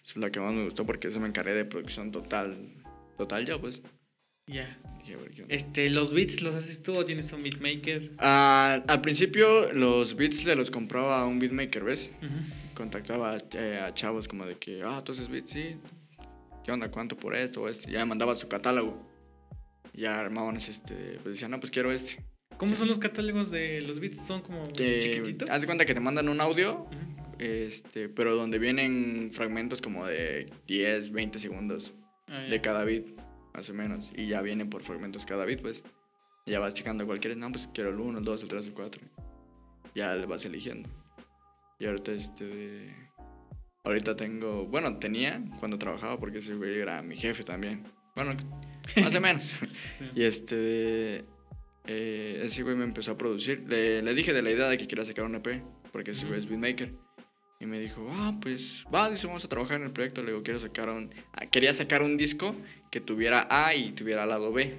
es 0.03 0.17
la 0.17 0.31
que 0.31 0.39
más 0.39 0.53
me 0.53 0.63
gustó 0.63 0.85
porque 0.85 1.09
eso 1.09 1.19
me 1.19 1.27
encargué 1.27 1.53
de 1.53 1.65
producción 1.65 2.11
total. 2.11 2.73
Total 3.17 3.45
yo 3.45 3.61
pues. 3.61 3.81
Ya. 4.47 4.77
Onda. 4.81 5.45
Este, 5.49 5.89
¿los 5.91 6.13
beats 6.13 6.41
los 6.41 6.55
haces 6.55 6.81
tú 6.81 6.95
o 6.95 7.05
tienes 7.05 7.31
un 7.31 7.43
beatmaker? 7.43 8.13
Ah, 8.17 8.81
al 8.87 9.01
principio 9.01 9.71
los 9.71 10.15
beats 10.15 10.43
le 10.43 10.55
los 10.55 10.71
compraba 10.71 11.21
a 11.21 11.25
un 11.25 11.37
beatmaker, 11.37 11.83
¿ves? 11.83 12.09
Ujú. 12.23 12.73
Contactaba 12.75 13.37
eh, 13.53 13.79
a 13.85 13.93
chavos 13.93 14.27
como 14.27 14.45
de 14.47 14.55
que, 14.55 14.81
ah, 14.83 15.03
tú 15.05 15.11
haces 15.11 15.29
beats, 15.29 15.51
sí. 15.51 15.77
¿Qué 16.63 16.71
onda? 16.71 16.89
¿Cuánto 16.89 17.15
por 17.17 17.35
esto 17.35 17.61
o 17.61 17.69
esto? 17.69 17.87
Ya 17.87 17.99
me 17.99 18.05
mandaba 18.05 18.33
su 18.35 18.47
catálogo. 18.47 19.07
Ya 19.93 20.19
armaban 20.19 20.57
este, 20.57 21.19
pues 21.21 21.35
decían, 21.35 21.51
no, 21.51 21.59
pues 21.59 21.71
quiero 21.71 21.91
este. 21.91 22.17
¿Cómo 22.57 22.75
son 22.75 22.87
los 22.87 22.97
catálogos 22.97 23.51
de 23.51 23.81
los 23.81 23.99
beats? 23.99 24.25
¿Son 24.25 24.41
como 24.41 24.71
Que, 24.73 24.99
chiquititos? 24.99 25.49
haz 25.51 25.61
de 25.61 25.67
cuenta 25.67 25.85
que 25.85 25.93
te 25.93 25.99
mandan 25.99 26.29
un 26.29 26.41
audio, 26.41 26.79
Ujú. 26.85 27.35
este, 27.39 28.09
pero 28.09 28.35
donde 28.35 28.57
vienen 28.57 29.29
fragmentos 29.33 29.81
como 29.81 30.05
de 30.07 30.47
10, 30.67 31.11
20 31.11 31.37
segundos 31.37 31.93
Ah, 32.27 32.39
de 32.49 32.59
cada 32.59 32.83
beat, 32.83 33.03
más 33.55 33.69
o 33.69 33.73
menos. 33.73 34.11
Y 34.15 34.27
ya 34.27 34.41
vienen 34.41 34.69
por 34.69 34.83
fragmentos 34.83 35.25
cada 35.25 35.45
beat, 35.45 35.61
pues. 35.61 35.83
Y 36.45 36.51
ya 36.51 36.59
vas 36.59 36.73
checando 36.73 37.05
cuál 37.05 37.19
quieres. 37.19 37.37
No, 37.37 37.51
pues 37.51 37.69
quiero 37.73 37.89
el 37.89 37.99
1, 37.99 38.19
el 38.19 38.25
2, 38.25 38.43
el 38.43 38.49
3, 38.49 38.65
el 38.67 38.73
4. 38.73 39.01
Ya 39.95 40.13
le 40.15 40.25
vas 40.25 40.43
eligiendo. 40.45 40.89
Y 41.79 41.85
ahorita 41.85 42.11
este... 42.11 42.93
Ahorita 43.83 44.15
tengo... 44.15 44.65
Bueno, 44.65 44.97
tenía 44.97 45.41
cuando 45.59 45.77
trabajaba 45.77 46.19
porque 46.19 46.39
ese 46.39 46.55
güey 46.55 46.79
era 46.79 47.01
mi 47.01 47.15
jefe 47.15 47.43
también. 47.43 47.83
Bueno, 48.15 48.35
más 49.01 49.15
o 49.15 49.21
menos. 49.21 49.53
y 50.15 50.23
este... 50.23 51.23
eh, 51.85 52.41
ese 52.43 52.63
güey 52.63 52.75
me 52.75 52.83
empezó 52.83 53.11
a 53.11 53.17
producir. 53.17 53.63
Le, 53.67 54.01
le 54.01 54.13
dije 54.13 54.33
de 54.33 54.41
la 54.41 54.51
idea 54.51 54.67
de 54.67 54.77
que 54.77 54.87
quería 54.87 55.05
sacar 55.05 55.25
un 55.25 55.35
EP. 55.35 55.61
Porque 55.91 56.11
ese 56.11 56.25
güey 56.25 56.39
es 56.39 56.47
beatmaker. 56.47 56.93
Y 57.59 57.65
me 57.67 57.79
dijo, 57.79 58.05
ah, 58.11 58.37
pues 58.41 58.83
va, 58.93 59.09
dice, 59.09 59.27
vamos 59.27 59.45
a 59.45 59.47
trabajar 59.47 59.77
en 59.79 59.87
el 59.87 59.91
proyecto. 59.91 60.21
Le 60.21 60.31
digo, 60.31 60.43
quiero 60.43 60.59
sacar 60.59 60.89
un... 60.89 61.09
ah, 61.33 61.45
Quería 61.45 61.71
sacar 61.71 62.01
un 62.03 62.17
disco 62.17 62.53
que 62.95 63.01
tuviera 63.01 63.45
A 63.49 63.75
y 63.75 63.91
tuviera 63.91 64.25
lado 64.25 64.53
B. 64.53 64.73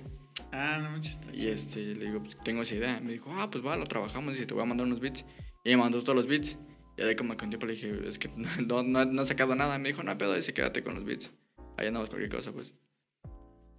Ah, 0.50 0.78
no 0.82 0.88
manches. 0.88 1.18
Y 1.34 1.48
este, 1.48 1.94
le 1.94 2.06
digo, 2.06 2.22
pues 2.22 2.34
tengo 2.42 2.62
esa 2.62 2.74
idea. 2.74 2.98
Me 2.98 3.12
dijo, 3.12 3.30
ah, 3.30 3.50
pues 3.50 3.62
va, 3.62 3.76
lo 3.76 3.84
trabajamos. 3.84 4.32
Dice, 4.32 4.46
te 4.46 4.54
voy 4.54 4.62
a 4.62 4.64
mandar 4.64 4.86
unos 4.86 5.00
beats. 5.00 5.22
Y 5.62 5.68
me 5.68 5.76
mandó 5.76 6.00
todos 6.02 6.16
los 6.16 6.26
beats. 6.26 6.56
Y 6.96 7.02
ahí 7.02 7.14
como 7.14 7.36
con 7.36 7.50
tiempo 7.50 7.66
le 7.66 7.74
dije, 7.74 7.94
es 8.08 8.18
que 8.18 8.30
no, 8.66 8.82
no, 8.82 9.04
no 9.04 9.20
he 9.20 9.26
sacado 9.26 9.54
nada. 9.54 9.78
Me 9.78 9.90
dijo, 9.90 10.02
no, 10.02 10.16
pedo, 10.16 10.34
dice, 10.34 10.54
quédate 10.54 10.82
con 10.82 10.94
los 10.94 11.04
beats. 11.04 11.30
Ahí 11.76 11.88
andamos 11.88 12.08
cualquier 12.08 12.30
cosa, 12.30 12.52
pues. 12.52 12.72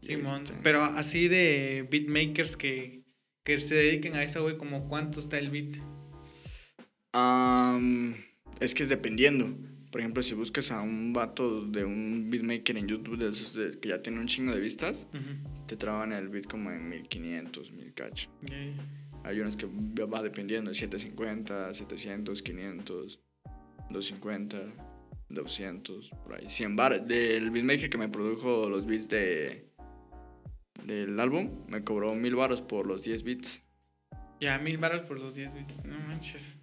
Y 0.02 0.06
Simón. 0.06 0.43
este, 0.43 0.56
Pero 0.62 0.84
así 0.84 1.28
de 1.30 1.88
beatmakers 1.89 2.58
que, 2.58 3.06
que 3.43 3.60
se 3.60 3.73
dediquen 3.73 4.13
a 4.17 4.21
eso, 4.21 4.43
güey, 4.43 4.60
como 4.60 4.88
cuánto 4.88 5.19
está 5.19 5.39
el 5.39 5.50
beat. 5.50 5.78
am, 7.13 8.13
es 8.60 8.76
que 8.76 8.84
es 8.84 8.89
dependiendo. 8.89 9.58
Por 9.91 10.02
ejemplo, 10.02 10.21
si 10.21 10.34
buscas 10.36 10.69
a 10.71 10.82
un 10.82 11.13
vato 11.13 11.62
de 11.65 11.86
un 11.86 12.30
beatmaker 12.30 12.78
en 12.78 12.88
YouTube 12.88 13.17
de 13.17 13.30
esos 13.30 13.54
de- 13.54 13.80
que 13.80 13.89
ya 13.89 14.02
tiene 14.02 14.19
un 14.19 14.28
chingo 14.28 14.52
de 14.54 14.60
vistas, 14.60 15.08
Ujú. 15.13 15.65
te 15.65 15.78
traban 15.78 16.12
el 16.12 16.28
beat 16.30 16.45
como 16.45 16.71
en 16.71 16.89
1500, 16.89 17.71
1000 17.71 17.93
cacho. 17.93 18.30
Ya. 18.41 18.56
Hay 19.23 19.39
unos 19.39 19.56
que 19.58 19.65
va 19.65 20.21
dependiendo, 20.21 20.73
750, 20.73 21.73
700, 21.73 22.41
500, 22.41 23.19
250, 23.89 24.58
200, 25.30 26.10
por 26.23 26.36
ahí. 26.36 26.50
100 26.50 26.76
bar. 26.76 27.06
Del 27.06 27.50
beatmaker 27.52 27.89
que 27.89 27.97
me 27.97 28.10
produjo 28.10 28.69
los 28.69 28.86
beats 28.86 29.08
de 29.10 29.65
del 30.86 31.19
álbum, 31.19 31.65
me 31.67 31.84
cobró 31.84 32.13
1000 32.15 32.36
baros 32.36 32.62
por 32.62 32.88
los 32.88 33.04
10 33.04 33.23
beats. 33.23 33.62
Ya, 34.39 34.58
mil 34.60 34.78
baros 34.78 35.02
por 35.02 35.19
los 35.19 35.34
10 35.36 35.54
bits. 35.54 35.84
No 35.84 36.00
manches. 36.00 36.57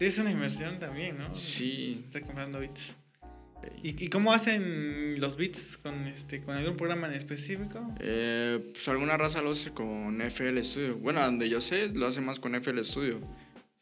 Es 0.00 0.18
una 0.18 0.30
inversión 0.30 0.78
también, 0.78 1.18
¿no? 1.18 1.34
Sí. 1.34 2.02
Está 2.06 2.20
comprando 2.20 2.60
bits. 2.60 2.94
¿Y, 3.82 4.08
cómo 4.08 4.32
hacen 4.32 5.18
los 5.20 5.36
bits 5.36 5.78
con 5.78 6.06
este 6.06 6.42
con 6.42 6.54
algún 6.54 6.76
programa 6.76 7.06
en 7.06 7.14
específico? 7.14 7.94
Eh, 8.00 8.60
pues 8.72 8.86
alguna 8.88 9.16
raza 9.16 9.40
lo 9.40 9.52
hace 9.52 9.70
con 9.70 10.20
FL 10.20 10.62
Studio. 10.62 10.96
Bueno, 10.98 11.24
donde 11.24 11.48
yo 11.48 11.60
sé, 11.60 11.88
lo 11.88 12.06
hace 12.06 12.20
más 12.20 12.38
con 12.38 12.54
FL 12.54 12.82
Studio. 12.84 13.20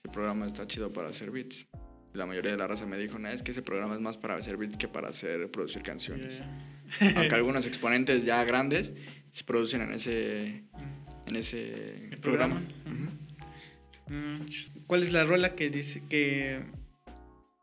Ese 0.04 0.12
programa 0.12 0.46
está 0.46 0.66
chido 0.66 0.92
para 0.92 1.08
hacer 1.08 1.30
beats. 1.30 1.66
La 2.12 2.26
mayoría 2.26 2.52
de 2.52 2.58
la 2.58 2.66
raza 2.66 2.86
me 2.86 2.98
dijo, 2.98 3.18
no, 3.18 3.28
es 3.28 3.42
que 3.42 3.52
ese 3.52 3.62
programa 3.62 3.94
es 3.94 4.00
más 4.00 4.18
para 4.18 4.34
hacer 4.36 4.56
beats 4.56 4.76
que 4.76 4.86
para 4.86 5.08
hacer 5.08 5.50
producir 5.50 5.82
canciones. 5.82 6.38
Ya, 7.00 7.12
Aunque 7.16 7.34
algunos 7.34 7.66
exponentes 7.66 8.24
ya 8.24 8.44
grandes 8.44 8.92
se 9.32 9.44
producen 9.44 9.82
en 9.82 9.92
ese, 9.94 10.62
ya. 10.72 11.02
en 11.26 11.36
ese 11.36 12.08
El 12.10 12.18
programa. 12.18 12.60
programa. 12.60 12.70
Ujú. 12.86 13.04
Mm, 13.04 13.31
¿Cuál 14.86 15.02
es 15.02 15.12
la 15.12 15.24
rola 15.24 15.54
que 15.54 15.70
dice 15.70 16.02
que 16.08 16.64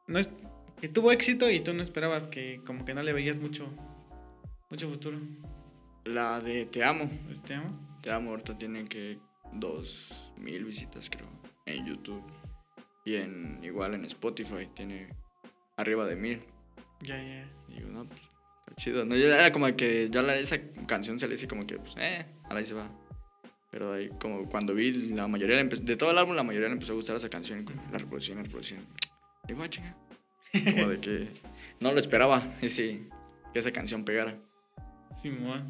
no 0.07 0.19
es, 0.19 0.29
que 0.81 0.87
tuvo 0.89 1.11
éxito 1.11 1.49
y 1.49 1.59
tú 1.59 1.73
no 1.73 1.81
esperabas 1.81 2.27
que 2.27 2.61
como 2.65 2.85
que 2.85 2.93
no 2.93 3.03
le 3.03 3.13
veías 3.13 3.39
mucho 3.39 3.69
mucho 4.69 4.89
futuro? 4.89 5.19
La 6.05 6.39
de 6.39 6.65
Te 6.65 6.83
Amo. 6.83 7.09
¿Te 7.45 7.55
amo? 7.55 7.99
Te 8.01 8.11
Amo 8.11 8.31
ahorita 8.31 8.57
tiene 8.57 8.85
que 8.85 9.19
dos 9.53 10.07
mil 10.37 10.65
visitas 10.65 11.09
creo 11.09 11.27
en 11.65 11.85
YouTube. 11.85 12.23
Y 13.05 13.15
en 13.15 13.59
igual 13.63 13.93
en 13.93 14.05
Spotify 14.05 14.67
tiene 14.73 15.09
arriba 15.77 16.05
de 16.05 16.15
mil. 16.15 16.41
Ya, 17.01 17.17
ya. 17.17 17.49
Y 17.69 17.75
digo, 17.75 17.89
no, 17.89 18.05
pues, 18.05 18.21
está 18.21 18.75
chido. 18.75 19.05
No, 19.05 19.15
yo 19.15 19.27
era 19.27 19.51
como 19.51 19.73
que 19.75 20.09
ya 20.11 20.21
la, 20.21 20.35
esa 20.35 20.59
canción 20.85 21.17
se 21.17 21.27
le 21.27 21.35
hice 21.35 21.47
como 21.47 21.65
que, 21.65 21.77
pues, 21.77 21.93
eh, 21.97 22.25
ahora 22.43 22.59
ahí 22.59 22.65
se 22.65 22.73
va. 22.73 22.91
Pero 23.71 23.93
ahí, 23.93 24.09
como 24.19 24.49
cuando 24.49 24.73
vi 24.73 24.91
la 25.11 25.27
mayoría, 25.27 25.63
de 25.63 25.95
todo 25.95 26.11
el 26.11 26.17
álbum, 26.17 26.35
la 26.35 26.43
mayoría 26.43 26.67
le 26.69 26.73
empezó 26.73 26.93
a 26.93 26.95
gustar 26.95 27.15
esa 27.17 27.29
canción. 27.29 27.65
La 27.91 27.97
reproducción, 27.99 28.37
la 28.37 28.43
reproducción. 28.43 28.79
Digo, 29.47 29.61
ah, 29.63 29.69
chinga. 29.69 29.95
Como 30.71 30.87
de 30.89 30.99
que 30.99 31.27
no 31.79 31.91
lo 31.91 31.99
esperaba, 31.99 32.43
ese, 32.61 33.01
que 33.53 33.59
esa 33.59 33.71
canción 33.71 34.03
pegara. 34.05 34.37
Como 35.21 35.55
de- 35.55 35.63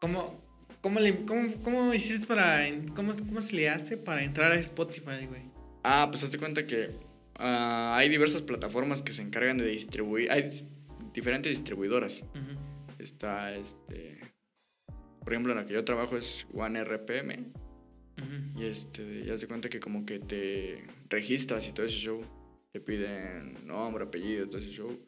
¿Cómo, 0.00 0.40
cómo, 0.82 1.00
le, 1.00 1.24
cómo, 1.24 1.48
cómo 1.62 1.94
hiciste 1.94 2.26
para. 2.26 2.60
Cómo, 2.94 3.12
¿Cómo 3.16 3.40
se 3.40 3.54
le 3.56 3.68
hace 3.70 3.96
para 3.96 4.22
entrar 4.22 4.52
a 4.52 4.56
Spotify, 4.56 5.26
güey? 5.26 5.42
Ah, 5.82 6.08
pues 6.10 6.22
hazte 6.22 6.38
cuenta 6.38 6.66
que 6.66 6.90
ah, 7.36 7.94
hay 7.96 8.08
diversas 8.10 8.42
plataformas 8.42 9.02
que 9.02 9.12
se 9.12 9.22
encargan 9.22 9.56
de 9.58 9.66
distribuir. 9.66 10.30
Hay 10.30 10.66
diferentes 11.14 11.52
distribuidoras. 11.56 12.24
Está 12.98 13.54
este. 13.54 14.18
Por 15.28 15.34
ejemplo, 15.34 15.52
en 15.52 15.58
la 15.58 15.66
que 15.66 15.74
yo 15.74 15.84
trabajo 15.84 16.16
es 16.16 16.46
OneRPM. 16.54 17.52
Ujú. 18.16 18.58
Y 18.58 18.64
este, 18.64 19.26
ya 19.26 19.36
se 19.36 19.46
cuenta 19.46 19.68
que 19.68 19.78
como 19.78 20.06
que 20.06 20.20
te 20.20 20.82
registras 21.10 21.68
y 21.68 21.72
todo 21.74 21.84
ese 21.84 21.96
show. 21.98 22.22
Te 22.72 22.80
piden 22.80 23.66
nombre, 23.66 24.04
apellido, 24.04 24.46
todo 24.48 24.56
ese 24.56 24.70
show. 24.70 24.98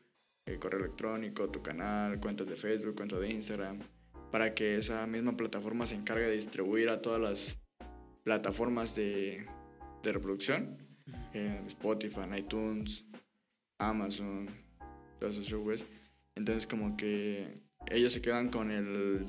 eh, 0.44 0.58
correo 0.58 0.80
electrónico, 0.80 1.48
tu 1.48 1.62
canal, 1.62 2.20
cuentas 2.20 2.48
de 2.48 2.56
Facebook, 2.56 2.96
cuentas 2.96 3.18
de 3.18 3.30
Instagram. 3.30 3.78
Para 4.30 4.52
que 4.54 4.76
esa 4.76 5.06
misma 5.06 5.34
plataforma 5.38 5.86
se 5.86 5.94
encargue 5.94 6.26
de 6.26 6.32
distribuir 6.32 6.90
a 6.90 7.00
todas 7.00 7.18
las 7.18 7.58
plataformas 8.22 8.94
de, 8.94 9.46
de 10.02 10.12
reproducción. 10.12 10.76
eh, 11.32 11.62
Spotify, 11.68 12.20
iTunes, 12.36 13.06
Amazon, 13.78 14.50
todos 15.18 15.36
esos 15.36 15.48
shows. 15.48 15.86
Entonces 16.34 16.66
como 16.66 16.94
que 16.98 17.62
ellos 17.90 18.12
se 18.12 18.20
quedan 18.20 18.50
con 18.50 18.70
el 18.70 19.24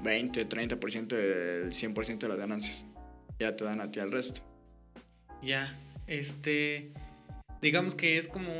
20, 0.00 0.48
30% 0.48 1.06
del 1.08 1.72
100% 1.72 2.18
de 2.18 2.28
las 2.28 2.38
ganancias. 2.38 2.84
Ya 3.38 3.56
te 3.56 3.64
dan 3.64 3.80
a 3.80 3.90
ti 3.90 4.00
al 4.00 4.12
resto. 4.12 4.40
Ya. 5.42 5.78
Este. 6.06 6.92
Digamos 7.60 7.94
que 7.94 8.18
es 8.18 8.26
como 8.26 8.50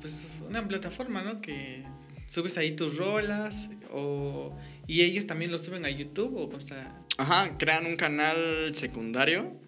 pues, 0.00 0.42
una 0.48 0.66
plataforma, 0.66 1.22
¿no? 1.22 1.40
Que 1.40 1.84
subes 2.28 2.58
ahí 2.58 2.72
tus 2.72 2.96
rolas. 2.96 3.68
O, 3.92 4.56
y 4.86 5.02
ellos 5.02 5.26
también 5.26 5.50
lo 5.50 5.58
suben 5.58 5.84
a 5.84 5.90
YouTube. 5.90 6.36
O 6.36 6.56
o 6.56 6.60
sea, 6.60 7.00
Ajá, 7.18 7.56
crean 7.58 7.86
un 7.86 7.96
canal 7.96 8.74
secundario 8.74 9.60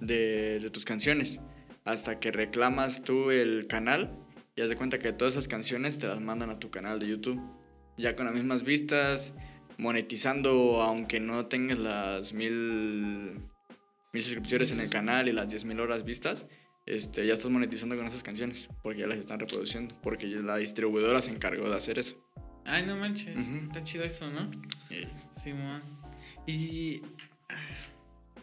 de, 0.00 0.60
de 0.60 0.70
tus 0.70 0.84
canciones. 0.84 1.38
Hasta 1.84 2.18
que 2.18 2.32
reclamas 2.32 3.02
tú 3.02 3.30
el 3.30 3.66
canal 3.68 4.10
y 4.56 4.62
haz 4.62 4.70
de 4.70 4.76
cuenta 4.76 4.98
que 4.98 5.12
todas 5.12 5.34
esas 5.34 5.48
canciones 5.48 5.98
te 5.98 6.06
las 6.06 6.20
mandan 6.20 6.50
a 6.50 6.58
tu 6.58 6.70
canal 6.70 6.98
de 6.98 7.08
YouTube. 7.08 7.40
Ya 7.98 8.16
con 8.16 8.26
las 8.26 8.34
mismas 8.34 8.62
vistas, 8.62 9.32
monetizando 9.78 10.82
aunque 10.82 11.20
no 11.20 11.46
tengas 11.46 11.78
las 11.78 12.32
mil, 12.32 13.40
mil 14.12 14.22
suscripciones 14.22 14.70
en 14.70 14.80
el 14.80 14.90
canal 14.90 15.28
y 15.28 15.32
las 15.32 15.52
10.000 15.52 15.80
horas 15.80 16.04
vistas. 16.04 16.46
Este, 16.86 17.26
ya 17.26 17.34
estás 17.34 17.50
monetizando 17.50 17.96
con 17.96 18.06
esas 18.06 18.22
canciones 18.22 18.68
porque 18.82 19.00
ya 19.00 19.06
las 19.08 19.18
están 19.18 19.40
reproduciendo. 19.40 19.94
Porque 20.02 20.26
la 20.26 20.56
distribuidora 20.56 21.20
se 21.20 21.30
encargó 21.30 21.68
de 21.68 21.76
hacer 21.76 21.98
eso. 21.98 22.16
Ay, 22.64 22.84
no 22.86 22.96
manches. 22.96 23.36
Está 23.36 23.82
chido 23.84 24.04
eso, 24.04 24.28
¿no? 24.28 24.50
Eh, 24.90 25.08
Simón. 25.42 25.82
Y. 26.46 27.02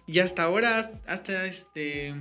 Y 0.05 0.19
hasta 0.19 0.43
ahora, 0.43 0.79
has- 0.79 0.93
hasta 1.07 1.45
este. 1.45 2.13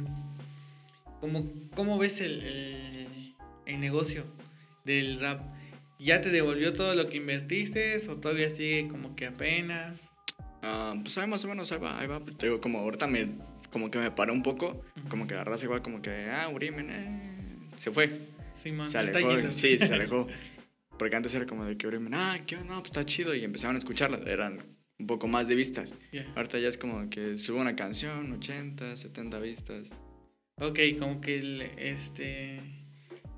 ¿Cómo, 1.20 1.48
cómo 1.74 1.98
ves 1.98 2.20
el, 2.20 2.42
el, 2.42 3.34
el 3.66 3.80
negocio 3.80 4.24
del 4.84 5.20
rap? 5.20 5.40
¿Ya 6.02 6.20
te 6.20 6.30
devolvió 6.30 6.72
todo 6.72 6.94
lo 6.94 7.08
que 7.08 7.18
invertiste 7.18 7.96
o 8.08 8.16
todavía 8.16 8.50
sigue 8.50 8.88
como 8.88 9.14
que 9.14 9.26
apenas? 9.26 10.08
Ah, 10.60 10.94
pues 11.00 11.16
ahí 11.18 11.28
más 11.28 11.44
o 11.44 11.48
menos, 11.48 11.70
ahí 11.70 11.78
va, 11.78 11.98
ahí 11.98 12.08
va. 12.08 12.20
Te 12.20 12.46
digo, 12.46 12.60
como 12.60 12.80
ahorita 12.80 13.06
me, 13.06 13.28
como 13.70 13.90
que 13.90 13.98
me 13.98 14.10
paré 14.10 14.32
un 14.32 14.42
poco, 14.42 14.84
como 15.08 15.26
que 15.26 15.34
agarras 15.34 15.62
igual, 15.62 15.82
como 15.82 16.02
que, 16.02 16.28
ah, 16.30 16.48
Urimen, 16.48 16.90
eh, 16.90 17.76
se 17.76 17.92
fue. 17.92 18.10
Simón, 18.56 18.86
se 18.86 18.98
se 18.98 19.04
está 19.04 19.18
alejó, 19.18 19.34
yendo. 19.34 19.52
sí, 19.52 19.78
se 19.78 19.94
alejó. 19.94 20.26
Porque 20.98 21.16
antes 21.16 21.34
era 21.34 21.46
como 21.46 21.64
de 21.64 21.76
que 21.76 21.86
Urimen, 21.86 22.14
ah, 22.14 22.40
qué 22.46 22.56
no, 22.56 22.80
pues 22.80 22.86
está 22.86 23.04
chido, 23.04 23.34
y 23.34 23.44
empezaron 23.44 23.76
a 23.76 23.78
escucharla, 23.78 24.18
eran 24.26 24.60
un 24.98 25.06
poco 25.06 25.28
más 25.28 25.46
de 25.46 25.54
vistas. 25.54 25.92
Ya. 26.12 26.26
Ahorita 26.34 26.58
ya 26.58 26.68
es 26.68 26.78
como 26.78 27.08
que 27.10 27.38
subo 27.38 27.60
una 27.60 27.76
canción, 27.76 28.32
80, 28.32 28.96
70 28.96 29.38
vistas. 29.38 29.88
Ok, 30.56 30.78
como 30.98 31.20
que 31.20 31.38
el, 31.38 31.62
este. 31.76 32.81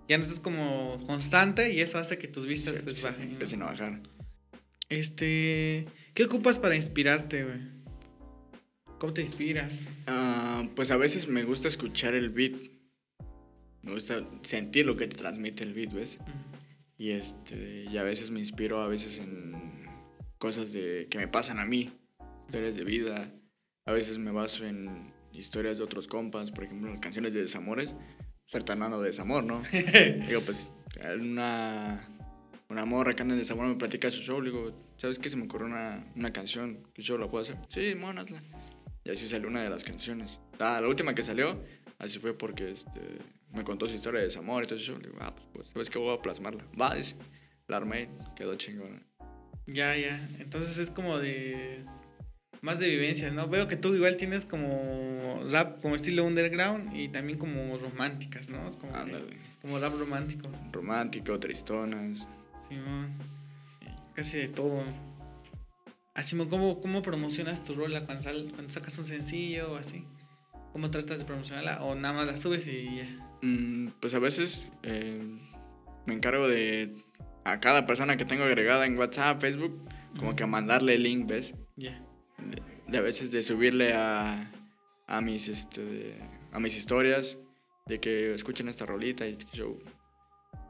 Ya 0.08 0.18
no 0.18 0.24
estás 0.24 0.40
como 0.40 1.02
constante 1.06 1.72
y 1.72 1.80
eso 1.80 1.98
hace 1.98 2.18
que 2.18 2.28
tus 2.28 2.44
vistas 2.46 2.76
Sí, 2.76 2.82
pues 2.82 2.96
sí, 2.96 3.02
bajen. 3.02 3.62
a 3.62 3.66
bajar. 3.66 4.00
Este. 4.88 5.86
¿Qué 6.14 6.24
ocupas 6.24 6.58
para 6.58 6.76
inspirarte, 6.76 7.44
güey? 7.44 7.60
¿Cómo 8.98 9.12
te 9.12 9.22
inspiras? 9.22 9.88
Ah, 10.06 10.64
pues 10.76 10.90
a 10.90 10.96
veces 10.96 11.26
me 11.28 11.44
gusta 11.44 11.68
escuchar 11.68 12.14
el 12.14 12.30
beat. 12.30 12.54
Me 13.82 13.92
gusta 13.92 14.26
sentir 14.44 14.86
lo 14.86 14.94
que 14.94 15.06
te 15.06 15.16
transmite 15.16 15.62
el 15.64 15.74
beat, 15.74 15.92
¿ves? 15.92 16.18
Y 16.96 17.10
este, 17.10 17.84
y 17.90 17.96
a 17.98 18.02
veces 18.02 18.30
me 18.30 18.38
inspiro 18.38 18.80
a 18.80 18.88
veces 18.88 19.18
en 19.18 19.52
cosas 20.38 20.72
de 20.72 21.06
que 21.10 21.18
me 21.18 21.28
pasan 21.28 21.58
a 21.58 21.64
mí, 21.64 21.92
historias 22.46 22.76
de 22.76 22.84
vida. 22.84 23.32
A 23.84 23.92
veces 23.92 24.18
me 24.18 24.30
baso 24.30 24.64
en 24.64 25.12
historias 25.32 25.78
de 25.78 25.84
otros 25.84 26.06
compas, 26.06 26.50
por 26.50 26.64
ejemplo, 26.64 26.94
canciones 27.00 27.34
de 27.34 27.42
desamores, 27.42 27.94
hablando 28.52 29.00
de 29.00 29.08
desamor, 29.08 29.44
¿no? 29.44 29.62
digo, 30.28 30.40
pues 30.42 30.70
una 31.20 32.08
una 32.68 32.84
morra 32.84 33.14
que 33.14 33.22
anda 33.22 33.34
en 33.34 33.40
desamor 33.40 33.66
me 33.66 33.76
platica 33.76 34.10
su 34.10 34.20
show, 34.22 34.40
le 34.40 34.50
digo, 34.50 34.72
¿sabes 34.96 35.18
qué? 35.18 35.28
Se 35.28 35.36
me 35.36 35.44
ocurrió 35.44 35.66
una, 35.66 36.04
una 36.16 36.32
canción, 36.32 36.88
¿qué 36.94 37.02
show 37.02 37.18
la 37.18 37.28
puedo 37.28 37.42
hacer? 37.42 37.56
Sí, 37.68 37.94
monasla. 37.94 38.42
Y 39.04 39.10
así 39.10 39.28
salió 39.28 39.48
una 39.48 39.62
de 39.62 39.70
las 39.70 39.84
canciones. 39.84 40.40
La 40.58 40.80
última 40.88 41.14
que 41.14 41.22
salió, 41.22 41.62
así 41.98 42.18
fue 42.18 42.36
porque 42.36 42.70
este, 42.70 43.18
me 43.52 43.64
contó 43.64 43.86
su 43.86 43.94
historia 43.94 44.20
de 44.20 44.26
desamor 44.26 44.64
y 44.64 44.66
todo 44.66 44.78
eso. 44.78 44.92
Le 44.98 45.08
digo, 45.08 45.18
ah, 45.20 45.34
pues, 45.34 45.46
pues 45.52 45.68
¿sabes 45.68 45.90
qué? 45.90 45.98
Voy 45.98 46.16
a 46.16 46.22
plasmarla. 46.22 46.64
Va, 46.80 46.94
dice. 46.94 47.14
La 47.68 47.76
armé, 47.76 48.08
quedó 48.34 48.54
chingona. 48.56 49.02
Ya, 49.66 49.96
ya. 49.96 50.28
Entonces 50.38 50.78
es 50.78 50.90
como 50.90 51.18
de. 51.18 51.84
Más 52.64 52.78
de 52.78 52.88
vivencias, 52.88 53.34
¿no? 53.34 53.46
Veo 53.46 53.68
que 53.68 53.76
tú 53.76 53.94
igual 53.94 54.16
tienes 54.16 54.46
como 54.46 55.38
rap 55.50 55.82
como 55.82 55.96
estilo 55.96 56.24
underground 56.24 56.96
y 56.96 57.08
también 57.08 57.38
como 57.38 57.76
románticas, 57.76 58.48
¿no? 58.48 58.72
Como, 58.78 58.90
que- 58.94 58.98
Ándale. 58.98 59.36
como 59.60 59.78
rap 59.78 59.94
romántico. 59.98 60.48
Romántico, 60.72 61.38
tristonas. 61.38 62.26
Simón. 62.70 63.12
Casi 64.14 64.38
de 64.38 64.48
todo. 64.48 64.82
Así, 66.14 66.34
¿cómo, 66.48 66.80
¿cómo 66.80 67.02
promocionas 67.02 67.62
tu 67.62 67.74
rola 67.74 68.04
cuando, 68.06 68.22
sal- 68.22 68.50
cuando 68.54 68.72
sacas 68.72 68.96
un 68.96 69.04
sencillo 69.04 69.72
o 69.72 69.76
así? 69.76 70.04
¿Cómo 70.72 70.90
tratas 70.90 71.18
de 71.18 71.26
promocionarla? 71.26 71.82
¿O 71.84 71.94
nada 71.94 72.14
más 72.14 72.26
la 72.26 72.38
subes 72.38 72.66
y 72.66 72.96
ya? 72.96 73.38
Mm, 73.42 73.88
pues 74.00 74.14
a 74.14 74.18
veces 74.20 74.68
eh, 74.84 75.20
me 76.06 76.14
encargo 76.14 76.48
de 76.48 76.96
a 77.44 77.60
cada 77.60 77.84
persona 77.84 78.16
que 78.16 78.24
tengo 78.24 78.44
agregada 78.44 78.86
en 78.86 78.96
WhatsApp, 78.96 79.38
Facebook, 79.40 79.78
como 80.18 80.34
que 80.34 80.44
a 80.44 80.46
mandarle 80.46 80.94
el 80.94 81.02
link, 81.02 81.28
¿ves? 81.28 81.52
Ya. 81.76 82.00
De, 82.88 82.98
a 82.98 83.00
veces 83.00 83.30
de 83.30 83.42
subirle 83.42 83.94
a, 83.94 84.50
a 85.06 85.20
mis 85.20 85.48
este 85.48 85.84
de- 85.84 86.20
a 86.52 86.60
mis 86.60 86.76
historias 86.76 87.36
de 87.86 88.00
que 88.00 88.34
escuchen 88.34 88.68
esta 88.68 88.86
rolita 88.86 89.26
y 89.26 89.36
yo 89.52 89.78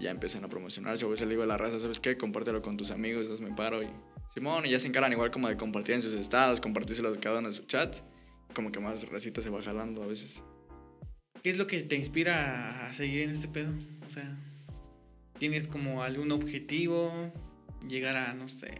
ya 0.00 0.10
empiezan 0.10 0.44
a 0.44 0.48
promocionarse. 0.48 1.04
A 1.04 1.08
veces 1.08 1.26
le 1.26 1.32
digo 1.32 1.42
a 1.42 1.46
la 1.46 1.56
raza, 1.58 1.78
¿sabes 1.80 2.00
qué? 2.00 2.16
Compártelo 2.16 2.62
con 2.62 2.76
tus 2.76 2.90
amigos, 2.90 3.26
hazme 3.30 3.54
paro 3.54 3.82
y 3.82 3.88
Simón, 4.34 4.66
y 4.66 4.70
ya 4.70 4.78
se 4.80 4.86
encaran 4.88 5.12
igual 5.12 5.30
como 5.30 5.48
de 5.48 5.56
compartir 5.56 5.94
en 5.94 6.02
sus 6.02 6.14
estados, 6.14 6.60
compartírselo 6.60 7.14
cada 7.20 7.38
uno 7.38 7.48
de 7.48 7.54
sus 7.54 7.66
chats. 7.66 8.02
Como 8.54 8.72
que 8.72 8.80
más 8.80 9.08
racita 9.08 9.40
se 9.40 9.50
va 9.50 9.62
jalando 9.62 10.02
a 10.02 10.06
veces. 10.06 10.42
¿Qué 11.42 11.50
es 11.50 11.58
lo 11.58 11.66
que 11.66 11.82
te 11.82 11.96
inspira 11.96 12.86
a 12.88 12.92
seguir 12.92 13.22
en 13.24 13.30
este 13.30 13.48
pedo? 13.48 13.72
O 14.06 14.10
sea, 14.10 14.36
¿tienes 15.38 15.68
como 15.68 16.02
algún 16.02 16.32
objetivo? 16.32 17.32
Llegar 17.86 18.16
a, 18.16 18.32
no 18.34 18.48
sé, 18.48 18.72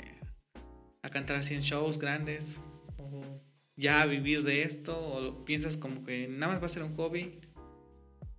a 1.03 1.11
cantar 1.11 1.37
así 1.37 1.55
en 1.55 1.61
shows 1.61 1.99
grandes? 1.99 2.57
¿O 3.77 3.81
ya 3.81 4.07
vivir 4.07 4.43
de 4.43 4.63
esto? 4.63 4.99
¿O 4.99 5.21
lo 5.21 5.45
piensas 5.45 5.77
como 5.77 6.05
que 6.05 6.29
nada 6.29 6.53
más 6.53 6.63
va 6.63 6.67
a 6.67 6.69
ser 6.69 6.83
un 6.83 6.95
hobby? 6.97 7.39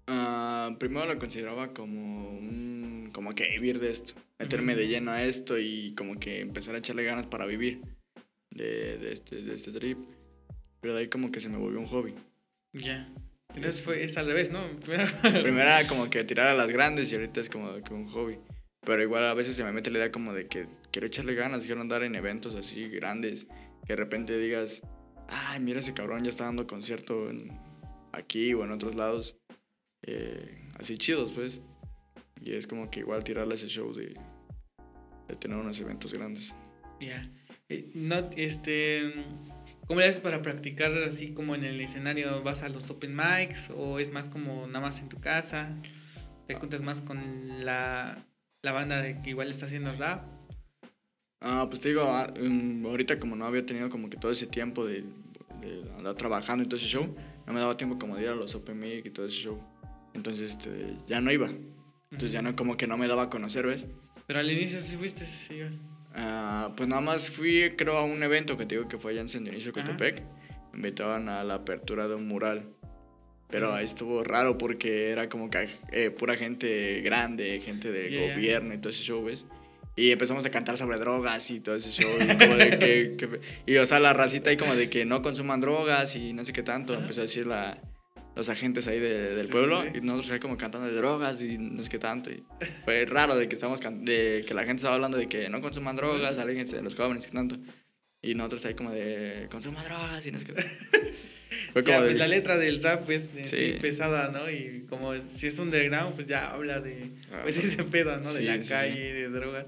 Ah, 0.07 0.75
primero 0.79 1.05
lo 1.07 1.17
consideraba 1.19 1.73
como 1.73 2.29
un, 2.29 3.09
como 3.13 3.33
que 3.33 3.49
vivir 3.49 3.79
de 3.79 3.91
esto, 3.91 4.13
meterme 4.39 4.73
Ujú. 4.73 4.81
de 4.81 4.87
lleno 4.87 5.11
a 5.11 5.23
esto 5.23 5.57
y 5.57 5.93
como 5.97 6.19
que 6.19 6.41
empezar 6.41 6.75
a 6.75 6.77
echarle 6.77 7.03
ganas 7.03 7.25
para 7.25 7.45
vivir 7.45 7.81
de, 8.51 8.97
de 8.97 9.13
este, 9.13 9.41
de 9.41 9.55
este 9.55 9.71
trip. 9.71 9.97
Pero 10.81 10.93
de 10.93 11.01
ahí 11.01 11.07
como 11.09 11.31
que 11.31 11.39
se 11.39 11.49
me 11.49 11.57
volvió 11.57 11.79
un 11.79 11.87
hobby. 11.87 12.13
Ya. 12.73 13.09
Entonces 13.55 13.81
fue, 13.81 14.03
es 14.03 14.17
al 14.17 14.27
revés, 14.27 14.51
¿no? 14.51 14.61
Primero, 14.85 15.07
Primero 15.21 15.61
era 15.61 15.87
como 15.87 16.09
que 16.09 16.23
tirar 16.23 16.47
a 16.47 16.53
las 16.53 16.67
grandes 16.67 17.11
y 17.11 17.15
ahorita 17.15 17.41
es 17.41 17.49
como 17.49 17.73
que 17.83 17.93
un 17.93 18.07
hobby. 18.07 18.37
Pero 18.81 19.01
igual 19.01 19.25
a 19.25 19.33
veces 19.33 19.55
se 19.55 19.63
me 19.63 19.71
mete 19.71 19.89
la 19.89 19.97
idea 19.97 20.11
como 20.11 20.33
de 20.33 20.45
que 20.47 20.67
quiero 20.91 21.07
echarle 21.07 21.33
ganas, 21.33 21.65
quiero 21.65 21.81
andar 21.81 22.03
en 22.03 22.13
eventos 22.13 22.53
así 22.53 22.87
grandes, 22.89 23.47
que 23.87 23.93
de 23.93 23.95
repente 23.95 24.37
digas, 24.37 24.81
ay, 25.29 25.59
mira 25.59 25.79
ese 25.79 25.93
cabrón 25.93 26.23
ya 26.23 26.29
está 26.29 26.45
dando 26.45 26.65
concierto 26.67 27.29
en- 27.29 27.51
aquí 28.11 28.53
o 28.53 28.63
en 28.63 28.71
otros 28.71 28.95
lados, 28.95 29.35
eh, 30.03 30.67
así 30.79 30.97
chidos 30.97 31.31
pues. 31.33 31.61
Y 32.41 32.53
es 32.53 32.67
como 32.67 32.89
que 32.91 32.99
igual 33.01 33.23
tirarle 33.23 33.55
ese 33.55 33.67
show 33.67 33.93
de, 33.93 34.15
de 35.27 35.35
tener 35.35 35.57
unos 35.57 35.79
eventos 35.79 36.13
grandes. 36.13 36.53
Ya. 36.99 37.29
Eh, 37.69 37.91
No, 37.95 38.29
este. 38.37 39.13
¿Cómo 39.87 39.99
le 39.99 40.07
haces 40.07 40.19
para 40.19 40.41
practicar 40.41 40.91
así 41.03 41.33
como 41.33 41.53
en 41.55 41.63
el 41.63 41.79
escenario? 41.79 42.41
¿Vas 42.41 42.63
a 42.63 42.69
los 42.69 42.89
open 42.89 43.15
mics 43.15 43.69
o 43.75 43.99
es 43.99 44.11
más 44.11 44.29
como 44.29 44.65
nada 44.65 44.79
más 44.79 44.97
en 44.99 45.09
tu 45.09 45.19
casa? 45.19 45.75
¿Te 46.47 46.55
juntas 46.55 46.81
más 46.81 47.01
con 47.01 47.63
la, 47.65 48.25
la 48.63 48.71
banda 48.71 48.99
de 49.01 49.21
que 49.21 49.29
igual 49.31 49.49
está 49.51 49.65
haciendo 49.67 49.93
rap? 49.93 50.23
Ah, 51.41 51.67
pues 51.69 51.81
te 51.81 51.89
digo, 51.89 52.03
ah, 52.03 52.33
ahorita 52.85 53.19
como 53.19 53.35
no 53.35 53.45
había 53.45 53.65
tenido 53.65 53.89
como 53.89 54.09
que 54.09 54.17
todo 54.17 54.31
ese 54.31 54.47
tiempo 54.47 54.85
de, 54.85 55.03
de 55.61 55.91
andar 55.97 56.15
trabajando 56.15 56.63
y 56.63 56.67
todo 56.67 56.77
ese 56.77 56.87
show, 56.87 57.15
no 57.45 57.53
me 57.53 57.59
daba 57.59 57.77
tiempo 57.77 57.99
como 57.99 58.15
de 58.15 58.23
ir 58.23 58.29
a 58.29 58.35
los 58.35 58.55
Open 58.55 58.79
Mic 58.79 59.05
y 59.05 59.09
todo 59.11 59.25
ese 59.27 59.35
show. 59.37 59.61
Entonces, 60.13 60.51
este, 60.51 60.95
ya 61.07 61.19
no 61.21 61.31
iba. 61.31 61.49
Entonces 62.11 62.31
ya 62.31 62.41
no, 62.41 62.55
como 62.55 62.77
que 62.77 62.87
no 62.87 62.97
me 62.97 63.07
daba 63.07 63.23
a 63.23 63.29
conocer, 63.29 63.67
¿ves? 63.67 63.85
Pero 64.25 64.39
al 64.39 64.49
inicio 64.51 64.79
sí 64.81 64.95
fuiste, 64.95 65.25
sí 65.25 65.55
ibas. 65.55 65.73
Ah, 66.15 66.73
pues 66.77 66.87
nada 66.87 67.01
más 67.01 67.29
fui, 67.29 67.73
creo, 67.77 67.97
a 67.97 68.03
un 68.05 68.23
evento 68.23 68.55
que 68.57 68.65
te 68.65 68.75
digo 68.75 68.87
que 68.87 68.97
fue 68.97 69.11
allá 69.11 69.21
en 69.21 69.29
San 69.29 69.43
Dionisio. 69.43 69.73
Cotepec. 69.73 70.23
Me 70.71 70.77
invitaban 70.77 71.27
a 71.29 71.43
la 71.43 71.55
apertura 71.55 72.07
de 72.07 72.15
un 72.15 72.27
mural. 72.27 72.69
Pero 73.49 73.73
ahí 73.73 73.85
estuvo 73.85 74.23
raro 74.23 74.57
porque 74.57 75.09
era 75.11 75.29
como 75.29 75.49
que 75.49 75.69
eh, 75.91 76.09
pura 76.09 76.35
gente 76.35 77.01
grande, 77.01 77.59
gente 77.61 77.91
de 77.91 78.09
Ya, 78.09 78.25
ya. 78.27 78.33
gobierno 78.33 78.73
y 78.73 78.77
todo 78.79 78.89
ese 78.89 79.03
show, 79.03 79.23
¿ves? 79.23 79.45
Y 79.97 80.11
empezamos 80.11 80.43
a 80.45 80.49
cantar 80.49 80.75
sobre 80.77 80.97
drogas 80.97 81.49
y 81.51 81.59
todo 81.61 81.75
ese 81.75 81.91
show. 81.91 82.09
Y, 82.19 82.27
como 82.37 82.55
de 82.55 82.77
que, 82.79 83.15
que- 83.17 83.39
y, 83.65 83.77
o 83.77 83.85
sea, 83.85 83.99
la 83.99 84.11
racita 84.13 84.49
ahí 84.49 84.57
como 84.57 84.75
de 84.75 84.89
que 84.89 85.05
no 85.05 85.21
consuman 85.21 85.61
drogas 85.61 86.15
y 86.15 86.33
no 86.33 86.43
sé 86.43 86.51
qué 86.51 86.63
tanto. 86.63 86.93
Empezó 86.93 87.21
a 87.21 87.23
decir 87.23 87.47
la, 87.47 87.77
los 88.35 88.49
agentes 88.49 88.87
ahí 88.87 88.99
de- 88.99 89.35
del 89.35 89.47
pueblo. 89.47 89.83
sí, 89.83 89.89
sí. 89.93 89.99
Y 89.99 90.05
nosotros 90.05 90.31
ahí 90.31 90.39
como 90.39 90.57
cantando 90.57 90.87
de 90.87 90.93
drogas 90.95 91.39
y 91.41 91.57
no 91.57 91.81
sé 91.81 91.87
qué 91.89 91.99
tanto. 91.99 92.29
Y 92.29 92.43
fue 92.83 93.05
raro 93.05 93.35
de 93.37 93.47
que, 93.47 93.55
estamos 93.55 93.79
de 93.81 94.43
que 94.45 94.53
la 94.53 94.63
gente 94.65 94.81
estaba 94.81 94.95
hablando 94.95 95.17
de 95.17 95.27
que 95.29 95.47
no 95.49 95.61
consuman 95.61 95.95
drogas, 95.95 96.37
aléjense 96.39 96.75
de 96.75 96.81
los 96.83 96.95
jóvenes 96.95 97.27
y 97.27 97.33
tanto. 97.33 97.57
Y 98.21 98.33
nosotros 98.35 98.65
ahí 98.65 98.73
como 98.73 98.91
de 98.91 99.47
consuman 99.49 99.85
drogas 99.85 100.25
y 100.25 100.31
no 100.31 100.39
sé 100.39 100.45
qué 100.45 100.53
tanto. 100.53 100.69
Fue 101.73 101.83
Ya, 101.83 101.93
como 101.95 101.99
pues 102.05 102.13
de- 102.13 102.19
la 102.19 102.27
letra 102.27 102.57
del 102.57 102.81
rap 102.83 103.09
es 103.09 103.33
eh, 103.35 103.43
sí. 103.45 103.55
Sí. 103.73 103.75
pesada, 103.81 104.29
¿no? 104.29 104.49
Y 104.49 104.85
como 104.89 105.15
si 105.17 105.47
es 105.47 105.57
underground, 105.59 106.15
pues 106.15 106.27
ya 106.27 106.49
habla 106.51 106.79
de 106.79 107.11
Ah, 107.31 107.39
pues 107.43 107.55
pues, 107.55 107.67
ese 107.73 107.83
pedo, 107.83 108.17
¿no? 108.19 108.33
De 108.33 108.39
sí, 108.39 108.45
la 108.45 108.55
sí, 108.57 108.63
sí. 108.63 108.69
calle, 108.69 109.13
de 109.13 109.29
drogas. 109.29 109.65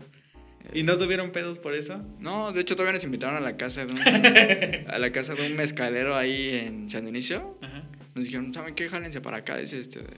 ¿Y 0.74 0.84
no 0.84 0.98
tuvieron 0.98 1.32
pedos 1.32 1.60
por 1.60 1.74
eso? 1.74 2.04
No, 2.20 2.52
de 2.52 2.60
hecho 2.62 2.76
todavía 2.76 2.94
nos 2.94 3.04
invitaron 3.06 3.38
a 3.38 3.40
la 3.40 3.56
casa 3.56 3.86
de 3.86 3.94
un, 3.94 4.00
a 4.88 5.00
la 5.00 5.12
casa 5.12 5.34
de 5.34 5.48
un 5.48 5.56
mezcalero 5.56 6.16
ahí 6.16 6.50
en 6.56 6.90
San 6.90 7.04
Dionisio. 7.04 7.58
Ajá. 7.62 7.84
Nos 8.16 8.26
dijeron, 8.26 8.54
¿saben 8.54 8.76
qué? 8.76 8.90
Jálense 8.90 9.22
para 9.22 9.38
acá, 9.38 9.56
dice 9.58 9.80
este, 9.80 10.00
de, 10.00 10.18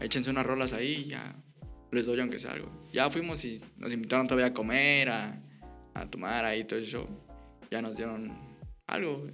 échense 0.00 0.30
unas 0.30 0.44
rolas 0.46 0.72
ahí 0.72 1.04
y 1.06 1.10
ya 1.10 1.36
les 1.92 2.06
doy 2.06 2.18
aunque 2.20 2.38
sea 2.40 2.52
algo. 2.52 2.88
Ya 2.92 3.08
fuimos 3.10 3.44
y 3.44 3.60
nos 3.76 3.92
invitaron 3.92 4.26
todavía 4.26 4.46
a 4.48 4.52
comer, 4.54 5.10
a, 5.10 5.40
a 5.94 6.06
tomar 6.10 6.44
ahí 6.44 6.64
todo 6.64 6.78
eso. 6.80 7.06
Ya 7.70 7.80
nos 7.82 7.96
dieron 7.96 8.32
algo. 8.88 9.18
güey. 9.20 9.32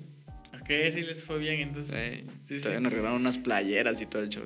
Ok, 0.69 0.93
sí 0.95 1.03
les 1.03 1.25
fue 1.25 1.39
bien, 1.39 1.61
entonces. 1.61 2.25
Sí, 2.47 2.57
sí. 2.57 2.61
todavía 2.61 2.81
nos 2.81 2.93
regalaron 2.93 3.21
unas 3.23 3.39
playeras 3.39 4.01
y 4.01 4.07
todo 4.07 4.23
el 4.23 4.29
show. 4.29 4.45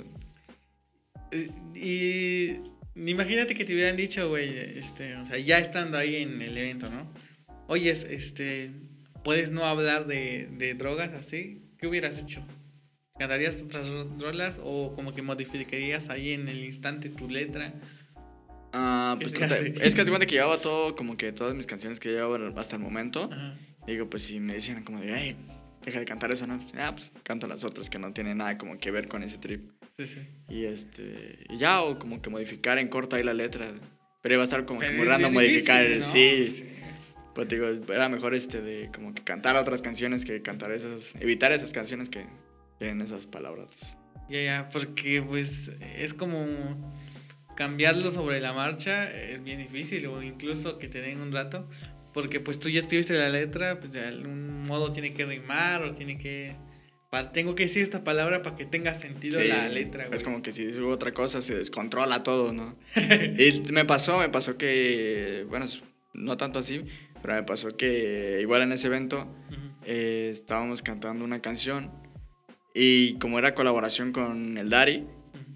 Eh, 1.33 1.51
Y 1.75 3.11
imagínate 3.11 3.55
que 3.55 3.65
te 3.65 3.75
hubieran 3.75 3.97
dicho, 3.97 4.29
güey, 4.29 4.57
este, 4.79 5.17
o 5.17 5.25
sea, 5.25 5.39
ya 5.39 5.59
estando 5.59 5.99
ahí 5.99 6.17
en 6.17 6.41
el 6.41 6.57
evento, 6.57 6.89
¿no? 6.91 7.11
Oye, 7.67 7.91
este, 7.91 8.71
¿puedes 9.25 9.51
no 9.51 9.65
hablar 9.65 10.07
de, 10.07 10.49
de 10.53 10.75
drogas 10.75 11.13
así? 11.13 11.63
¿Qué 11.79 11.87
hubieras 11.87 12.19
hecho? 12.19 12.45
¿Cantarías 13.19 13.61
otras 13.63 13.89
ro- 13.89 14.09
rolas 14.19 14.59
o 14.63 14.95
como 14.95 15.15
que 15.15 15.23
modificarías 15.23 16.09
ahí 16.09 16.33
en 16.33 16.49
el 16.49 16.65
instante 16.65 17.09
tu 17.09 17.29
letra? 17.29 17.73
Ah, 18.73 19.17
¿Qué 19.19 19.25
pues 19.25 19.35
trata- 19.35 19.55
hace? 19.55 19.69
es 19.83 19.95
que 19.95 20.01
hace 20.03 20.11
cuenta 20.11 20.27
que 20.27 20.35
llevaba 20.37 20.61
todo, 20.61 20.95
como 20.97 21.17
que 21.17 21.33
todas 21.33 21.55
mis 21.55 21.67
canciones 21.67 21.99
que 22.01 22.11
llevaba 22.11 22.53
hasta 22.61 22.77
el 22.77 22.83
momento. 22.83 23.29
Ajá. 23.33 23.55
Digo, 23.87 24.09
pues 24.09 24.23
si 24.25 24.39
me 24.41 24.55
decían 24.55 24.83
como 24.85 25.01
de, 25.01 25.13
ay, 25.13 25.37
deja 25.85 25.99
de 25.99 26.05
cantar 26.05 26.33
eso, 26.33 26.47
¿no? 26.47 26.61
Ah, 26.79 26.93
pues 26.95 27.11
canta 27.23 27.47
las 27.47 27.65
otras 27.65 27.91
que 27.91 27.99
no 27.99 28.13
tienen 28.13 28.39
nada 28.39 28.59
como 28.59 28.79
que 28.79 28.91
ver 28.91 29.09
con 29.09 29.23
ese 29.23 29.39
trip. 29.39 29.71
Sí, 29.99 30.07
sí. 30.07 30.19
Y 30.49 30.65
este, 30.65 31.39
y 31.49 31.59
ya, 31.59 31.83
o 31.83 31.99
como 31.99 32.23
que 32.23 32.31
modificar 32.31 32.79
en 32.79 32.89
corto 32.89 33.17
ahí 33.17 33.23
la 33.23 33.35
letra. 33.35 33.73
Pero 34.23 34.35
iba 34.35 34.43
a 34.43 34.45
estar 34.45 34.65
como 34.65 34.81
que 34.81 34.87
Pero 34.87 34.99
muy 34.99 35.07
es 35.07 35.11
random 35.11 35.33
modificar, 35.33 35.87
difícil, 35.87 36.07
¿no? 36.07 36.13
sí. 36.13 36.69
Pues 37.35 37.49
digo, 37.49 37.67
era 37.93 38.09
mejor 38.09 38.35
este 38.35 38.61
de 38.61 38.91
como 38.95 39.15
que 39.15 39.23
cantar 39.23 39.57
otras 39.57 39.81
canciones 39.81 40.25
que 40.25 40.43
cantar 40.43 40.71
esas, 40.71 41.15
evitar 41.19 41.51
esas 41.53 41.73
canciones 41.73 42.11
que 42.11 42.27
tienen 42.79 43.01
esas 43.01 43.27
palabras. 43.27 43.69
Ya, 44.29 44.43
ya, 44.43 44.69
porque 44.71 45.23
pues 45.23 45.71
es 45.97 46.13
como 46.15 46.93
cambiarlo 47.57 48.11
sobre 48.11 48.41
la 48.41 48.53
marcha, 48.53 49.11
es 49.11 49.43
bien 49.43 49.59
difícil, 49.59 50.07
o 50.07 50.23
incluso 50.23 50.79
que 50.79 50.89
te 50.89 51.01
den 51.01 51.21
un 51.21 51.33
rato, 51.33 51.69
porque 52.15 52.41
pues 52.41 52.59
tú 52.59 52.69
ya 52.69 52.81
escribiste 52.81 53.15
la 53.15 53.29
letra, 53.29 53.79
pues 53.81 53.93
de 53.93 54.01
algún 54.07 54.65
modo 54.65 54.93
tiene 54.93 55.13
que 55.15 55.25
rimar 55.25 55.83
o 55.83 55.95
tiene 55.95 56.19
que... 56.19 56.55
pa- 57.11 57.33
tengo 57.33 57.55
que 57.55 57.65
decir 57.65 57.83
esta 57.83 58.05
palabra 58.05 58.43
para 58.43 58.57
que 58.57 58.67
tenga 58.67 58.95
sentido 58.95 59.41
Sí, 59.41 59.49
la 59.49 59.69
letra, 59.69 60.07
güey. 60.07 60.17
Es 60.17 60.23
como 60.23 60.43
que 60.43 60.53
si 60.53 60.65
dices 60.67 60.81
otra 60.83 61.13
cosa 61.13 61.41
se 61.41 61.55
descontrola 61.55 62.23
todo, 62.23 62.53
¿no? 62.53 62.77
y 63.39 63.63
me 63.73 63.85
pasó, 63.85 64.19
me 64.19 64.29
pasó 64.29 64.57
que, 64.57 65.47
bueno, 65.49 65.67
no 66.15 66.37
tanto 66.37 66.59
así, 66.59 66.85
pero 67.23 67.35
me 67.35 67.43
pasó 67.45 67.69
que 67.77 68.39
igual 68.43 68.63
en 68.63 68.73
ese 68.73 68.89
evento 68.89 69.23
Ujú. 69.51 69.61
eh, 69.87 70.29
estábamos 70.33 70.83
cantando 70.83 71.25
una 71.25 71.41
canción 71.41 71.91
y 72.75 73.15
como 73.19 73.39
era 73.39 73.55
colaboración 73.55 74.13
con 74.13 74.57
el 74.59 74.71
Dari, 74.71 75.07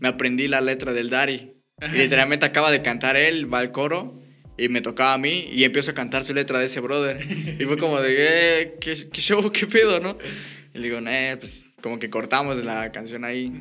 me 0.01 0.09
aprendí 0.09 0.49
la 0.49 0.61
letra 0.61 0.93
del 0.93 1.11
Dari. 1.11 1.53
Y 1.93 1.99
literalmente 1.99 2.47
acaba 2.47 2.71
de 2.71 2.81
cantar 2.81 3.17
él, 3.17 3.53
va 3.53 3.59
al 3.59 3.71
coro 3.71 4.19
y 4.59 4.69
me 4.69 4.81
tocaba 4.81 5.15
a 5.15 5.19
mí 5.19 5.49
y 5.53 5.65
empiezo 5.65 5.91
a 5.91 5.95
cantar 5.95 6.25
su 6.25 6.33
letra 6.35 6.59
de 6.59 6.67
ese 6.67 6.81
brother. 6.81 7.19
Y 7.61 7.65
fue 7.65 7.77
como 7.77 8.01
de, 8.01 8.15
eh, 8.63 8.75
¿qué, 8.81 8.95
qué 9.13 9.21
show, 9.21 9.51
qué 9.53 9.67
pedo, 9.67 10.01
¿no? 10.01 10.17
Y 10.75 10.79
le 10.79 10.85
digo, 10.89 10.99
eh, 11.07 11.37
pues 11.39 11.63
como 11.83 11.99
que 11.99 12.11
cortamos 12.11 12.63
la 12.65 12.91
canción 12.93 13.25
ahí. 13.25 13.53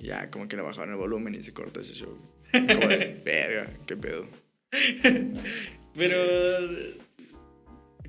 Y 0.00 0.06
ya 0.08 0.30
como 0.30 0.46
que 0.48 0.56
le 0.56 0.62
bajaron 0.62 0.90
el 0.90 0.96
volumen 0.96 1.34
y 1.34 1.42
se 1.42 1.52
cortó 1.52 1.80
ese 1.80 1.94
show. 1.94 2.18
Como 2.52 2.86
de, 2.88 3.20
verga, 3.24 3.70
qué 3.86 3.96
pedo. 3.96 4.26
Pero... 5.94 6.18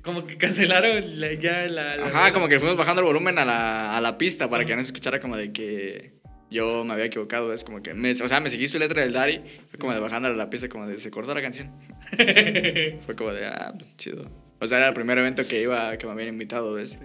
Como 0.02 0.24
que 0.24 0.36
cancelaron 0.36 1.18
la- 1.20 1.32
ya 1.32 1.66
la... 1.68 1.96
la- 1.96 2.06
Ajá, 2.06 2.32
como 2.32 2.48
que 2.48 2.60
fuimos 2.60 2.76
bajando 2.76 3.00
el 3.02 3.06
volumen 3.06 3.38
a 3.40 3.44
la, 3.44 3.96
a 3.96 4.00
la 4.00 4.16
pista 4.18 4.48
para 4.48 4.64
que 4.64 4.76
no 4.76 4.82
se 4.82 4.86
escuchara 4.86 5.18
como 5.18 5.36
de 5.36 5.52
que 5.52 6.12
yo 6.50 6.84
me 6.84 6.92
había 6.94 7.06
equivocado. 7.06 7.52
Es 7.52 7.64
como 7.64 7.82
que, 7.82 7.94
me, 7.94 8.12
o 8.12 8.28
sea, 8.28 8.40
me 8.40 8.50
seguí 8.50 8.66
su 8.68 8.78
letra 8.78 9.02
del 9.02 9.12
Dari, 9.12 9.40
fue 9.70 9.78
como 9.78 9.92
de 9.92 10.00
bajándole 10.00 10.34
a 10.34 10.38
la 10.38 10.50
pista, 10.50 10.68
como 10.68 10.86
de 10.86 10.98
se 10.98 11.10
cortó 11.10 11.34
la 11.34 11.42
canción. 11.42 11.70
fue 13.06 13.14
como 13.16 13.32
de, 13.32 13.46
ah, 13.46 13.74
pues 13.78 13.94
chido. 13.96 14.30
O 14.60 14.66
sea, 14.66 14.78
era 14.78 14.88
el 14.88 14.94
primer 14.94 15.18
evento 15.18 15.46
que 15.46 15.60
iba, 15.62 15.96
que 15.98 16.06
me 16.06 16.12
habían 16.12 16.28
invitado, 16.28 16.72
¿ves? 16.74 16.90
Sí. 16.90 16.96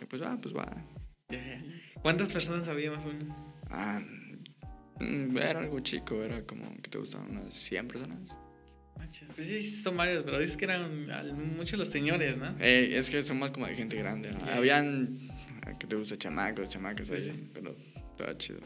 Y 0.00 0.04
pues, 0.06 0.22
ah, 0.22 0.38
pues 0.40 0.54
va. 0.54 0.66
Ya, 1.30 1.38
ya. 1.38 1.62
¿Cuántas 2.02 2.32
personas 2.32 2.68
había 2.68 2.90
más 2.90 3.04
o 3.04 3.08
menos? 3.08 3.28
Ah, 3.70 4.00
Mm, 5.00 5.36
Era 5.38 5.58
algo 5.58 5.80
chico, 5.80 6.22
era 6.22 6.42
como 6.42 6.72
que 6.80 6.88
te 6.88 6.98
gustaban 6.98 7.28
unas 7.32 7.52
100 7.52 7.88
personas. 7.88 8.32
Manches, 8.96 9.28
Pues 9.34 9.48
sí, 9.48 9.60
son 9.82 9.96
varios, 9.96 10.22
pero 10.22 10.38
dices 10.38 10.56
que 10.56 10.66
eran 10.66 11.56
muchos 11.56 11.80
los 11.80 11.88
señores, 11.90 12.36
¿no? 12.36 12.54
Eh, 12.60 12.96
es 12.96 13.08
que 13.08 13.24
son 13.24 13.40
más 13.40 13.50
como 13.50 13.66
de 13.66 13.74
gente 13.74 13.96
grande. 13.96 14.30
¿no? 14.30 14.38
Ya. 14.46 14.54
Habían, 14.54 15.18
ah, 15.66 15.76
que 15.76 15.88
te 15.88 15.96
gusta, 15.96 16.16
chamacos, 16.16 16.68
chamacas 16.68 17.10
ahí, 17.10 17.16
Sí. 17.18 17.50
pero 17.52 17.74
estaba 18.14 18.36
chido. 18.38 18.60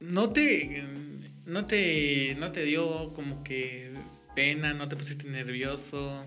¿No 0.00 0.30
te, 0.30 0.82
no 1.44 1.66
te, 1.66 2.34
no 2.38 2.52
te 2.52 2.64
dio 2.64 3.12
como 3.12 3.42
que 3.42 3.92
pena, 4.34 4.72
no 4.72 4.88
te 4.88 4.96
pusiste 4.96 5.28
nervioso? 5.28 6.24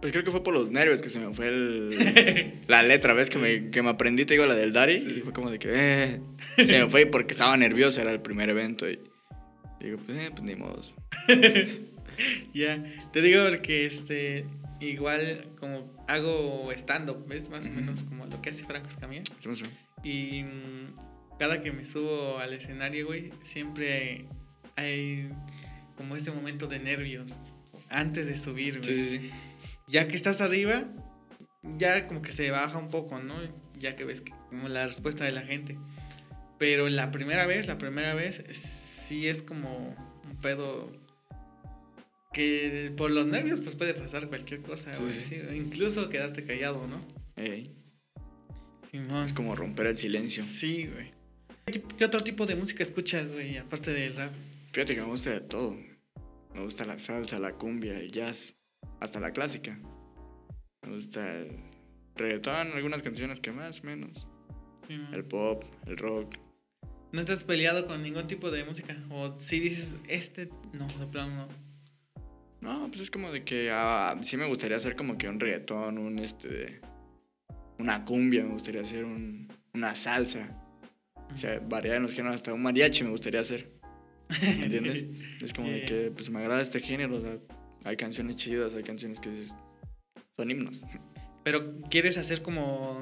Pues 0.00 0.12
creo 0.12 0.24
que 0.24 0.30
fue 0.30 0.42
por 0.42 0.54
los 0.54 0.70
nervios 0.70 1.00
que 1.00 1.08
se 1.08 1.18
me 1.18 1.32
fue 1.32 1.48
el, 1.48 2.62
la 2.68 2.82
letra, 2.82 3.14
¿ves? 3.14 3.30
Que 3.30 3.38
me, 3.38 3.70
que 3.70 3.82
me 3.82 3.90
aprendí, 3.90 4.24
te 4.24 4.34
digo, 4.34 4.46
la 4.46 4.54
del 4.54 4.72
Dari. 4.72 4.98
Sí. 4.98 5.14
Y 5.18 5.20
fue 5.20 5.32
como 5.32 5.50
de 5.50 5.58
que, 5.58 5.70
eh, 5.72 6.20
se 6.56 6.84
me 6.84 6.90
fue 6.90 7.06
porque 7.06 7.32
estaba 7.32 7.56
nervioso, 7.56 8.00
era 8.00 8.12
el 8.12 8.20
primer 8.20 8.50
evento. 8.50 8.88
Y 8.88 8.98
digo, 9.80 9.98
pues, 10.04 10.18
eh, 10.18 10.30
pues 10.30 10.42
ni 10.42 10.56
modos. 10.56 10.94
Ya, 12.52 12.84
te 13.10 13.22
digo 13.22 13.42
porque 13.48 13.86
este, 13.86 14.44
igual 14.88 15.52
como 15.58 15.96
hago 16.08 16.70
stand-up, 16.72 17.26
¿ves? 17.26 17.48
Más 17.50 17.66
o 17.66 17.70
menos 17.70 18.02
como 18.04 18.26
lo 18.26 18.40
que 18.42 18.50
hace 18.50 18.64
Franco 18.64 18.88
Escamilla. 18.88 19.22
Hacemos 19.38 19.60
un- 19.62 19.68
Y 20.04 20.42
mm, 20.44 20.96
cada 21.38 21.62
que 21.62 21.72
me 21.72 21.84
subo 21.86 22.38
al 22.38 22.52
escenario, 22.52 23.06
güey, 23.06 23.30
siempre 23.42 24.26
hay 24.76 25.30
como 25.96 26.16
ese 26.16 26.30
momento 26.30 26.66
de 26.66 26.78
nervios 26.78 27.34
antes 27.88 28.26
de 28.26 28.36
subir, 28.36 28.78
güey. 28.80 28.94
Sí, 28.94 29.08
sí, 29.08 29.18
sí. 29.20 29.30
Ya 29.88 30.08
que 30.08 30.16
estás 30.16 30.40
arriba, 30.40 30.84
ya 31.76 32.06
como 32.06 32.22
que 32.22 32.32
se 32.32 32.50
baja 32.50 32.78
un 32.78 32.88
poco, 32.90 33.18
¿no? 33.20 33.34
Ya 33.78 33.94
que 33.96 34.04
ves 34.04 34.20
que- 34.20 34.32
como 34.48 34.68
la 34.68 34.86
respuesta 34.86 35.24
de 35.24 35.32
la 35.32 35.42
gente. 35.42 35.76
Pero 36.58 36.88
la 36.88 37.10
primera 37.10 37.46
vez, 37.46 37.66
la 37.66 37.76
primera 37.78 38.14
vez, 38.14 38.42
sí 39.08 39.26
es 39.28 39.42
como 39.42 39.94
un 40.24 40.36
pedo 40.40 40.92
que 42.32 42.92
por 42.96 43.10
los 43.10 43.26
nervios 43.26 43.60
pues 43.60 43.76
puede 43.76 43.94
pasar 43.94 44.28
cualquier 44.28 44.62
cosa, 44.62 44.92
Sí, 44.94 45.38
güey. 45.44 45.58
incluso 45.58 46.08
quedarte 46.08 46.44
callado, 46.44 46.86
¿no? 46.86 46.98
Ey, 47.36 47.70
Simón. 48.90 49.24
es 49.26 49.32
como 49.32 49.54
romper 49.56 49.86
el 49.86 49.96
silencio. 49.98 50.42
Sí, 50.42 50.86
güey. 50.86 51.12
¿Qué 51.66 51.72
tip- 51.74 51.92
¿Qué 51.96 52.04
otro 52.04 52.22
tipo 52.24 52.44
de 52.46 52.56
música 52.56 52.82
escuchas, 52.82 53.28
güey, 53.28 53.56
aparte 53.56 53.92
del 53.92 54.14
rap? 54.14 54.32
Fíjate 54.72 54.94
que 54.94 55.00
me 55.00 55.06
gusta 55.06 55.30
de 55.30 55.40
todo. 55.40 55.76
Me 56.54 56.62
gusta 56.62 56.84
la 56.84 56.98
salsa, 56.98 57.38
la 57.38 57.52
cumbia, 57.54 57.98
el 57.98 58.10
jazz, 58.10 58.54
hasta 59.00 59.20
la 59.20 59.32
clásica. 59.32 59.78
Me 60.82 60.94
gusta 60.94 61.38
el 61.38 61.56
reggaetón, 62.16 62.72
algunas 62.72 63.02
canciones 63.02 63.40
que 63.40 63.52
más 63.52 63.84
menos. 63.84 64.26
Simón. 64.86 65.14
El 65.14 65.24
pop, 65.24 65.64
el 65.86 65.96
rock. 65.96 66.34
¿No 67.12 67.20
estás 67.20 67.44
peleado 67.44 67.86
con 67.86 68.02
ningún 68.02 68.26
tipo 68.26 68.50
de 68.50 68.64
música? 68.64 68.96
O 69.10 69.38
si 69.38 69.60
dices, 69.60 69.94
este, 70.08 70.50
no, 70.72 70.88
de 70.98 71.06
plano 71.06 71.46
no. 71.46 71.48
No, 72.62 72.86
pues 72.88 73.00
es 73.00 73.10
como 73.10 73.32
de 73.32 73.42
que 73.42 73.70
ah, 73.72 74.16
sí 74.22 74.36
me 74.36 74.46
gustaría 74.46 74.76
hacer 74.76 74.94
como 74.94 75.18
que 75.18 75.28
un 75.28 75.40
reggaetón, 75.40 75.98
un 75.98 76.18
este. 76.20 76.80
Una 77.78 78.04
cumbia, 78.04 78.44
me 78.44 78.52
gustaría 78.52 78.82
hacer 78.82 79.04
un, 79.04 79.48
una 79.74 79.96
salsa. 79.96 80.48
O 81.34 81.36
sea, 81.36 81.58
variar 81.58 81.96
en 81.96 82.04
los 82.04 82.14
géneros, 82.14 82.36
hasta 82.36 82.54
un 82.54 82.62
mariachi 82.62 83.02
me 83.02 83.10
gustaría 83.10 83.40
hacer. 83.40 83.72
¿Me 84.40 84.64
entiendes? 84.64 85.06
Es 85.42 85.52
como 85.52 85.68
de 85.68 85.84
que 85.84 86.12
pues 86.14 86.30
me 86.30 86.38
agrada 86.38 86.62
este 86.62 86.78
género. 86.78 87.16
o 87.16 87.20
sea, 87.20 87.36
hay 87.82 87.96
canciones 87.96 88.36
chidas, 88.36 88.76
hay 88.76 88.84
canciones 88.84 89.18
que 89.18 89.46
son 90.36 90.50
himnos. 90.50 90.80
Pero 91.42 91.80
¿quieres 91.90 92.16
hacer 92.16 92.42
como 92.42 93.00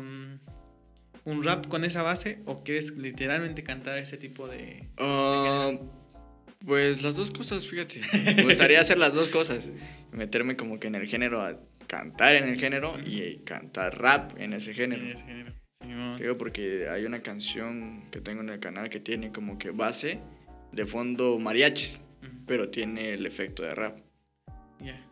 un 1.24 1.44
rap 1.44 1.66
con 1.66 1.84
esa 1.84 2.02
base 2.02 2.40
o 2.46 2.64
quieres 2.64 2.96
literalmente 2.96 3.62
cantar 3.62 3.98
ese 3.98 4.16
tipo 4.16 4.48
de... 4.48 4.88
Ah, 4.96 5.72
pues 6.64 7.02
las 7.02 7.16
dos 7.16 7.30
cosas, 7.30 7.66
fíjate. 7.66 8.00
Me 8.36 8.42
gustaría 8.44 8.80
hacer 8.80 8.98
las 8.98 9.14
dos 9.14 9.28
cosas. 9.28 9.72
Meterme 10.12 10.56
como 10.56 10.78
que 10.78 10.88
en 10.88 10.94
el 10.94 11.06
género, 11.06 11.42
a 11.42 11.58
cantar 11.86 12.36
en 12.36 12.48
el 12.48 12.58
género 12.58 12.96
y 13.04 13.38
cantar 13.44 13.98
rap 14.00 14.38
en 14.38 14.52
ese 14.52 14.72
género. 14.74 15.02
en 15.02 15.11
ese 15.11 15.24
género? 15.24 15.54
Te 16.16 16.22
Digo 16.24 16.36
porque 16.36 16.88
hay 16.88 17.04
una 17.06 17.22
canción 17.22 18.11
que 18.11 18.20
tengo 18.20 18.42
en 18.42 18.50
el 18.50 18.61
canal 18.61 18.90
que 18.90 19.00
tiene 19.00 19.32
como 19.32 19.58
que 19.58 19.70
base 19.70 20.20
de 20.72 20.86
fondo 20.86 21.38
mariachis, 21.38 22.00
pero 22.46 22.68
tiene 22.68 23.14
el 23.14 23.24
efecto 23.26 23.62
de 23.62 23.74
rap. 23.74 23.98
Ya. 24.78 25.04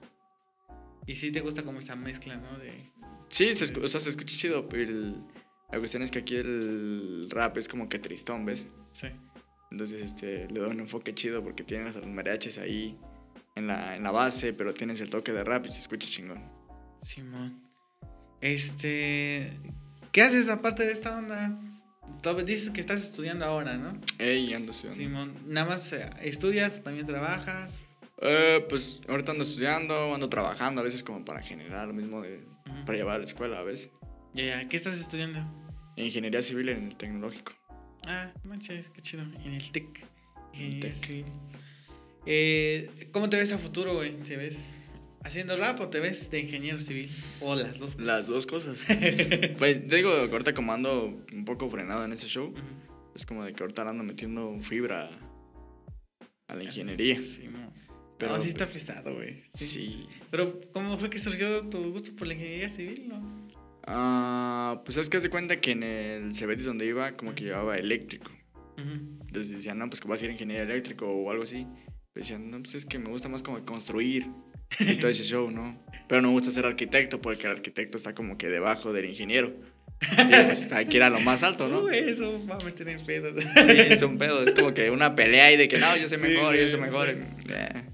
Y 1.07 1.14
sí 1.14 1.32
te 1.32 1.40
gusta 1.40 1.62
como 1.62 1.78
esa 1.78 1.96
mezcla, 1.96 2.36
¿no? 2.36 2.59
De... 2.59 2.72
Sí, 3.30 3.55
se, 3.55 3.64
o 3.78 3.88
sea, 3.88 3.99
se 4.01 4.11
escucha 4.11 4.36
chido. 4.36 4.68
pero 4.68 4.82
el- 4.82 5.16
la 5.72 5.78
cuestión 5.78 6.03
es 6.03 6.11
que 6.11 6.20
aquí 6.20 6.36
el 6.36 7.28
rap 7.30 7.57
es 7.59 7.68
como 7.68 7.88
que 7.88 7.99
tristón, 7.99 8.44
¿ves? 8.44 8.66
Sí. 8.92 9.09
Entonces 9.70 10.02
este, 10.02 10.48
le 10.48 10.60
da 10.60 10.68
un 10.68 10.80
enfoque 10.80 11.14
chido 11.14 11.42
porque 11.42 11.64
tienes 11.64 11.94
a 11.96 12.00
los 12.00 12.08
mariachis 12.08 12.58
ahí 12.58 12.98
en 13.54 13.66
la, 13.66 13.96
en 13.96 14.02
la 14.02 14.10
base, 14.10 14.52
pero 14.52 14.72
tienes 14.74 15.00
el 15.00 15.10
toque 15.10 15.32
de 15.32 15.44
rap 15.44 15.66
y 15.66 15.72
se 15.72 15.80
escucha 15.80 16.08
chingón. 16.08 16.42
Simón. 17.02 17.62
Este... 18.40 19.52
¿Qué 20.12 20.22
haces 20.22 20.48
aparte 20.48 20.86
de 20.86 20.92
esta 20.92 21.16
onda? 21.16 21.58
Dices 22.44 22.70
que 22.70 22.80
estás 22.80 23.02
estudiando 23.02 23.44
ahora, 23.44 23.76
¿no? 23.76 24.00
Ey, 24.18 24.52
ando 24.54 24.72
estudiando. 24.72 25.02
Simón, 25.02 25.34
nada 25.46 25.66
más 25.66 25.92
eh, 25.92 26.08
estudias, 26.22 26.82
también 26.82 27.06
trabajas. 27.06 27.84
Eh, 28.20 28.64
pues 28.68 29.00
ahorita 29.08 29.32
ando 29.32 29.44
estudiando, 29.44 30.14
ando 30.14 30.28
trabajando 30.28 30.80
a 30.80 30.84
veces 30.84 31.04
como 31.04 31.24
para 31.24 31.40
generar 31.42 31.86
lo 31.86 31.94
mismo 31.94 32.22
de, 32.22 32.44
para 32.84 32.98
llevar 32.98 33.16
a 33.16 33.18
la 33.18 33.24
escuela 33.24 33.58
a 33.60 33.62
veces. 33.62 33.90
Ya, 34.34 34.44
ya, 34.44 34.68
¿qué 34.68 34.76
estás 34.76 34.98
estudiando? 34.98 35.40
Ingeniería 35.96 36.42
civil 36.42 36.68
en 36.70 36.88
el 36.88 36.96
tecnológico. 36.96 37.52
Ah, 38.11 38.32
manches, 38.42 38.88
qué 38.88 39.02
chido. 39.02 39.22
En 39.22 39.52
el 39.52 39.70
TEC. 39.70 40.06
TEC. 40.80 40.94
civil. 40.94 41.26
Eh, 42.24 43.09
¿Cómo 43.12 43.28
te 43.28 43.36
ves 43.36 43.52
a 43.52 43.59
futuro, 43.59 43.94
güey? 43.96 44.16
¿Te 44.20 44.38
ves 44.38 44.80
haciendo 45.24 45.56
rap 45.59 45.78
o 45.80 45.88
te 45.88 46.00
ves 46.00 46.30
de 46.30 46.40
ingeniero 46.40 46.80
civil? 46.80 47.11
O 47.42 47.54
las 47.54 47.78
dos. 47.78 47.92
cosas? 47.92 48.06
Las 48.06 48.26
dos 48.26 48.46
cosas. 48.46 48.86
pues 49.59 49.86
te 49.86 49.96
digo, 49.96 50.11
ahorita 50.11 50.54
como 50.54 50.72
ando 50.72 51.22
un 51.32 51.44
poco 51.44 51.68
frenado 51.68 52.02
en 52.02 52.14
ese 52.14 52.28
show, 52.28 52.54
es 53.14 53.26
como 53.26 53.44
de 53.44 53.52
que 53.52 53.62
ahorita 53.62 53.86
ando 53.86 54.02
metiendo 54.04 54.59
fibra 54.62 55.11
a 56.46 56.54
la 56.54 56.64
ingeniería. 56.64 57.22
Sí, 57.22 57.46
mo. 57.46 57.74
Pero, 58.16 58.32
no, 58.32 58.40
sí 58.40 58.48
está 58.48 58.66
pesado, 58.66 59.14
güey. 59.14 59.44
Sí. 59.52 59.66
Sí. 59.66 60.09
Pero, 60.30 60.61
¿cómo 60.72 60.98
fue 60.98 61.11
que 61.11 61.18
surgió 61.18 61.61
tu 61.68 61.92
gusto 61.92 62.16
por 62.16 62.26
la 62.26 62.32
ingeniería 62.32 62.70
civil, 62.70 63.06
no? 63.06 63.38
Ah, 63.91 64.82
pues 64.84 64.99
es 64.99 65.09
que 65.09 65.16
haz 65.16 65.22
de 65.22 65.30
cuenta 65.30 65.61
que 65.62 65.70
en 65.70 65.82
el 65.82 66.34
Cebetis 66.34 66.66
donde 66.66 66.84
iba, 66.84 67.16
como 67.16 67.34
que 67.34 67.45
llevaba 67.45 67.76
eléctrico. 67.76 68.30
Ujú. 68.76 69.18
Entonces 69.26 69.51
decían, 69.57 69.78
no, 69.78 69.89
pues 69.89 70.01
que 70.01 70.09
vas 70.09 70.20
a 70.20 70.24
ir 70.26 70.30
a 70.30 70.34
ingeniería 70.34 70.64
eléctrico 70.64 71.07
o 71.11 71.30
algo 71.30 71.45
así. 71.45 71.66
Decían, 72.14 72.51
no, 72.51 72.61
pues 72.61 72.74
es 72.74 72.84
que 72.84 72.99
me 72.99 73.09
gusta 73.09 73.30
más 73.30 73.43
como 73.43 73.64
construir 73.64 74.26
y 74.78 74.97
todo 74.97 75.11
ese 75.11 75.24
show, 75.24 75.51
¿no? 75.51 75.82
Pero 76.07 76.20
no 76.20 76.28
me 76.28 76.34
gusta 76.34 76.51
ser 76.51 76.66
arquitecto 76.66 77.22
porque 77.22 77.47
el 77.47 77.53
arquitecto 77.53 77.97
está 77.97 78.14
como 78.14 78.36
que 78.36 78.49
debajo 78.49 78.93
del 78.93 79.07
ingeniero. 79.07 79.55
Y 80.03 80.16
pues 80.45 80.70
hay 80.70 80.84
que 80.86 80.99
ir 80.99 81.03
a 81.03 81.11
lo 81.11 81.20
más 81.20 81.43
alto, 81.43 81.66
¿no? 81.68 81.89
Eso 81.91 82.47
va 82.47 82.57
a 82.57 82.64
meter 82.64 82.89
en 82.91 83.07
pedo. 83.07 83.32
Sí, 83.41 83.47
es 83.57 84.03
un 84.03 84.18
pedo. 84.18 84.43
Es 84.43 84.53
como 84.53 84.74
que 84.74 84.91
una 84.91 85.14
pelea 85.14 85.51
y 85.51 85.57
de 85.57 85.66
que 85.66 85.78
no, 85.78 85.97
yo 85.97 86.09
Sí, 86.09 86.16
mejor, 86.18 86.55
yo 86.57 86.68
sé 86.68 86.76
mejor. 86.76 87.09
Eh, 87.09 87.84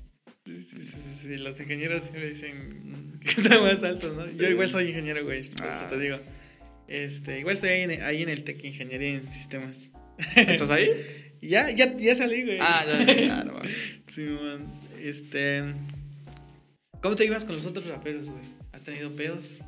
Sí, 0.45 0.63
sí, 0.63 0.93
sí, 1.23 1.37
los 1.39 1.59
ingenieros 1.59 2.03
siempre 2.03 2.29
dicen 2.29 3.14
que 3.35 3.41
están 3.41 3.63
más 3.63 3.83
altos, 3.83 4.15
¿no? 4.17 4.31
Yo 4.33 4.49
igual 4.49 4.71
soy 4.71 4.89
ingeniero, 4.89 5.25
güey, 5.25 5.49
por 5.51 5.67
eso 5.67 5.79
Ah. 5.83 5.87
te 5.89 5.99
digo. 5.99 6.19
Este, 6.87 7.39
igual 7.41 7.55
estoy 7.55 7.71
ahí 7.71 7.81
en, 7.83 8.03
ahí 8.03 8.23
en 8.23 8.29
el 8.29 8.45
TEC 8.45 8.63
Ingeniería 8.65 9.15
en 9.17 9.27
Sistemas. 9.27 9.91
¿Estás 10.37 10.71
ahí? 10.71 10.91
Ya, 11.45 11.69
ya, 11.71 11.95
ya 11.99 12.17
salí, 12.17 12.43
güey. 12.43 12.57
Ah, 12.59 12.83
ya, 12.87 13.15
ya, 13.15 13.45
no, 13.45 13.61
Sí, 14.09 14.23
man. 14.23 14.81
Este. 14.99 15.63
¿Cómo 17.03 17.17
te 17.17 17.27
ibas 17.27 17.45
con 17.45 17.55
los 17.57 17.67
otros 17.67 17.87
raperos, 17.87 18.31
güey? 18.31 18.43
¿Has 18.73 18.83
tenido 18.83 19.15
pedos? 19.15 19.59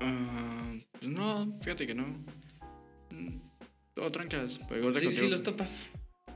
Ah, 0.00 0.72
pues 0.92 1.10
no, 1.10 1.58
fíjate 1.62 1.84
que 1.84 1.94
no. 1.96 2.06
Mm, 3.10 3.40
Todo 3.94 4.12
trancas. 4.12 4.60
Pero 4.68 4.78
igual 4.78 4.94
te 4.94 5.00
Sí, 5.00 5.06
sí, 5.06 5.12
consigo- 5.12 5.30
los 5.30 5.42
topas. 5.42 5.88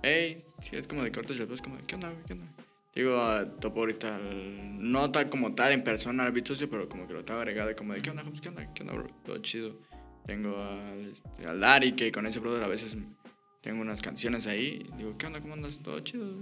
Ey, 0.02 0.42
sí, 0.68 0.74
es 0.76 0.88
como 0.88 1.04
de 1.04 1.12
cortes 1.12 1.36
y 1.38 1.42
es 1.42 1.60
como 1.60 1.76
de, 1.76 1.84
¿qué 1.84 1.94
onda, 1.94 2.10
güey? 2.10 2.24
¿Qué 2.26 2.32
onda? 2.32 2.46
Digo, 2.94 3.16
ah, 3.16 3.46
topo 3.58 3.80
ahorita, 3.80 4.18
no 4.18 5.10
tal 5.10 5.30
como 5.30 5.54
tal 5.54 5.72
en 5.72 5.82
persona 5.82 6.24
al 6.24 6.32
beat 6.32 6.46
socio, 6.46 6.68
pero 6.68 6.88
como 6.88 7.06
que 7.06 7.14
lo 7.14 7.20
estaba 7.20 7.40
agregado, 7.40 7.74
como 7.74 7.94
de, 7.94 8.02
¿qué 8.02 8.10
onda, 8.10 8.22
Hobbs? 8.22 8.40
¿Qué 8.40 8.50
onda? 8.50 8.72
¿Qué 8.74 8.82
onda, 8.82 8.94
bro? 8.94 9.08
Todo 9.24 9.38
chido. 9.38 9.78
Tengo 10.26 10.56
al, 10.62 11.10
este, 11.10 11.46
al 11.46 11.60
Dari, 11.60 11.92
que 11.92 12.12
con 12.12 12.26
ese 12.26 12.38
brother 12.38 12.62
a 12.62 12.68
veces 12.68 12.96
tengo 13.62 13.80
unas 13.80 14.02
canciones 14.02 14.46
ahí. 14.46 14.86
Digo, 14.98 15.16
¿qué 15.16 15.26
onda? 15.26 15.40
¿Cómo 15.40 15.54
andas? 15.54 15.80
Todo 15.82 16.00
chido. 16.00 16.36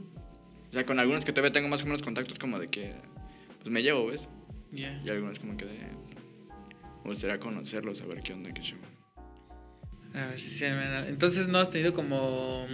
O 0.68 0.72
sea, 0.72 0.84
con 0.84 0.98
algunos 0.98 1.24
que 1.24 1.32
todavía 1.32 1.52
tengo 1.52 1.68
más 1.68 1.82
o 1.82 1.86
menos 1.86 2.02
contactos, 2.02 2.38
como 2.38 2.58
de 2.58 2.68
que, 2.68 2.94
pues 3.60 3.70
me 3.70 3.82
llevo, 3.82 4.06
¿ves? 4.06 4.28
Ya. 4.72 5.00
Y 5.04 5.08
algunos 5.08 5.38
como 5.38 5.56
que 5.56 5.66
de, 5.66 5.78
me 7.04 7.10
gustaría 7.10 7.38
conocerlos, 7.38 7.98
saber 7.98 8.22
qué 8.22 8.32
onda, 8.32 8.52
qué 8.52 8.62
show. 8.62 8.78
A 10.14 10.26
ver 10.26 10.40
si 10.40 10.64
Entonces 10.64 11.46
no 11.46 11.58
has 11.58 11.70
tenido 11.70 11.92
como 11.92 12.66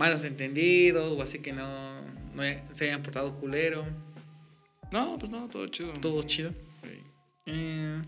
malos 0.00 0.24
entendidos 0.24 1.12
o 1.16 1.22
así 1.22 1.38
que 1.40 1.52
no, 1.52 2.00
no 2.34 2.42
se 2.72 2.84
hayan 2.84 3.02
portado 3.02 3.38
culero. 3.38 3.84
No, 4.90 5.18
pues 5.18 5.30
no, 5.30 5.48
todo 5.48 5.66
chido. 5.68 5.92
Todo 6.00 6.22
chido. 6.22 6.52
Eh, 7.46 8.00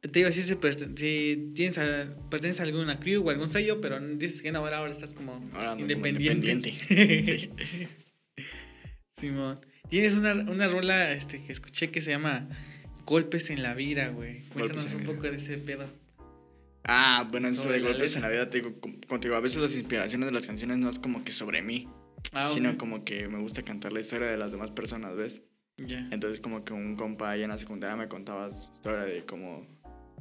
te 0.00 0.20
iba 0.20 0.28
a 0.28 0.32
decir 0.32 0.44
si, 0.44 1.52
tienes 1.54 1.76
a- 1.78 2.14
perteneces 2.30 2.60
a 2.60 2.62
alguna 2.64 2.98
crew 2.98 3.22
o 3.26 3.30
algún 3.30 3.48
sello, 3.48 3.80
pero 3.80 4.00
dices 4.00 4.40
que 4.40 4.52
no, 4.52 4.60
ahora, 4.60 4.78
ahora 4.78 4.94
estás 4.94 5.12
como 5.14 5.32
Ahora 5.52 5.72
ando 5.72 5.84
como 5.86 6.06
independiente. 6.06 6.50
independiente. 6.50 7.54
Simón. 9.20 9.60
Tienes 9.90 10.14
una, 10.14 10.32
una 10.32 10.66
rola 10.68 11.12
este, 11.12 11.42
que 11.44 11.52
escuché 11.52 11.90
que 11.90 12.00
se 12.00 12.10
llama 12.10 12.48
Golpes 13.04 13.50
en 13.50 13.62
la 13.62 13.74
vida, 13.74 14.08
güey. 14.08 14.40
Cuéntanos 14.48 14.92
un 14.94 15.04
poco 15.04 15.22
de 15.22 15.36
ese 15.36 15.58
pedo. 15.58 15.86
Ah, 16.88 17.26
bueno, 17.30 17.48
eso 17.48 17.62
Sobre 17.62 17.74
de 17.74 17.80
la 17.80 17.88
golpes 17.90 18.14
en 18.14 18.22
la 18.22 18.28
vida, 18.28 18.48
te 18.48 18.60
digo, 18.60 18.74
contigo, 19.08 19.34
a 19.34 19.40
veces 19.40 19.60
las 19.60 19.74
inspiraciones 19.74 20.26
de 20.26 20.32
las 20.32 20.46
canciones 20.46 20.78
no 20.78 20.88
es 20.88 20.98
como 20.98 21.24
que 21.24 21.32
sobre 21.32 21.60
mí, 21.62 21.88
Ah, 22.32 22.50
sino 22.52 22.76
como 22.78 23.04
que 23.04 23.28
me 23.28 23.38
gusta 23.38 23.62
cantar 23.62 23.92
la 23.92 24.00
historia 24.00 24.28
de 24.28 24.36
las 24.36 24.50
demás 24.50 24.70
personas, 24.70 25.16
¿ves? 25.16 25.42
Ya. 25.78 26.08
Entonces 26.10 26.40
como 26.40 26.64
que 26.64 26.72
un 26.72 26.96
compa 26.96 27.30
ahí 27.30 27.42
en 27.42 27.50
la 27.50 27.58
secundaria 27.58 27.96
me 27.96 28.08
contaba 28.08 28.50
su 28.50 28.72
historia 28.72 29.00
de 29.00 29.24
cómo 29.26 29.62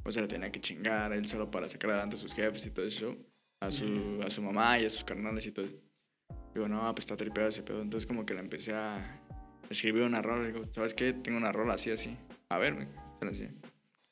pues 0.04 0.16
se 0.16 0.22
le 0.22 0.28
tenía 0.28 0.52
que 0.52 0.60
chingar 0.62 1.14
él 1.14 1.28
solo 1.28 1.50
para 1.50 1.70
sacar 1.70 1.92
adelante 1.92 2.16
a 2.16 2.20
sus 2.20 2.34
jefes 2.34 2.66
y 2.66 2.72
todo 2.72 2.86
eso, 2.86 3.16
a 3.60 3.72
su, 3.72 4.20
a 4.24 4.30
su 4.30 4.42
mamá 4.42 4.80
y 4.80 4.86
a 4.86 4.90
sus 4.90 5.04
carnales 5.04 5.46
y 5.46 5.52
todo. 5.52 5.68
Digo, 6.54 6.68
no, 6.68 6.94
pues 6.94 7.06
está 7.06 7.18
tripeado 7.18 7.50
ese 7.50 7.64
pedo. 7.64 7.82
Entonces 7.82 8.06
como 8.08 8.26
que 8.26 8.34
le 8.34 8.42
empecé 8.42 8.74
a 8.74 9.20
escribir 9.70 10.04
una 10.04 10.22
rola. 10.22 10.46
Digo, 10.48 10.66
¿sabes 10.74 10.94
qué? 10.94 11.14
Tengo 11.14 11.38
una 11.38 11.52
rola 11.52 11.74
así, 11.74 11.90
así. 11.90 12.16
A 12.50 12.58
ver, 12.58 12.76
me 12.76 12.86
se 13.20 13.26
la 13.26 13.32
hacía. 13.32 13.52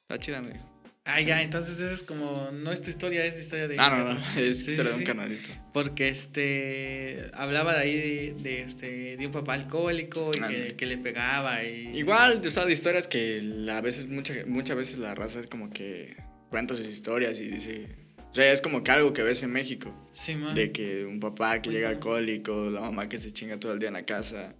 Está 0.09 0.17
chida, 0.19 0.41
me 0.41 0.53
dijo. 0.53 0.72
Ah, 1.05 1.19
ya, 1.19 1.41
entonces 1.41 1.75
eso 1.79 1.93
es 1.93 2.01
como, 2.03 2.49
no 2.53 2.71
es 2.71 2.81
tu 2.81 2.89
historia, 2.89 3.25
es 3.25 3.35
la 3.35 3.41
historia 3.41 3.67
de... 3.67 3.75
Ah, 3.77 3.89
no, 3.89 4.13
no, 4.13 4.19
es 4.41 4.59
Sí, 4.63 4.71
historia 4.71 4.83
sí, 4.83 4.87
de 4.89 4.93
un 4.93 4.99
sí. 4.99 5.03
canalito. 5.05 5.49
Porque 5.73 6.07
este, 6.07 7.29
hablaba 7.33 7.73
de 7.73 7.79
ahí 7.81 7.95
de, 7.97 8.35
de, 8.41 8.61
este, 8.61 9.17
de 9.17 9.25
un 9.27 9.33
papá 9.33 9.55
alcohólico 9.55 10.31
y 10.33 10.39
que, 10.39 10.75
que 10.77 10.85
le 10.85 10.97
pegaba 10.97 11.61
y... 11.63 11.97
Igual, 11.97 12.41
o 12.45 12.49
sea, 12.49 12.65
de 12.65 12.71
historias 12.71 13.07
que 13.07 13.41
la- 13.41 13.79
a 13.79 13.81
veces, 13.81 14.07
mucha, 14.07 14.33
muchas 14.47 14.77
veces 14.77 14.97
la 14.97 15.13
raza 15.13 15.39
es 15.41 15.47
como 15.47 15.69
que 15.71 16.15
cuenta 16.49 16.75
sus 16.75 16.87
historias 16.87 17.37
y 17.39 17.47
dice... 17.49 17.87
O 18.31 18.35
sea, 18.35 18.51
es 18.51 18.61
como 18.61 18.81
que 18.83 18.89
algo 18.91 19.13
que 19.13 19.21
ves 19.23 19.43
en 19.43 19.51
México. 19.51 19.93
Simón. 20.13 20.55
De 20.55 20.71
que 20.71 21.05
un 21.05 21.19
papá 21.19 21.61
que 21.61 21.69
llega 21.69 21.89
alcohólico, 21.89 22.69
la 22.71 22.79
mamá 22.81 23.07
que 23.09 23.19
se 23.19 23.31
chinga 23.31 23.59
todo 23.59 23.73
el 23.73 23.79
día 23.79 23.89
en 23.89 23.93
la 23.93 24.05
casa, 24.05 24.55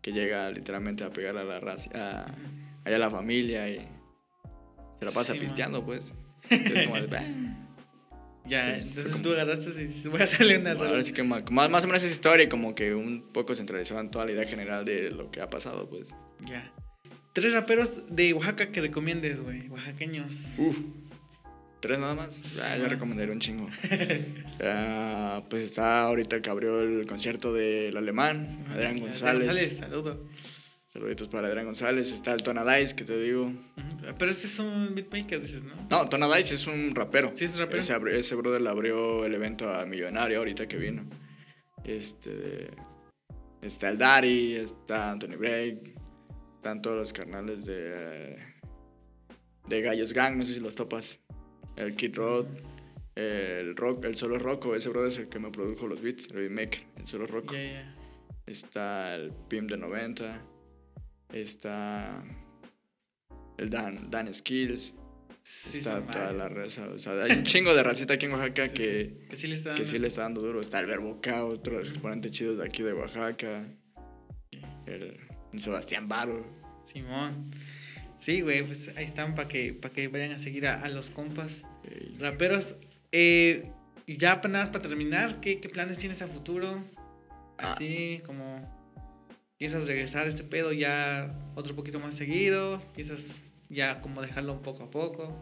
que 0.00 0.12
llega 0.12 0.48
literalmente 0.50 1.02
a 1.02 1.10
pegar 1.10 1.36
a 1.36 1.42
la 1.42 1.58
raza, 1.58 1.90
a, 1.94 2.26
allá 2.84 2.96
a 2.96 2.98
la 3.00 3.10
familia 3.10 3.68
y 3.68 3.80
se 4.98 5.04
la 5.04 5.10
pasa 5.12 5.32
Sí, 5.34 5.40
pisteando, 5.40 5.84
pues. 5.84 6.12
Es 6.50 6.86
como 6.86 7.00
de. 7.00 7.56
Ya, 8.46 8.78
entonces 8.78 9.10
como- 9.12 9.24
tú 9.24 9.32
agarraste 9.32 9.70
y 9.70 9.86
dices, 9.86 10.06
voy 10.08 10.20
a 10.20 10.24
hacerle 10.24 10.58
una. 10.58 10.72
Ahora 10.72 11.02
sí 11.02 11.12
que 11.12 11.22
más, 11.24 11.42
más, 11.50 11.82
o 11.84 11.86
menos 11.88 12.02
esa 12.02 12.12
historia 12.12 12.44
y 12.44 12.48
como 12.48 12.74
que 12.76 12.94
un 12.94 13.22
poco 13.32 13.54
centralizado 13.56 14.00
en 14.00 14.10
toda 14.10 14.24
la 14.24 14.32
idea 14.32 14.44
general 14.46 14.84
de 14.84 15.10
lo 15.10 15.30
que 15.32 15.40
ha 15.40 15.50
pasado, 15.50 15.88
pues. 15.88 16.10
Ya. 16.46 16.72
Tres 17.32 17.52
raperos 17.52 18.02
de 18.08 18.32
Oaxaca 18.34 18.70
que 18.70 18.80
recomiendes, 18.80 19.40
güey. 19.42 19.68
Oaxaqueños. 19.68 20.54
Uf. 20.58 20.78
Tres 21.80 21.98
nada 21.98 22.14
más. 22.14 22.32
Sí, 22.32 22.58
Ah, 22.62 22.76
yo 22.76 22.82
man. 22.82 22.90
recomendaría 22.90 23.32
un 23.32 23.40
chingo. 23.40 23.68
Ah, 24.64 25.42
pues 25.50 25.62
está 25.64 26.02
ahorita 26.04 26.40
que 26.40 26.48
abrió 26.48 26.80
el 26.80 27.06
concierto 27.06 27.52
del 27.52 27.94
alemán, 27.96 28.64
Adrián 28.70 28.96
González. 28.98 29.76
saludo. 29.76 30.24
Saluditos 30.96 31.28
para 31.28 31.48
Adrián 31.48 31.66
González. 31.66 32.10
Está 32.10 32.32
el 32.32 32.42
Tonadais, 32.42 32.94
que 32.94 33.04
te 33.04 33.18
digo. 33.20 33.52
Pero 34.18 34.30
ese 34.30 34.46
es 34.46 34.58
un 34.58 34.94
beatmaker, 34.94 35.42
dices, 35.42 35.62
¿no? 35.62 35.74
No, 35.90 36.08
Tonadais 36.08 36.50
es 36.50 36.66
un 36.66 36.94
rapero. 36.94 37.32
Sí, 37.34 37.44
es 37.44 37.58
rapero. 37.58 37.82
Ese, 38.08 38.34
brother 38.34 38.62
le 38.62 38.70
abrió 38.70 39.26
el 39.26 39.34
evento 39.34 39.68
a 39.68 39.84
Millonario 39.84 40.38
ahorita 40.38 40.66
que 40.66 40.78
vino. 40.78 41.04
Este. 41.84 42.70
Está 43.60 43.90
el 43.90 43.98
Dari, 43.98 44.54
está 44.54 45.10
Anthony 45.10 45.36
Break. 45.36 45.98
Están 46.56 46.80
todos 46.80 46.96
los 46.96 47.12
carnales 47.12 47.66
de. 47.66 48.38
De 49.68 49.82
Gallos 49.82 50.14
Gang, 50.14 50.38
no 50.38 50.46
sé 50.46 50.54
si 50.54 50.60
los 50.60 50.76
topas. 50.76 51.20
El 51.76 51.94
Kid 51.94 52.16
Rod. 52.16 52.46
El 53.14 53.76
rock, 53.76 54.06
el 54.06 54.16
solo 54.16 54.38
Rocco, 54.38 54.74
ese 54.74 54.88
brother 54.88 55.08
es 55.08 55.18
el 55.18 55.28
que 55.28 55.38
me 55.38 55.50
produjo 55.50 55.86
los 55.88 56.00
beats, 56.00 56.28
el 56.30 56.36
beatmaker, 56.38 56.80
el 56.96 57.06
solo 57.06 57.26
Rocco. 57.26 57.54
Está 58.46 59.14
el 59.14 59.32
Pim 59.48 59.66
de 59.66 59.76
90. 59.76 60.55
Está 61.32 62.22
el 63.58 63.70
Dan, 63.70 64.10
Dan 64.10 64.32
Skills. 64.32 64.94
Sí, 65.42 65.78
está 65.78 66.02
toda 66.02 66.32
la 66.32 66.48
raza. 66.48 66.88
O 66.88 66.98
sea, 66.98 67.12
hay 67.22 67.32
un 67.38 67.44
chingo 67.44 67.72
de 67.74 67.82
racita 67.82 68.14
aquí 68.14 68.26
en 68.26 68.32
Oaxaca 68.32 68.66
Sí, 68.68 68.72
que, 68.74 69.16
sí. 69.20 69.26
Que 69.28 69.36
sí 69.36 69.46
le 69.46 69.54
está 69.54 69.70
que 69.70 69.82
dando. 69.82 69.90
sí 69.90 69.98
le 69.98 70.08
está 70.08 70.22
dando 70.22 70.40
duro. 70.42 70.60
Está 70.60 70.80
el 70.80 70.86
Verboca, 70.86 71.44
otro 71.44 71.74
de 71.74 71.78
los 71.80 71.90
exponentes 71.90 72.32
chidos 72.32 72.58
de 72.58 72.64
aquí 72.64 72.82
de 72.82 72.92
Oaxaca. 72.92 73.64
El, 74.86 75.20
Sebastián 75.58 76.08
Baro. 76.08 76.44
Simón. 76.92 77.50
Sí, 78.18 78.40
güey, 78.40 78.62
pues 78.64 78.90
ahí 78.96 79.04
están 79.04 79.34
para 79.34 79.46
que, 79.48 79.72
pa' 79.72 79.90
que 79.90 80.08
vayan 80.08 80.32
a 80.32 80.38
seguir 80.38 80.66
a, 80.66 80.82
a 80.82 80.88
los 80.88 81.10
compas. 81.10 81.62
Raperos, 82.18 82.74
eh, 83.12 83.70
ya 84.06 84.40
pa- 84.40 84.48
nada 84.48 84.64
más 84.64 84.72
para 84.72 84.82
terminar, 84.88 85.40
¿qué, 85.40 85.60
qué 85.60 85.68
planes 85.68 85.98
tienes 85.98 86.22
a 86.22 86.26
futuro? 86.26 86.82
Ah. 87.58 87.72
Así 87.72 88.20
como 89.56 89.58
piensas 89.58 89.86
regresar 89.86 90.26
este 90.26 90.44
pedo 90.44 90.72
ya 90.72 91.34
otro 91.54 91.74
poquito 91.74 91.98
más 91.98 92.14
seguido, 92.14 92.82
piensas 92.94 93.40
ya 93.68 94.00
como 94.00 94.22
dejarlo 94.22 94.52
un 94.52 94.62
poco 94.62 94.84
a 94.84 94.90
poco. 94.90 95.34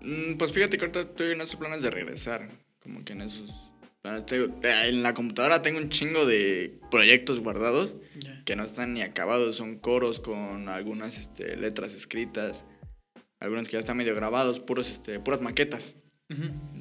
Mm, 0.00 0.36
Pues 0.36 0.52
fíjate 0.52 0.78
que 0.78 0.84
ahorita 0.84 1.00
estoy 1.00 1.32
en 1.32 1.40
esos 1.40 1.56
planes 1.56 1.82
de 1.82 1.90
regresar. 1.90 2.48
Como 2.82 3.04
que 3.04 3.12
en 3.12 3.22
esos 3.22 3.50
planes. 4.00 4.26
te 4.26 4.38
digo, 4.38 4.60
eh, 4.62 4.88
en 4.88 5.02
la 5.02 5.14
computadora 5.14 5.62
tengo 5.62 5.78
un 5.78 5.88
chingo 5.88 6.26
de 6.26 6.78
proyectos 6.90 7.40
guardados. 7.40 7.94
Que 8.44 8.56
no 8.56 8.64
están 8.64 8.94
ni 8.94 9.02
acabados, 9.02 9.56
son 9.56 9.78
coros 9.78 10.18
con 10.18 10.68
algunas 10.68 11.16
este, 11.16 11.56
letras 11.56 11.94
escritas, 11.94 12.64
algunos 13.38 13.68
que 13.68 13.74
ya 13.74 13.78
están 13.78 13.96
medio 13.96 14.16
grabados, 14.16 14.58
puros, 14.58 14.88
este, 14.88 15.20
puras 15.20 15.40
maquetas. 15.40 15.94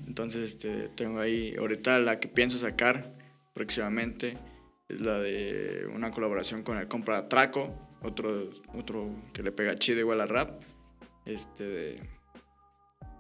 Entonces 0.08 0.50
este, 0.50 0.90
tengo 0.96 1.20
ahí, 1.20 1.56
ahorita 1.58 2.00
la 2.00 2.20
que 2.20 2.28
pienso 2.30 2.58
sacar 2.58 3.14
próximamente 3.54 4.38
es 4.92 5.02
la 5.02 5.20
de 5.20 5.88
una 5.94 6.12
colaboración 6.12 6.64
con 6.64 6.78
el 6.78 6.88
Compra 6.88 7.28
Traco, 7.30 7.74
otro, 8.02 8.50
otro 8.74 9.10
que 9.34 9.44
le 9.44 9.52
pega 9.52 9.76
chido 9.76 10.00
igual 10.00 10.22
a 10.22 10.26
rap. 10.26 10.62
Este, 11.26 12.02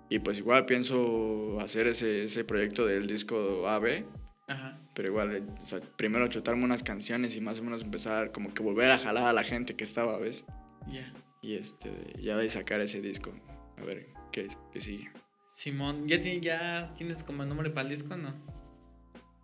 y 0.09 0.19
pues 0.19 0.39
igual 0.39 0.65
pienso 0.65 1.59
hacer 1.59 1.87
ese, 1.87 2.25
ese 2.25 2.43
proyecto 2.43 2.85
del 2.85 3.07
disco 3.07 3.67
AB, 3.67 4.03
Ajá. 4.47 4.79
pero 4.93 5.07
igual, 5.09 5.35
eh, 5.35 5.43
o 5.61 5.65
sea, 5.65 5.79
primero 5.79 6.27
chutarme 6.27 6.63
unas 6.63 6.83
canciones 6.83 7.35
y 7.35 7.41
más 7.41 7.59
o 7.59 7.63
menos 7.63 7.83
empezar 7.83 8.31
como 8.31 8.53
que 8.53 8.63
volver 8.63 8.91
a 8.91 8.97
jalar 8.97 9.25
a 9.25 9.33
la 9.33 9.43
gente 9.43 9.75
que 9.75 9.83
estaba, 9.83 10.17
¿ves? 10.17 10.43
Ya. 10.87 11.13
Y 11.41 11.55
este, 11.55 11.91
ya 12.19 12.37
de 12.37 12.49
sacar 12.49 12.81
ese 12.81 13.01
disco. 13.01 13.33
A 13.77 13.83
ver 13.83 14.07
qué, 14.31 14.47
qué 14.71 14.79
sigue. 14.79 15.11
Simón, 15.53 16.07
¿ya, 16.07 16.17
¿ya 16.17 16.93
tienes 16.95 17.23
como 17.23 17.43
el 17.43 17.49
nombre 17.49 17.69
para 17.69 17.83
el 17.83 17.95
disco 17.95 18.17
no? 18.17 18.60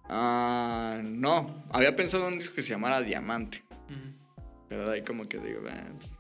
Ah, 0.10 1.00
no, 1.04 1.64
había 1.72 1.96
pensado 1.96 2.28
en 2.28 2.34
un 2.34 2.40
disco 2.40 2.56
que 2.56 2.62
se 2.62 2.70
llamara 2.70 3.02
Diamante. 3.02 3.64
Ujú. 3.90 4.46
Pero 4.70 4.88
de 4.88 4.96
ahí 4.96 5.02
como 5.04 5.28
que 5.28 5.38
digo, 5.40 5.62
ah, 5.70 5.84
pues, 5.98 6.12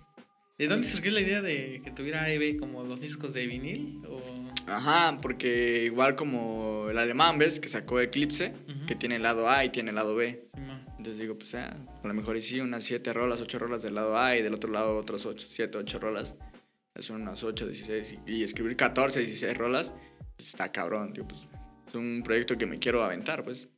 ¿De 0.57 0.67
dónde 0.67 0.87
surgió 0.87 1.11
la 1.11 1.21
idea 1.21 1.41
de 1.41 1.81
que 1.83 1.91
tuviera 1.91 2.23
A 2.23 2.33
y 2.33 2.39
B 2.39 2.57
como 2.57 2.83
los 2.83 2.99
discos 2.99 3.31
de 3.31 3.45
vinil? 3.45 4.01
O... 4.09 4.19
Ajá, 4.65 5.17
porque 5.21 5.83
igual 5.85 6.15
como 6.15 6.87
el 6.89 6.97
alemán, 6.97 7.37
¿ves? 7.37 7.59
Que 7.59 7.69
sacó 7.69 7.99
Eclipse, 7.99 8.53
Ujú. 8.67 8.85
que 8.87 8.95
tiene 8.95 9.17
el 9.17 9.23
lado 9.23 9.47
A 9.49 9.63
y 9.63 9.69
tiene 9.69 9.89
el 9.91 9.95
lado 9.95 10.15
B. 10.15 10.49
Entonces 10.97 11.19
digo, 11.19 11.37
pues 11.37 11.53
ah, 11.53 11.77
a 12.03 12.07
lo 12.07 12.13
mejor 12.15 12.41
sí, 12.41 12.59
unas 12.59 12.83
7 12.83 13.13
rolas, 13.13 13.39
8 13.39 13.59
rolas 13.59 13.83
del 13.83 13.93
lado 13.93 14.17
A 14.17 14.35
y 14.35 14.41
del 14.41 14.55
otro 14.55 14.71
lado 14.71 14.97
otras 14.97 15.27
8, 15.27 15.45
7, 15.47 15.77
8 15.77 15.99
rolas. 15.99 16.33
Son 16.99 17.21
unas 17.21 17.43
8, 17.43 17.67
16 17.67 18.15
y, 18.25 18.37
y 18.37 18.43
escribir 18.43 18.75
14, 18.75 19.19
16 19.19 19.55
rolas, 19.55 19.93
pues 20.35 20.49
está 20.49 20.71
cabrón, 20.71 21.13
tío, 21.13 21.27
pues 21.27 21.39
es 21.87 21.93
un 21.93 22.23
proyecto 22.23 22.57
que 22.57 22.65
me 22.65 22.79
quiero 22.79 23.03
aventar, 23.03 23.43
pues. 23.43 23.69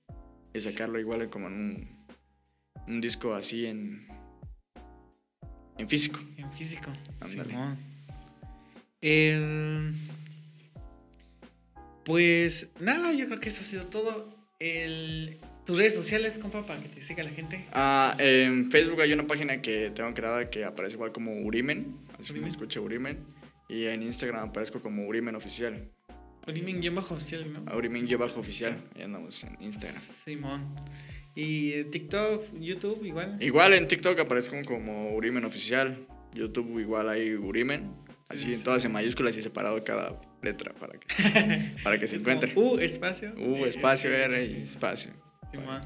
Y 0.54 0.60
sacarlo 0.60 1.00
igual 1.00 1.30
como 1.30 1.48
en 1.48 1.54
un, 1.54 1.90
un 2.88 3.02
disco 3.02 3.34
así 3.34 3.66
en, 3.66 4.08
en 5.78 5.88
físico. 5.90 6.20
En 6.38 6.52
físico. 6.54 6.92
Ándale. 7.22 7.50
Simón. 7.52 7.78
El- 9.02 9.96
Pues 12.06 12.68
nada, 12.80 13.14
yo 13.14 13.28
creo 13.28 13.40
que 13.40 13.50
eso 13.50 13.62
ha 13.62 13.66
sido 13.66 13.86
todo. 13.88 14.34
El... 14.60 15.40
Tus 15.66 15.78
redes 15.78 15.94
sociales, 15.94 16.40
compa, 16.40 16.66
para 16.66 16.82
que 16.82 16.90
te 16.90 17.00
siga 17.02 17.24
la 17.24 17.30
gente. 17.30 17.64
Ah, 17.74 18.16
en 18.18 18.72
Facebook 18.72 19.00
hay 19.02 19.14
una 19.14 19.28
página 19.28 19.62
que 19.62 19.92
tengo 19.92 20.12
creada 20.16 20.50
que 20.50 20.66
aparece 20.66 20.96
igual 20.96 21.12
como 21.12 21.32
Urimen, 21.44 21.96
así 22.20 22.32
Urimen. 22.32 22.46
me 22.46 22.50
escucha 22.50 22.80
Urimen. 22.82 23.20
Y 23.68 23.86
en 23.86 24.02
Instagram 24.02 24.50
aparezco 24.50 24.82
como 24.82 25.06
Urimen 25.06 25.36
Oficial. 25.36 25.88
Urimen 26.50 26.82
guion 26.82 26.96
bajo 26.96 27.14
oficial, 27.16 27.52
¿no? 27.52 27.76
Urimen 27.76 28.06
guion 28.06 28.20
bajo 28.20 28.40
oficial. 28.40 28.78
Ahí 28.96 29.04
andamos 29.04 29.44
en 29.44 29.58
Instagram. 29.62 30.02
Simón. 30.26 30.76
Y 31.36 31.74
eh, 31.74 31.84
TikTok, 31.86 32.60
YouTube, 32.60 33.06
igual. 33.06 33.38
Igual 33.42 33.74
en 33.74 33.88
TikTok 33.88 34.20
aparezco 34.20 34.56
como 34.66 35.14
Urimen 35.16 35.46
Oficial. 35.46 36.06
YouTube 36.34 36.80
igual 36.80 37.10
hay 37.10 37.34
Urimen. 37.34 37.94
Así 38.28 38.44
Sí, 38.46 38.54
en 38.54 38.64
todas 38.64 38.82
sí. 38.82 38.88
en 38.88 38.94
mayúsculas 38.94 39.36
y 39.38 39.42
separado 39.42 39.84
cada 39.84 40.20
letra 40.42 40.74
para 40.74 41.00
que, 41.00 41.08
para 41.84 42.00
que 42.00 42.08
se 42.08 42.18
encuentre. 42.18 42.52
U, 42.56 42.78
espacio. 42.80 43.34
U, 43.38 43.66
eh, 43.66 43.70
espacio, 43.70 44.10
sí, 44.10 44.16
R 44.16 44.46
y 44.46 44.62
espacio. 44.62 45.12
Simón. 45.52 45.82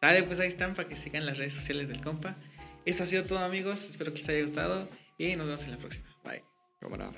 Dale, 0.00 0.22
pues 0.22 0.38
ahí 0.40 0.48
están 0.48 0.74
para 0.74 0.88
que 0.88 0.96
sigan 0.96 1.26
las 1.26 1.38
redes 1.38 1.52
sociales 1.52 1.88
del 1.88 2.00
compa. 2.00 2.36
Eso 2.84 3.02
ha 3.02 3.06
sido 3.06 3.24
todo, 3.24 3.40
amigos. 3.40 3.84
Espero 3.88 4.12
que 4.12 4.18
les 4.18 4.28
haya 4.28 4.42
gustado 4.42 4.88
y 5.18 5.36
nos 5.36 5.46
vemos 5.46 5.62
en 5.64 5.72
la 5.72 5.78
próxima. 5.78 6.06
Bye. 6.24 6.42
Cámara. 6.80 7.12